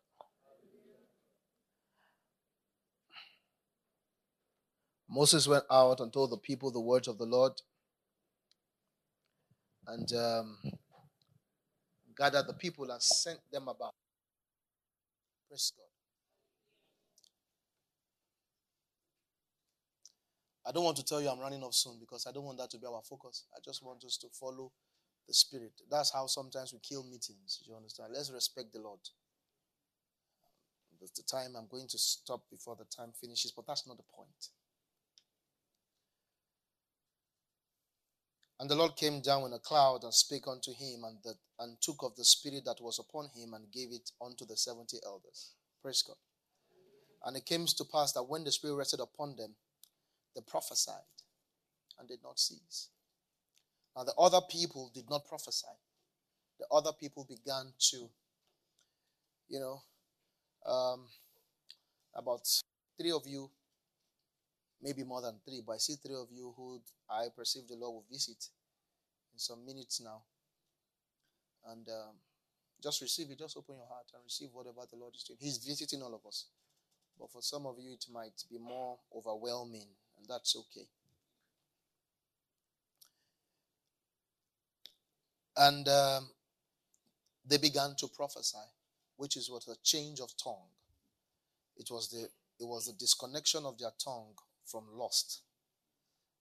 [5.09, 7.53] Moses went out and told the people the words of the Lord.
[9.87, 10.57] And um,
[12.17, 13.93] gathered the people and sent them about.
[15.47, 15.83] Praise God.
[20.67, 22.71] I don't want to tell you I'm running off soon because I don't want that
[22.71, 23.43] to be our focus.
[23.55, 24.71] I just want us to follow
[25.27, 25.73] the Spirit.
[25.91, 27.61] That's how sometimes we kill meetings.
[27.67, 28.13] You understand?
[28.13, 28.99] Let's respect the Lord.
[30.99, 34.03] There's the time I'm going to stop before the time finishes, but that's not the
[34.15, 34.49] point.
[38.59, 41.17] And the Lord came down in a cloud and spake unto him, and,
[41.59, 44.97] and took of the spirit that was upon him and gave it unto the seventy
[45.05, 45.51] elders.
[45.81, 46.15] Praise God.
[47.25, 49.55] And it came to pass that when the spirit rested upon them,
[50.35, 50.95] they prophesied
[51.99, 52.89] and did not cease.
[53.95, 55.67] Now the other people did not prophesy.
[56.59, 58.09] The other people began to,
[59.49, 59.81] you know,
[60.65, 61.07] um,
[62.15, 62.47] about
[62.97, 63.49] three of you
[64.85, 66.79] maybe more than three, but I see three of you who
[67.09, 68.37] I perceive the Lord will visit
[69.33, 70.21] in some minutes now.
[71.67, 72.13] And um,
[72.83, 75.39] just receive it, just open your heart and receive whatever the Lord is doing.
[75.41, 76.45] He's visiting all of us.
[77.19, 79.87] But for some of you, it might be more overwhelming,
[80.17, 80.85] and that's okay.
[85.57, 86.29] And um,
[87.47, 88.57] they began to prophesy,
[89.15, 90.69] which is what a change of tongue.
[91.77, 92.27] It was the
[92.59, 94.35] it was the disconnection of their tongue
[94.65, 95.41] from lust.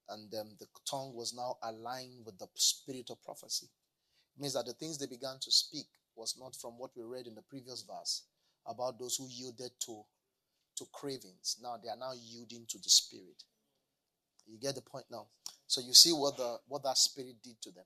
[0.08, 3.68] And um, the tongue was now aligned with the spirit of prophecy.
[4.36, 5.86] It means that the things they began to speak
[6.16, 8.24] was not from what we read in the previous verse
[8.66, 10.02] about those who yielded to,
[10.76, 11.58] to cravings.
[11.62, 13.42] Now they are now yielding to the spirit.
[14.46, 15.26] You get the point now.
[15.66, 17.84] So you see what the what that spirit did to them.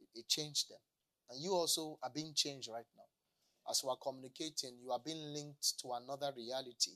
[0.00, 0.78] It, it changed them.
[1.30, 3.04] And you also are being changed right now.
[3.70, 6.92] As we are communicating, you are being linked to another reality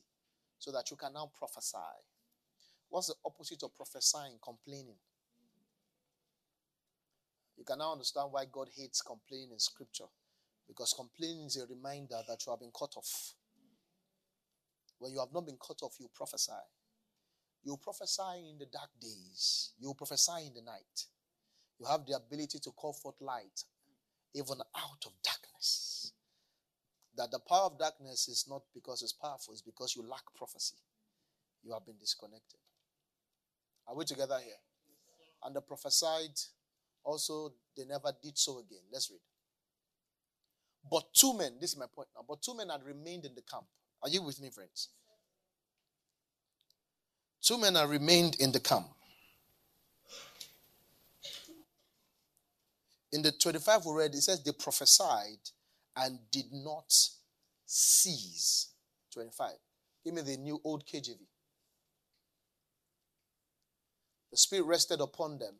[0.58, 1.76] so that you can now prophesy.
[2.88, 4.38] What's the opposite of prophesying?
[4.42, 4.96] Complaining.
[7.56, 10.10] You can now understand why God hates complaining in scripture.
[10.68, 13.34] Because complaining is a reminder that you have been cut off.
[14.98, 16.52] When you have not been cut off, you prophesy.
[17.64, 21.06] You prophesy in the dark days, you prophesy in the night.
[21.78, 23.64] You have the ability to call forth light
[24.34, 26.12] even out of darkness.
[27.16, 30.76] That the power of darkness is not because it's powerful, it's because you lack prophecy.
[31.62, 32.58] You have been disconnected.
[33.86, 34.54] Are we together here?
[35.44, 36.38] And the prophesied
[37.04, 38.80] also, they never did so again.
[38.90, 39.20] Let's read.
[40.90, 43.42] But two men, this is my point now, but two men had remained in the
[43.42, 43.64] camp.
[44.02, 44.88] Are you with me, friends?
[47.42, 48.86] Two men had remained in the camp.
[53.12, 55.38] In the 25 we read, it says they prophesied
[55.96, 56.92] and did not
[57.64, 58.68] cease.
[59.12, 59.52] 25.
[60.04, 61.18] Give me the new old KJV.
[64.34, 65.54] The Spirit rested upon them.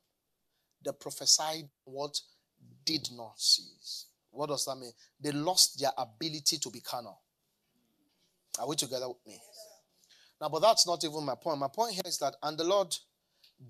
[0.84, 2.18] They prophesied what
[2.84, 4.06] did not cease.
[4.32, 4.90] What does that mean?
[5.20, 7.20] They lost their ability to be carnal.
[8.58, 9.38] Are we together with me?
[10.40, 11.60] Now, but that's not even my point.
[11.60, 12.92] My point here is that, and the Lord,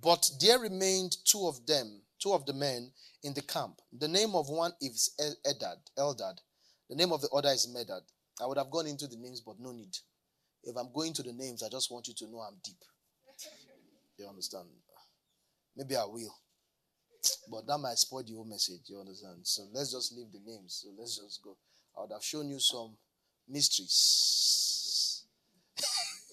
[0.01, 2.91] but there remained two of them, two of the men
[3.25, 3.83] in the camp.
[3.93, 6.39] The name of one is Eldad, Eldad.
[6.89, 8.01] The name of the other is Medad.
[8.43, 9.99] I would have gone into the names, but no need.
[10.63, 12.83] If I'm going to the names, I just want you to know I'm deep.
[14.17, 14.65] You understand?
[15.77, 16.35] Maybe I will.
[17.51, 18.81] But that might spoil the whole message.
[18.87, 19.39] You understand?
[19.43, 20.83] So let's just leave the names.
[20.83, 21.57] So let's just go.
[21.97, 22.97] I would have shown you some
[23.49, 25.25] mysteries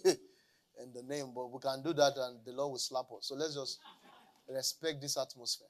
[0.05, 3.27] in the name, but we can do that and the Lord will slap us.
[3.27, 3.79] So let's just
[4.49, 5.67] respect this atmosphere.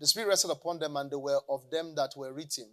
[0.00, 2.66] The Spirit rested upon them, and they were of them that were written,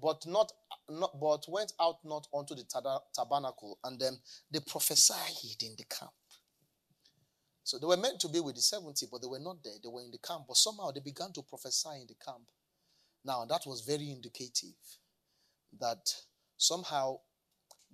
[0.00, 0.52] but not,
[0.88, 2.64] not but went out not unto the
[3.12, 4.16] tabernacle, and then
[4.52, 6.12] they prophesied in the camp.
[7.64, 9.72] So they were meant to be with the 70, but they were not there.
[9.82, 12.42] They were in the camp, but somehow they began to prophesy in the camp.
[13.24, 14.74] Now, that was very indicative
[15.80, 16.14] that
[16.58, 17.20] somehow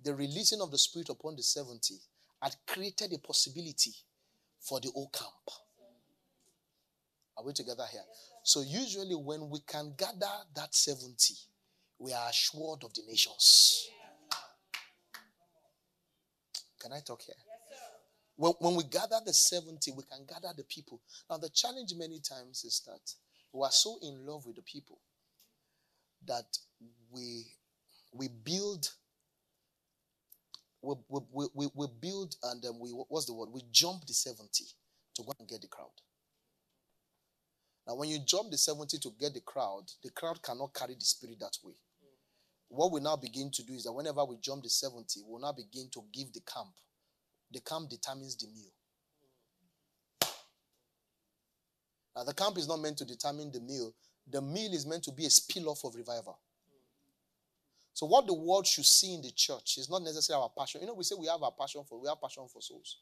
[0.03, 1.95] the releasing of the Spirit upon the 70
[2.41, 3.93] had created a possibility
[4.59, 5.55] for the whole camp.
[7.37, 8.03] Are we together here?
[8.43, 11.33] So, usually, when we can gather that 70,
[11.97, 13.87] we are assured of the nations.
[16.77, 17.35] Can I talk here?
[18.41, 20.99] When, when we gather the 70, we can gather the people.
[21.29, 23.13] Now, the challenge many times is that
[23.53, 24.97] we are so in love with the people
[26.25, 26.57] that
[27.11, 27.45] we
[28.11, 28.89] we build
[30.81, 30.95] we,
[31.31, 33.49] we, we, we build and then we what's the word?
[33.51, 34.65] We jump the 70
[35.17, 35.91] to go and get the crowd.
[37.87, 41.05] Now when you jump the 70 to get the crowd the crowd cannot carry the
[41.05, 41.73] spirit that way.
[42.69, 45.51] What we now begin to do is that whenever we jump the 70 we'll now
[45.51, 46.73] begin to give the camp
[47.51, 48.71] the camp determines the meal
[52.15, 53.93] now the camp is not meant to determine the meal
[54.29, 56.37] the meal is meant to be a spill off of revival
[57.93, 60.81] so what the world should see in the church is not necessarily our passion.
[60.81, 62.97] You know, we say we have a passion for we have passion for souls.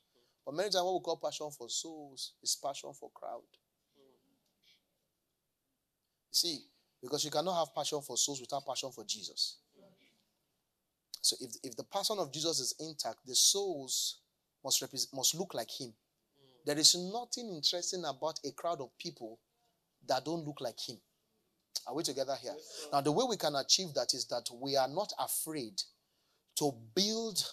[0.46, 3.44] But many times what we call passion for souls is passion for crowd.
[6.32, 6.60] See,
[7.02, 9.58] because you cannot have passion for souls without passion for Jesus.
[11.22, 14.19] So if, if the person of Jesus is intact, the souls
[14.64, 15.94] must represent, must look like him.
[16.66, 19.40] There is nothing interesting about a crowd of people
[20.08, 20.98] that don't look like him.
[21.88, 22.56] Are we together here?
[22.92, 25.82] now, the way we can achieve that is that we are not afraid
[26.58, 27.44] to build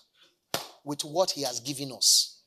[0.84, 2.40] with what He has given us.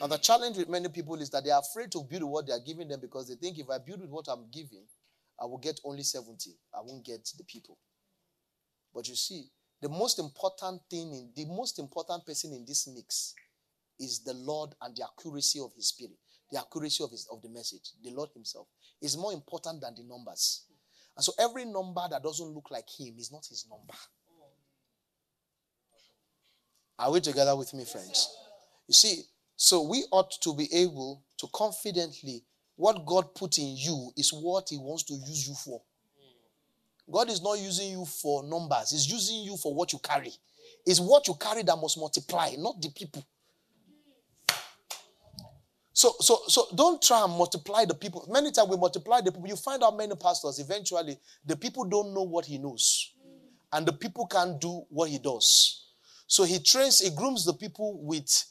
[0.00, 2.52] Now, the challenge with many people is that they are afraid to build what they
[2.52, 4.84] are giving them because they think if I build with what I'm giving,
[5.40, 6.50] I will get only 70.
[6.74, 7.78] I won't get the people.
[8.92, 9.44] But you see,
[9.84, 13.34] the most important thing, in, the most important person in this mix
[14.00, 16.16] is the Lord and the accuracy of His Spirit,
[16.50, 18.66] the accuracy of, his, of the message, the Lord Himself
[19.02, 20.64] is more important than the numbers.
[21.14, 23.92] And so every number that doesn't look like him is not his number.
[26.98, 28.34] Are we together with me, friends?
[28.88, 29.22] You see,
[29.54, 32.42] so we ought to be able to confidently,
[32.76, 35.82] what God put in you is what he wants to use you for.
[37.10, 40.32] God is not using you for numbers, He's using you for what you carry.
[40.86, 43.24] It's what you carry that must multiply, not the people.
[45.94, 48.26] So, so, so don't try and multiply the people.
[48.28, 49.48] Many times we multiply the people.
[49.48, 51.16] You find out many pastors, eventually,
[51.46, 53.12] the people don't know what he knows.
[53.72, 55.86] And the people can't do what he does.
[56.26, 58.44] So he trains, he grooms the people with,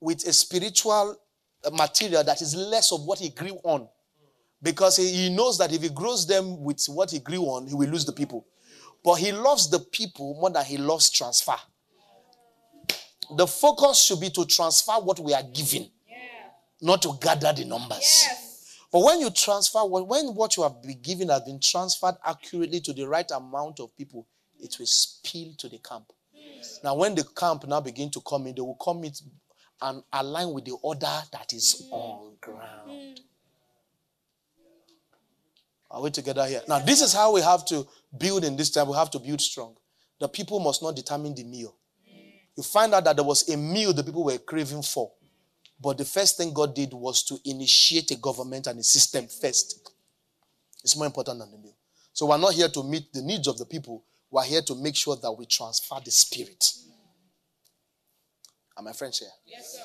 [0.00, 1.16] with a spiritual
[1.64, 3.88] uh, material that is less of what he grew on.
[4.64, 7.88] Because he, knows that if he grows them with what he grew on, he will
[7.88, 8.46] lose the people.
[9.04, 11.54] But he loves the people more than he loves transfer.
[13.36, 15.90] The focus should be to transfer what we are given
[16.84, 17.98] not to gather the numbers.
[18.00, 18.78] Yes.
[18.92, 22.92] But when you transfer, when what you have been given has been transferred accurately to
[22.92, 24.26] the right amount of people,
[24.60, 26.12] it will spill to the camp.
[26.32, 26.80] Yes.
[26.84, 29.12] Now, when the camp now begin to come in, they will come in
[29.80, 31.92] and align with the order that is mm.
[31.92, 32.88] on ground.
[32.90, 33.18] Mm.
[35.94, 36.60] Are we together here?
[36.66, 37.86] Now, this is how we have to
[38.18, 38.88] build in this time.
[38.88, 39.76] We have to build strong.
[40.18, 41.76] The people must not determine the meal.
[42.56, 45.12] You find out that there was a meal the people were craving for.
[45.80, 49.88] But the first thing God did was to initiate a government and a system first.
[50.82, 51.76] It's more important than the meal.
[52.12, 54.02] So we're not here to meet the needs of the people.
[54.32, 56.72] We're here to make sure that we transfer the spirit.
[58.76, 59.28] Are my friends here?
[59.46, 59.82] Yes, sir.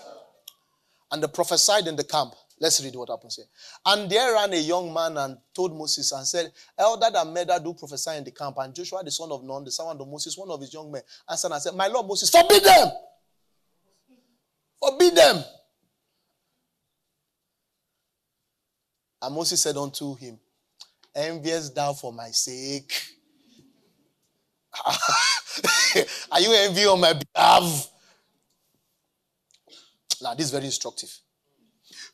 [1.11, 2.34] And they prophesied in the camp.
[2.60, 3.45] Let's read what happens here.
[3.86, 7.73] And there ran a young man and told Moses and said, Eldad and Medad do
[7.73, 8.57] prophesy in the camp.
[8.60, 11.02] And Joshua, the son of Nun, the son of Moses, one of his young men,
[11.30, 12.91] answered and said, My Lord Moses, forbid them!
[14.81, 15.44] Forbid them!
[19.22, 20.38] And Moses said unto him,
[21.15, 22.94] Envious thou for my sake?
[26.31, 27.90] Are you envy on my behalf?
[30.22, 31.10] Now, this is very instructive.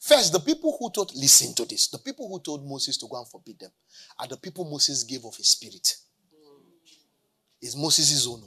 [0.06, 3.18] First, the people who told, listen to this, the people who told Moses to go
[3.18, 3.72] and forbid them
[4.20, 5.96] are the people Moses gave of his spirit.
[7.60, 8.44] Is Moses' own.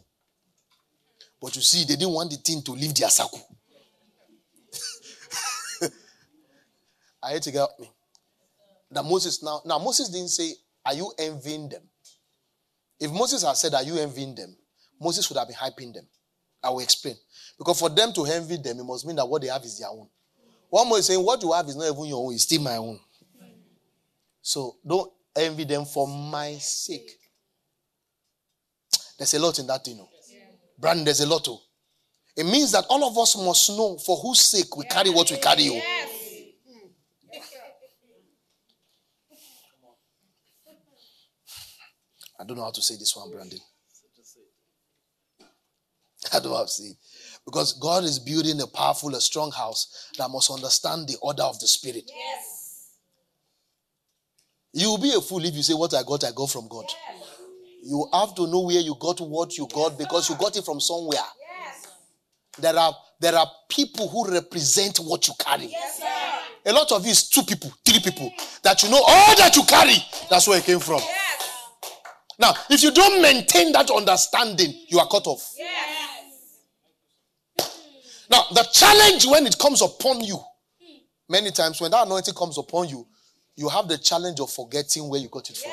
[1.42, 3.44] But you see, they didn't want the thing to leave their circle.
[7.24, 7.90] I had to get me.
[8.92, 10.54] That Moses now, now Moses didn't say,
[10.86, 11.82] Are you envying them?
[13.00, 14.56] If Moses had said, Are you envying them?
[15.00, 16.06] Moses would have been hyping them.
[16.62, 17.16] I will explain.
[17.58, 19.88] Because for them to envy them, it must mean that what they have is their
[19.88, 20.08] own.
[20.70, 22.76] One more is saying, What you have is not even your own, it's still my
[22.76, 22.98] own.
[24.42, 27.10] So don't envy them for my sake.
[29.18, 29.98] There's a lot in that, you oh.
[29.98, 30.08] know.
[30.78, 31.46] Brandon, there's a lot.
[31.48, 31.60] Oh.
[32.36, 35.38] It means that all of us must know for whose sake we carry what we
[35.38, 35.68] carry.
[35.70, 35.80] Oh.
[42.40, 43.58] I don't know how to say this one, Brandon.
[46.32, 46.96] I don't how to say it.
[47.48, 51.58] Because God is building a powerful, a strong house that must understand the order of
[51.60, 52.04] the Spirit.
[52.14, 52.90] Yes.
[54.74, 56.84] You will be a fool if you say, What I got, I got from God.
[56.84, 57.40] Yes.
[57.84, 60.78] You have to know where you got what you got because you got it from
[60.78, 61.24] somewhere.
[61.64, 61.88] Yes.
[62.58, 65.68] There are there are people who represent what you carry.
[65.70, 66.70] Yes, sir.
[66.70, 68.30] A lot of you is two people, three people
[68.62, 69.96] that you know all that you carry.
[70.28, 70.98] That's where it came from.
[70.98, 71.28] Yes.
[72.38, 75.54] Now, if you don't maintain that understanding, you are cut off.
[78.30, 78.48] Yes.
[78.50, 80.38] Now, the challenge when it comes upon you,
[81.28, 83.06] many times when that anointing comes upon you,
[83.56, 85.72] you have the challenge of forgetting where you got it from.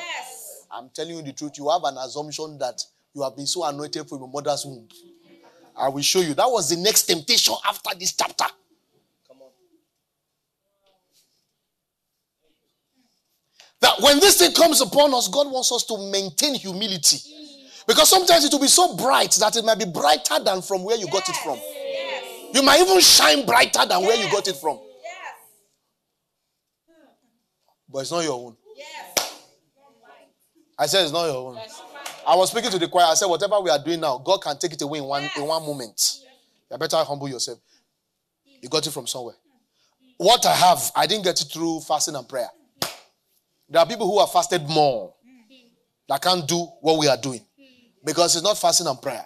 [0.72, 1.58] I'm telling you the truth.
[1.58, 2.82] You have an assumption that
[3.14, 4.88] you have been so anointed from your mother's womb.
[5.78, 6.34] I will show you.
[6.34, 8.46] That was the next temptation after this chapter.
[9.28, 9.50] Come on.
[13.82, 17.20] That when this thing comes upon us, God wants us to maintain humility.
[17.88, 20.98] Because sometimes it will be so bright that it might be brighter than from where
[20.98, 21.60] you got it from.
[22.48, 22.56] Yes.
[22.56, 24.80] You might even shine brighter than where you got it from.
[25.02, 26.94] Yes.
[27.90, 28.58] But it's not your own.
[28.76, 29.34] Yes.
[30.78, 31.60] I said it's not your own.
[32.28, 33.06] I was speaking to the choir.
[33.06, 35.46] I said, whatever we are doing now, God can take it away in one in
[35.46, 36.20] one moment.
[36.72, 37.60] You better humble yourself.
[38.62, 39.36] You got it from somewhere.
[40.18, 42.50] What I have, I didn't get it through fasting and prayer.
[43.70, 45.14] There are people who have fasted more
[46.08, 47.42] that can't do what we are doing
[48.04, 49.26] because it's not fasting and prayer.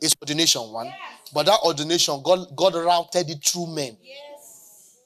[0.00, 0.92] it's ordination one,
[1.32, 3.96] but that ordination, God God routed it through men.
[4.02, 4.98] Yes.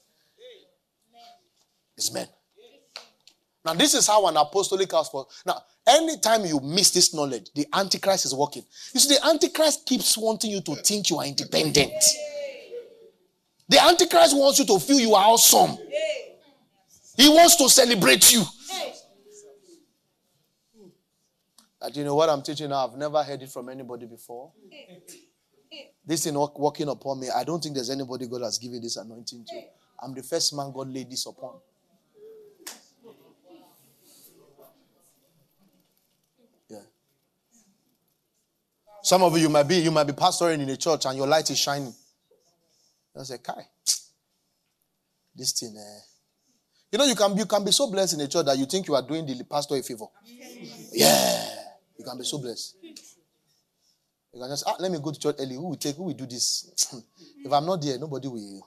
[1.97, 2.27] It's men.
[3.65, 5.63] Now, this is how an apostolic house for now.
[5.87, 8.65] Anytime you miss this knowledge, the antichrist is working.
[8.93, 11.93] You see, the antichrist keeps wanting you to think you are independent.
[13.69, 15.79] The antichrist wants you to feel you are awesome.
[17.17, 18.43] He wants to celebrate you.
[21.81, 24.53] That you know what I'm teaching now, I've never heard it from anybody before.
[26.07, 28.97] This thing work- working upon me, I don't think there's anybody God has given this
[28.97, 29.63] anointing to.
[30.03, 31.55] I'm the first man God laid this upon.
[36.69, 36.79] Yeah.
[39.03, 41.27] Some of you, you might be you might be pastoring in a church and your
[41.27, 41.95] light is shining.
[43.19, 43.67] I say, Kai,
[45.35, 46.01] this thing, eh.
[46.91, 48.67] You know, you can, be, you can be so blessed in a church that you
[48.67, 50.07] think you are doing the pastor a favor.
[50.93, 51.49] Yeah.
[51.99, 52.77] You can be so blessed.
[54.35, 55.55] You can just, ah, let me go to church early.
[55.55, 56.91] Who will take, who will do this?
[57.45, 58.67] if I'm not there, nobody will.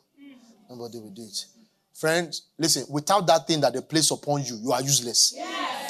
[0.69, 1.45] Nobody will do it.
[1.94, 5.34] Friends, listen, without that thing that they place upon you, you are useless.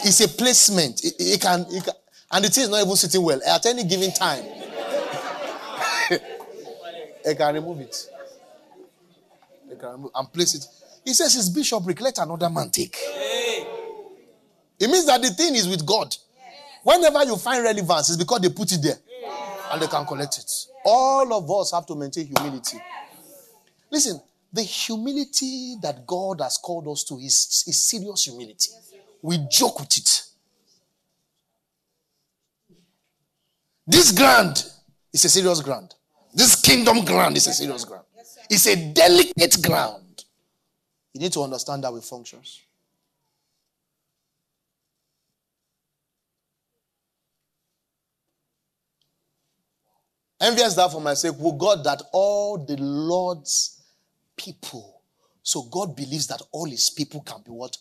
[0.04, 1.04] It's a placement.
[1.04, 1.94] It, it can, it can,
[2.32, 3.40] and the thing is not even sitting well.
[3.46, 4.44] At any given time,
[7.24, 8.10] they can remove it.
[9.70, 10.66] They can remove and place it.
[11.06, 12.98] He says his bishopric, let another man take.
[14.80, 16.16] It means that the thing is with God.
[16.84, 18.98] Whenever you find relevance, it's because they put it there
[19.72, 20.52] and they can collect it.
[20.86, 22.78] All of us have to maintain humility.
[23.92, 24.22] Listen,
[24.52, 28.72] the humility that God has called us to is, is serious humility.
[29.22, 30.24] We joke with it.
[33.86, 34.64] This ground
[35.14, 35.96] is a serious ground.
[36.34, 38.06] This kingdom ground is a serious ground.
[38.50, 40.26] It's a delicate ground.
[41.14, 42.62] You need to understand how it functions.
[50.40, 53.78] Envious that for my sake, will God that all the Lord's
[54.38, 55.02] people.
[55.44, 57.76] So God believes that all his people can be what?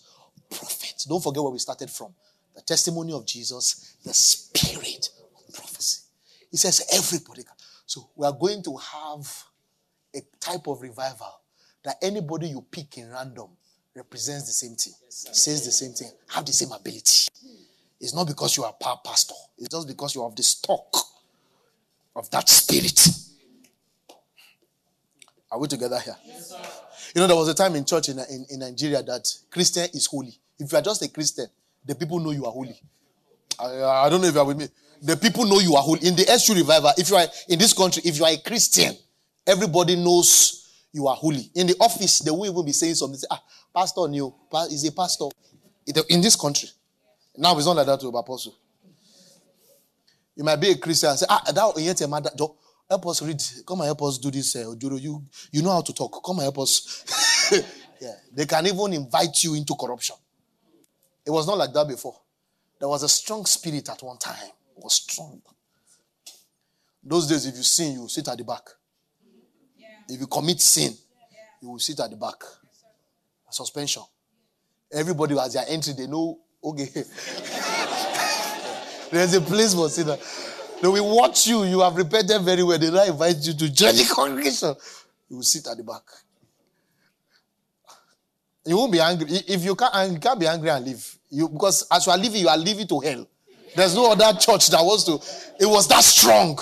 [0.51, 1.05] Prophets.
[1.05, 2.15] Don't forget where we started from.
[2.55, 5.11] The testimony of Jesus, the spirit
[5.49, 6.03] of prophecy.
[6.51, 7.53] He says everybody can.
[7.85, 9.45] So we are going to have
[10.15, 11.41] a type of revival
[11.85, 13.49] that anybody you pick in random
[13.95, 17.29] represents the same thing, says the same thing, have the same ability.
[18.01, 20.97] It's not because you are a pastor, it's just because you have the stock
[22.17, 23.09] of that spirit.
[25.53, 26.17] Are we together here?
[26.25, 26.57] Yes, sir.
[27.15, 30.07] You know, there was a time in church in, in, in Nigeria that Christian is
[30.07, 30.35] holy.
[30.59, 31.47] If you are just a Christian,
[31.85, 32.79] the people know you are holy.
[33.59, 34.69] I, I don't know if you are with me.
[35.03, 36.07] The people know you are holy.
[36.09, 38.95] In the SU revival, if you are in this country, if you are a Christian,
[39.47, 41.51] everybody knows you are holy.
[41.55, 43.19] In the office, they will even be saying something.
[43.19, 43.43] Say, ah,
[43.75, 44.35] pastor new,
[44.71, 45.27] is a pastor
[46.09, 46.69] in this country.
[47.37, 48.57] Now it's not like that to apostle.
[50.37, 52.31] You might be a Christian and say, ah, that yet a mother.
[52.89, 53.43] Help us read.
[53.67, 54.55] Come and help us do this.
[54.55, 56.23] Uh, you, you know how to talk.
[56.25, 57.51] Come and help us.
[58.01, 58.13] yeah.
[58.33, 60.17] They can even invite you into corruption.
[61.25, 62.21] It was not like that before.
[62.79, 64.37] There was a strong spirit at one time.
[64.77, 65.41] It was strong.
[67.03, 68.69] Those days, if you sin, you sit at the back.
[69.77, 69.87] Yeah.
[70.09, 71.39] If you commit sin, yeah.
[71.63, 72.43] you will sit at the back.
[73.51, 74.03] Suspension.
[74.93, 76.89] Everybody has their entry, they know, okay.
[79.11, 80.17] There's a place for sinner.
[80.81, 81.65] They will watch you.
[81.65, 82.79] You have repented very well.
[82.79, 84.75] They now invite you to join the congregation.
[85.29, 86.03] You will sit at the back.
[88.65, 89.29] You won't be angry.
[89.31, 91.19] If you can't, you can't be angry and leave.
[91.31, 93.27] You, because as you are leaving, you are leaving to hell.
[93.75, 95.15] There's no other church that wants to.
[95.63, 96.59] It was that strong.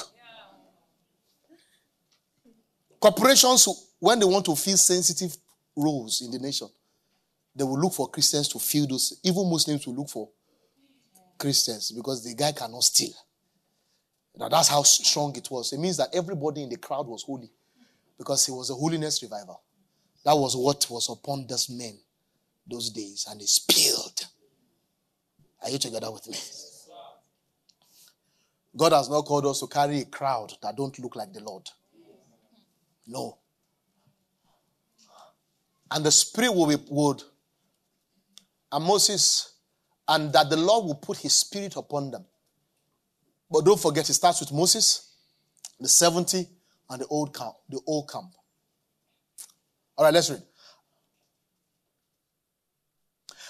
[3.00, 3.68] Corporations,
[3.98, 5.36] when they want to fill sensitive
[5.76, 6.68] roles in the nation,
[7.54, 9.18] they will look for Christians to fill those.
[9.22, 10.28] Even Muslims will look for
[11.39, 13.15] Christians because the guy cannot steal.
[14.36, 15.73] Now that's how strong it was.
[15.73, 17.51] It means that everybody in the crowd was holy
[18.19, 19.62] because it was a holiness revival.
[20.24, 21.98] That was what was upon those men
[22.66, 24.27] those days, and they spilled.
[25.62, 26.36] Are you together with me?
[28.77, 31.69] God has not called us to carry a crowd that don't look like the Lord.
[33.06, 33.39] No.
[35.90, 37.23] And the Spirit will be, would,
[38.73, 39.53] and Moses,
[40.09, 42.24] and that the Lord will put his Spirit upon them.
[43.51, 45.12] But don't forget, it starts with Moses,
[45.81, 46.48] the 70,
[46.90, 47.55] and the old camp.
[47.68, 48.32] The old camp.
[49.97, 50.43] All right, let's read.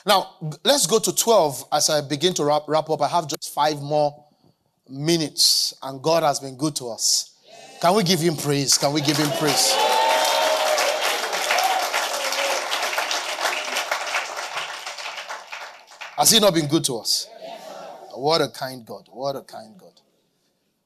[0.07, 3.01] Now, let's go to 12 as I begin to wrap, wrap up.
[3.01, 4.25] I have just five more
[4.89, 7.39] minutes, and God has been good to us.
[7.81, 8.77] Can we give Him praise?
[8.77, 9.94] Can we give Him praise?
[16.17, 17.29] Has He not been good to us?
[18.13, 19.09] What a kind God.
[19.11, 20.01] What a kind God.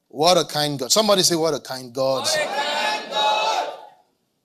[0.08, 0.90] What a kind God.
[0.90, 2.20] Somebody say, What a kind God.
[2.20, 3.74] What a kind God.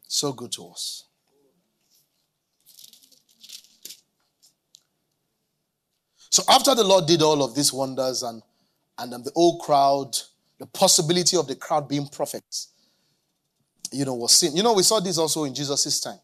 [0.07, 1.05] So good to us.
[6.29, 8.41] So after the Lord did all of these wonders and,
[8.97, 10.17] and the whole crowd,
[10.57, 12.69] the possibility of the crowd being prophets,
[13.91, 14.55] you know, was seen.
[14.55, 16.17] You know, we saw this also in Jesus' time.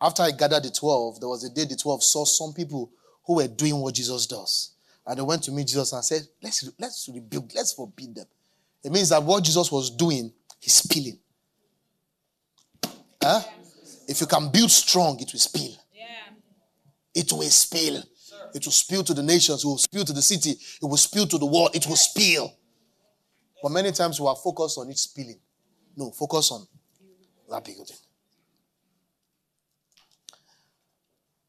[0.00, 2.92] After I gathered the 12, there was a day the 12 saw some people
[3.30, 4.72] who were doing what Jesus does.
[5.06, 8.26] And they went to meet Jesus and said, let's, let's rebuke, let's forbid them.
[8.82, 11.16] It means that what Jesus was doing, he's spilling.
[13.22, 13.40] Huh?
[14.08, 15.76] If you can build strong, it will spill.
[15.94, 16.34] Yeah.
[17.14, 18.02] It will spill.
[18.52, 19.62] It will spill to the nations.
[19.62, 20.50] It will spill to the city.
[20.50, 21.70] It will spill to the world.
[21.72, 22.52] It will spill.
[23.62, 25.38] But many times we are focused on it spilling.
[25.96, 26.66] No, focus on
[27.48, 27.96] that building.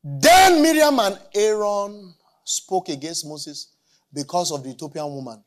[0.04, 2.14] Then Miriam and Aaron
[2.44, 3.68] spoke against Moses
[4.12, 5.44] because of the Ethiopian woman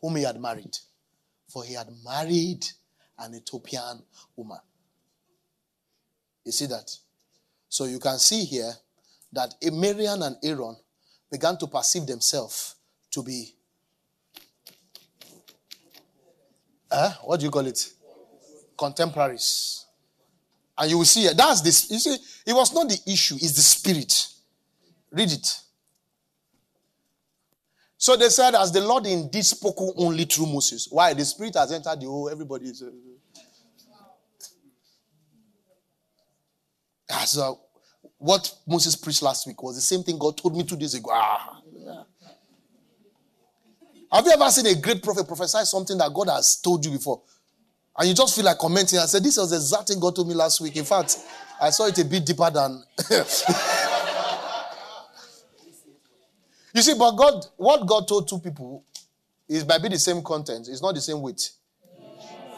[0.00, 0.76] whom he had married.
[1.48, 2.64] For he had married
[3.18, 4.02] an Ethiopian
[4.36, 4.58] woman.
[6.44, 6.96] You see that?
[7.68, 8.72] So you can see here
[9.32, 10.76] that Miriam and Aaron
[11.30, 12.76] began to perceive themselves
[13.10, 13.54] to be,
[16.90, 17.92] uh, what do you call it?
[18.78, 19.85] Contemporaries.
[20.78, 21.90] And you will see, that's this.
[21.90, 22.16] You see,
[22.46, 24.28] it was not the issue, it's the spirit.
[25.10, 25.60] Read it.
[27.98, 30.86] So they said, as the Lord indeed spoke only through Moses.
[30.90, 31.14] Why?
[31.14, 32.82] The spirit has entered the whole, everybody is.
[32.82, 32.90] Uh,
[37.08, 37.52] as uh,
[38.18, 41.10] what Moses preached last week was the same thing God told me two days ago.
[41.12, 41.60] Ah.
[44.12, 47.22] Have you ever seen a great prophet prophesy something that God has told you before?
[47.98, 50.28] And you just feel like commenting and say, This was the exact thing God told
[50.28, 50.76] me last week.
[50.76, 51.16] In fact,
[51.60, 52.82] I saw it a bit deeper than.
[56.74, 58.84] you see, but God, what God told two people
[59.48, 61.50] is might be the same content, it's not the same weight.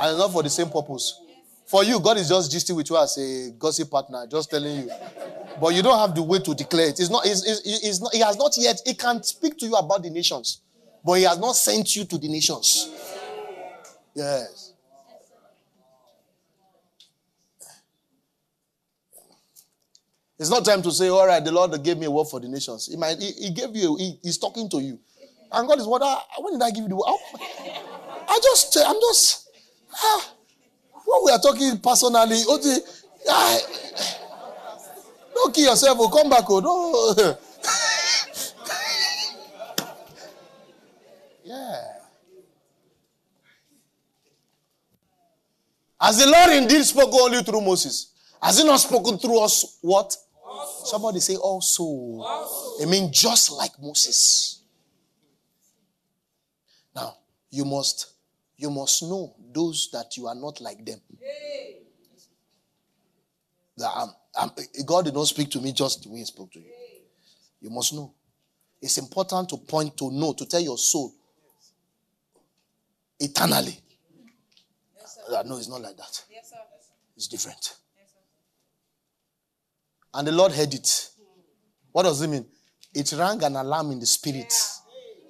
[0.01, 1.21] And not for the same purpose.
[1.67, 4.91] For you, God is just gisting with you as a gossip partner, just telling you.
[5.61, 6.99] But you don't have the way to declare it.
[6.99, 9.75] It's not, it's, it's, it's not, he has not yet, he can't speak to you
[9.75, 10.63] about the nations.
[11.05, 12.91] But he has not sent you to the nations.
[14.15, 14.68] Yes.
[20.39, 22.47] It's not time to say, all right, the Lord gave me a word for the
[22.49, 22.87] nations.
[22.87, 24.99] He, might, he, he gave you, he, he's talking to you.
[25.51, 27.07] And God is what, I, when did I give you the word?
[27.07, 27.17] I,
[28.29, 29.51] I just, I'm just,
[29.95, 30.33] ah,
[31.05, 32.77] when we are talking personally, okay,
[33.29, 33.61] I,
[33.97, 34.15] ah,
[35.35, 37.35] don't kill yourself, oh, come back, oh, no.
[41.45, 41.83] yeah.
[46.01, 50.17] As the Lord indeed spoke only through Moses, has he not spoken through us what?
[50.85, 52.23] Somebody say also.
[52.83, 54.61] I mean, just like Moses.
[56.95, 57.17] Now,
[57.51, 58.07] you must
[58.57, 61.01] you must know those that you are not like them.
[63.77, 66.25] That I'm- um, I'm- um, God did not speak to me just the way He
[66.25, 66.73] spoke to you.
[67.61, 68.13] You must know.
[68.81, 71.13] It's important to point to know, to tell your soul
[73.21, 73.81] eternally.
[75.31, 76.25] That no, it's not like that.
[77.17, 77.77] It's different.
[80.15, 81.11] And the Lord heard it.
[81.93, 82.47] What does it mean?
[82.95, 84.53] It rang an alarm in the spirit.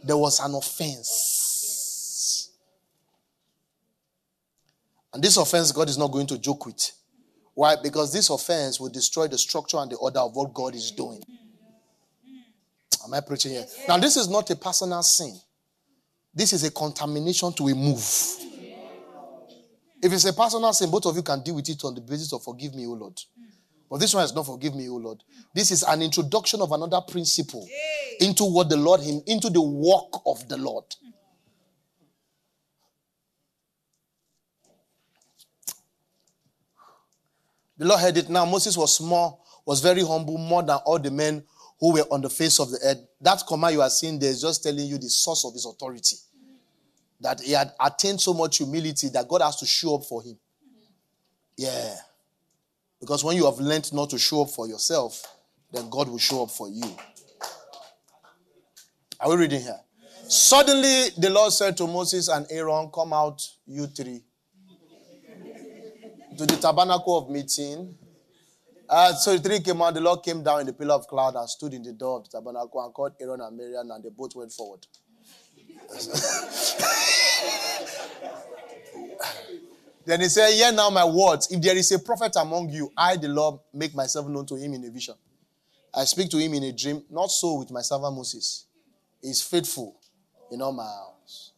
[0.05, 2.51] There was an offense.
[5.13, 6.93] And this offense, God is not going to joke with.
[7.55, 7.77] Why?
[7.83, 11.21] Because this offense will destroy the structure and the order of what God is doing.
[13.05, 13.67] Am I preaching here?
[13.89, 15.37] Now, this is not a personal sin.
[16.33, 18.05] This is a contamination to a move.
[20.01, 22.33] If it's a personal sin, both of you can deal with it on the basis
[22.33, 23.21] of forgive me, O Lord.
[23.91, 25.23] But this one has not forgive me, O Lord.
[25.55, 27.67] This is an introduction of another principle
[28.21, 30.85] into what the Lord him into the work of the Lord.
[37.79, 38.29] The Lord heard it.
[38.29, 41.45] Now Moses was small, was very humble, more than all the men
[41.81, 42.99] who were on the face of the earth.
[43.21, 46.17] That command you are seeing there is just telling you the source of his authority.
[47.21, 50.37] That he had attained so much humility that God has to show up for him.
[51.57, 51.95] Yeah.
[53.01, 55.23] Because when you have learned not to show up for yourself,
[55.73, 56.97] then God will show up for you.
[59.21, 59.81] Are we reading here?
[60.29, 64.23] Suddenly the Lord said to Moses and Aaron, Come out, you three,
[66.37, 67.97] to the tabernacle of meeting.
[68.89, 71.35] Uh, so the three came out, the Lord came down in the pillar of cloud
[71.35, 74.09] and stood in the door of the tabernacle and called Aaron and Miriam, and they
[74.09, 74.87] both went forward.
[80.09, 81.49] then he said, Hear now my words.
[81.51, 84.73] If there is a prophet among you, I, the Lord, make myself known to him
[84.73, 85.15] in a vision.
[85.95, 88.65] I speak to him in a dream, not so with my servant Moses.
[89.21, 90.01] He is faithful
[90.51, 91.53] in all my house.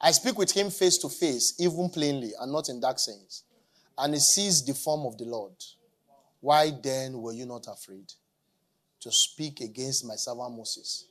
[0.00, 3.44] I speak with him face to face, even plainly, and not in dark sayings.
[3.96, 5.54] And he sees the form of the Lord.
[6.40, 8.12] Why then were you not afraid
[9.02, 11.06] to speak against my servant Moses?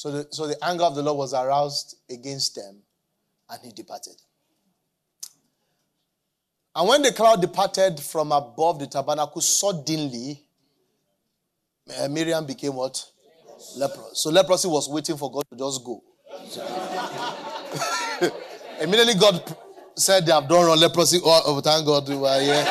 [0.00, 2.78] So the, so the anger of the Lord was aroused against them,
[3.50, 4.14] and he departed.
[6.74, 10.42] And when the cloud departed from above the tabernacle, suddenly
[11.98, 13.04] uh, Miriam became what?
[13.76, 14.22] Leprous.
[14.22, 16.02] So leprosy was waiting for God to just go.
[18.80, 19.54] Immediately God
[19.96, 20.78] said they have done wrong.
[20.78, 22.64] Leprosy, oh, oh, thank God we are here.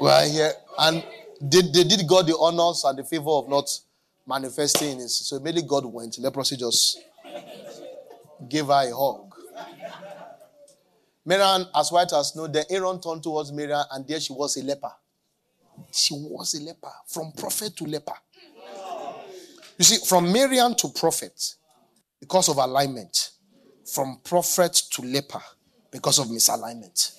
[0.00, 0.52] we are here.
[0.78, 1.04] And
[1.40, 3.68] they, they did God the honors and the favor of not
[4.28, 5.00] manifesting.
[5.08, 6.18] So immediately God went.
[6.18, 7.00] Leprosy just
[8.48, 9.34] gave her a hug.
[11.24, 14.62] Miriam, as white as snow, then Aaron turned towards Miriam, and there she was a
[14.62, 14.92] leper.
[15.92, 18.14] She was a leper, from prophet to leper.
[19.76, 21.54] You see, from Miriam to prophet,
[22.18, 23.30] because of alignment.
[23.84, 25.42] From prophet to leper,
[25.90, 27.17] because of misalignment.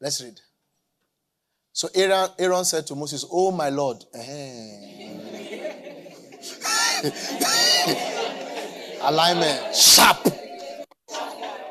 [0.00, 0.40] Let's read.
[1.72, 4.04] So Aaron, Aaron said to Moses, Oh my Lord.
[9.02, 9.74] Alignment.
[9.74, 10.18] Sharp.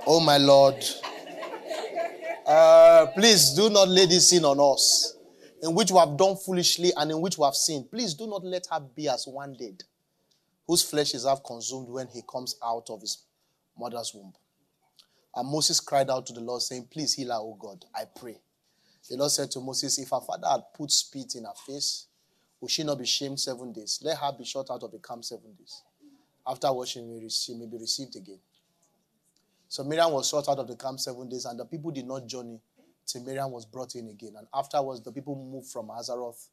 [0.05, 0.83] Oh my Lord.
[2.45, 5.17] Uh, please do not lay this sin on us,
[5.61, 7.91] in which we have done foolishly and in which we have sinned.
[7.91, 9.83] Please do not let her be as one dead,
[10.65, 13.25] whose flesh is half consumed when he comes out of his
[13.77, 14.31] mother's womb.
[15.37, 18.39] And Moses cried out to the Lord, saying, Please heal her, O God, I pray.
[19.07, 22.07] The Lord said to Moses, If her father had put spit in her face,
[22.59, 23.99] will she not be shamed seven days?
[24.03, 25.83] Let her be shut out of the camp seven days.
[26.47, 28.39] Afterwards, she she may be received again.
[29.67, 32.25] So Miriam was shut out of the camp seven days, and the people did not
[32.25, 32.59] journey
[33.05, 34.33] till Miriam was brought in again.
[34.39, 36.47] And afterwards, the people moved from Hazeroth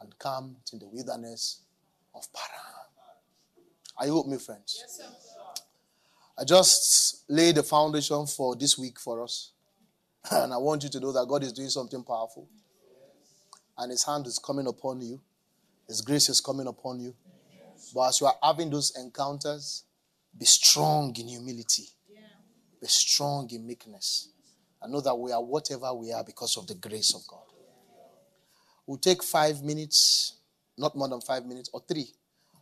[0.00, 1.60] and camped in the wilderness
[2.14, 2.74] of Paran.
[3.98, 4.78] Are you with me, friends?
[4.80, 5.29] Yes, sir.
[6.40, 9.52] I just laid the foundation for this week for us.
[10.30, 12.48] And I want you to know that God is doing something powerful.
[13.76, 15.20] And His hand is coming upon you,
[15.86, 17.14] His grace is coming upon you.
[17.94, 19.84] But as you are having those encounters,
[20.36, 21.88] be strong in humility,
[22.80, 24.30] be strong in meekness.
[24.80, 27.44] And know that we are whatever we are because of the grace of God.
[28.86, 30.38] We'll take five minutes,
[30.78, 32.08] not more than five minutes, or three.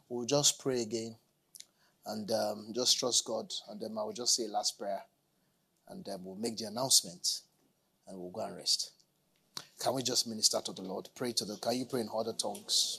[0.08, 1.14] We'll just pray again
[2.08, 3.52] and um, just trust God.
[3.68, 5.02] And then I will just say a last prayer
[5.88, 7.40] and then we'll make the announcement
[8.06, 8.92] and we'll go and rest.
[9.80, 11.08] Can we just minister to the Lord?
[11.14, 11.56] Pray to the.
[11.56, 12.98] Can you pray in other tongues?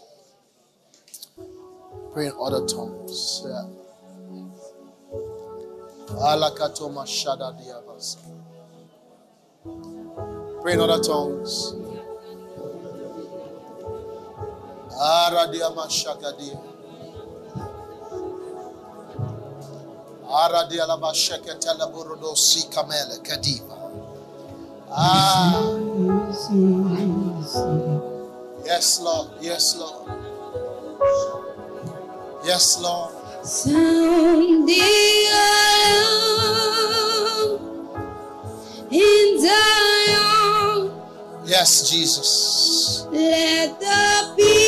[2.14, 3.44] Pray in other tongues.
[3.46, 3.66] Yeah.
[10.62, 11.76] Pray in other tongues.
[15.00, 16.69] Aradiama shagadia.
[20.32, 23.78] Aradialaba sheketela burudo si kamele kadiva.
[24.92, 25.62] Ah.
[28.66, 29.28] Yes, Lord.
[29.42, 30.08] Yes, Lord.
[32.46, 33.14] Yes, Lord.
[38.92, 40.92] In Zion.
[41.46, 43.08] Yes, Jesus.
[43.12, 44.59] Let the people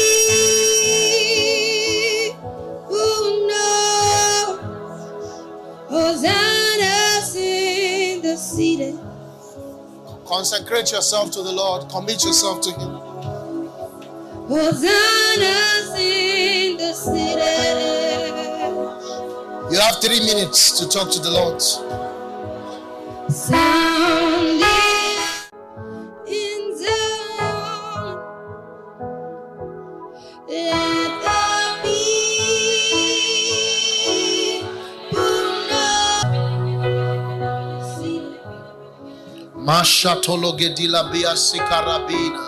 [10.31, 11.89] Consecrate yourself to the Lord.
[11.89, 12.91] Commit yourself to Him.
[14.47, 17.41] Hosanna's in the city.
[19.69, 21.61] You have three minutes to talk to the Lord.
[41.33, 42.43] Sikarabina.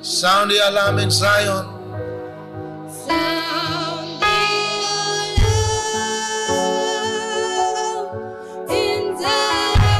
[0.00, 1.66] Sound the alarm in Zion.
[2.88, 4.36] Sound the
[4.68, 5.40] alarm
[8.70, 9.92] in Zion.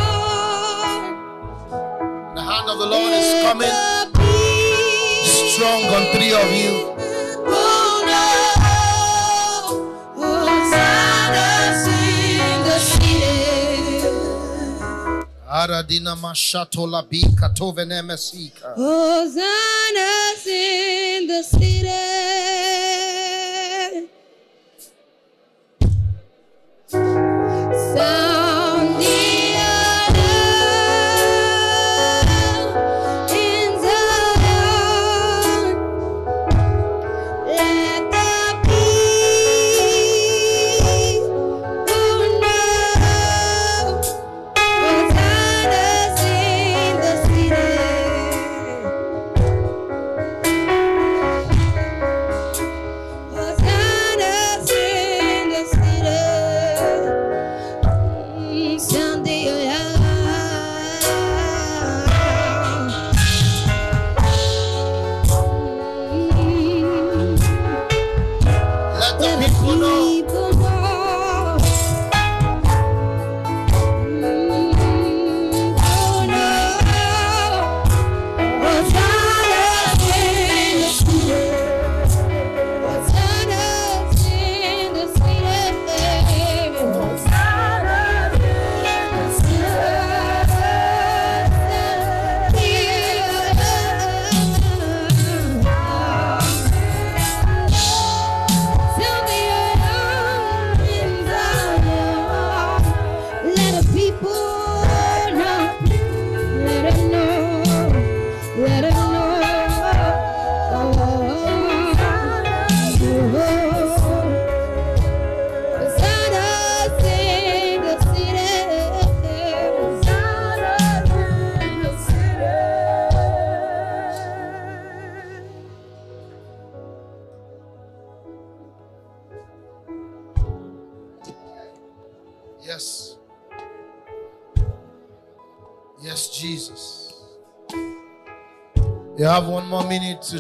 [2.37, 3.77] The hand of the Lord is coming
[5.53, 6.98] strong on three of you.
[15.59, 18.75] Aradina mashatola bi katovene mesika.
[20.47, 21.89] In the city.
[26.91, 28.28] Sound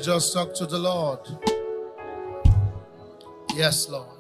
[0.01, 1.21] just talk to the Lord.
[3.55, 4.18] Yes, Lord.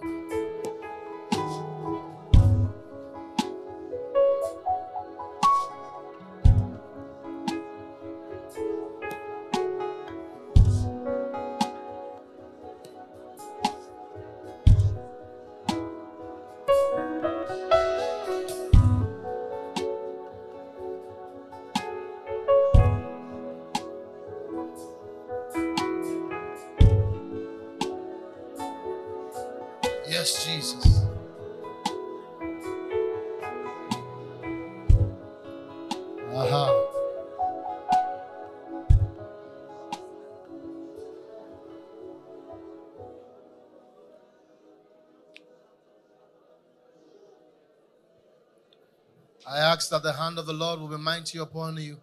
[49.58, 51.96] I ask that the hand of the Lord will be mighty upon you.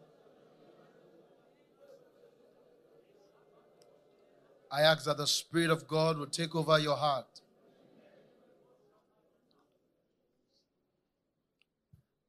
[4.69, 7.39] I ask that the Spirit of God will take over your heart.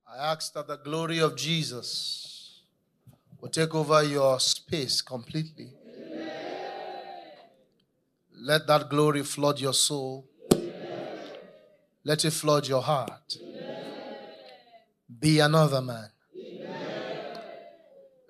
[0.08, 2.60] I ask that the glory of Jesus
[3.40, 5.72] will take over your space completely.
[8.32, 10.28] Let that glory flood your soul.
[12.04, 13.38] Let it flood your heart.
[15.08, 16.10] Be another man.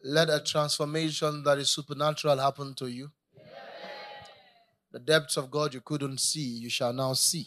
[0.04, 3.10] Let a transformation that is supernatural happen to you.
[4.92, 7.46] The depths of God you couldn't see, you shall now see.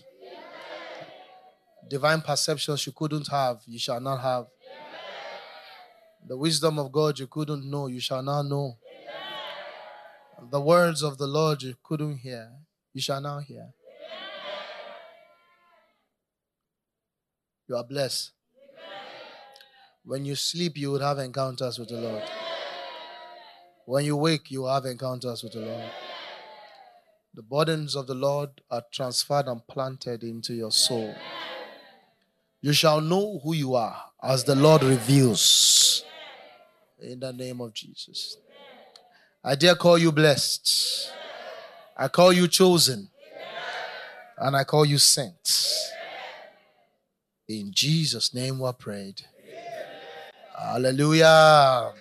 [1.88, 4.48] Divine perceptions you couldn't have, you shall not have.
[6.28, 8.78] The wisdom of God you couldn't know, you shall now know.
[10.52, 12.52] The words of the Lord you couldn't hear,
[12.94, 13.70] you shall now hear.
[17.68, 18.32] You are blessed.
[20.10, 22.24] When you sleep, you will have encounters with the Lord.
[23.86, 25.92] When you wake, you will have encounters with the Lord.
[27.36, 31.14] The burdens of the Lord are transferred and planted into your soul.
[32.60, 36.04] You shall know who you are as the Lord reveals.
[37.00, 38.38] In the name of Jesus.
[39.44, 41.14] I dare call you blessed.
[41.96, 43.10] I call you chosen.
[44.40, 45.92] And I call you sent.
[47.48, 49.22] In Jesus' name we prayed.
[50.60, 51.94] Hallelujah.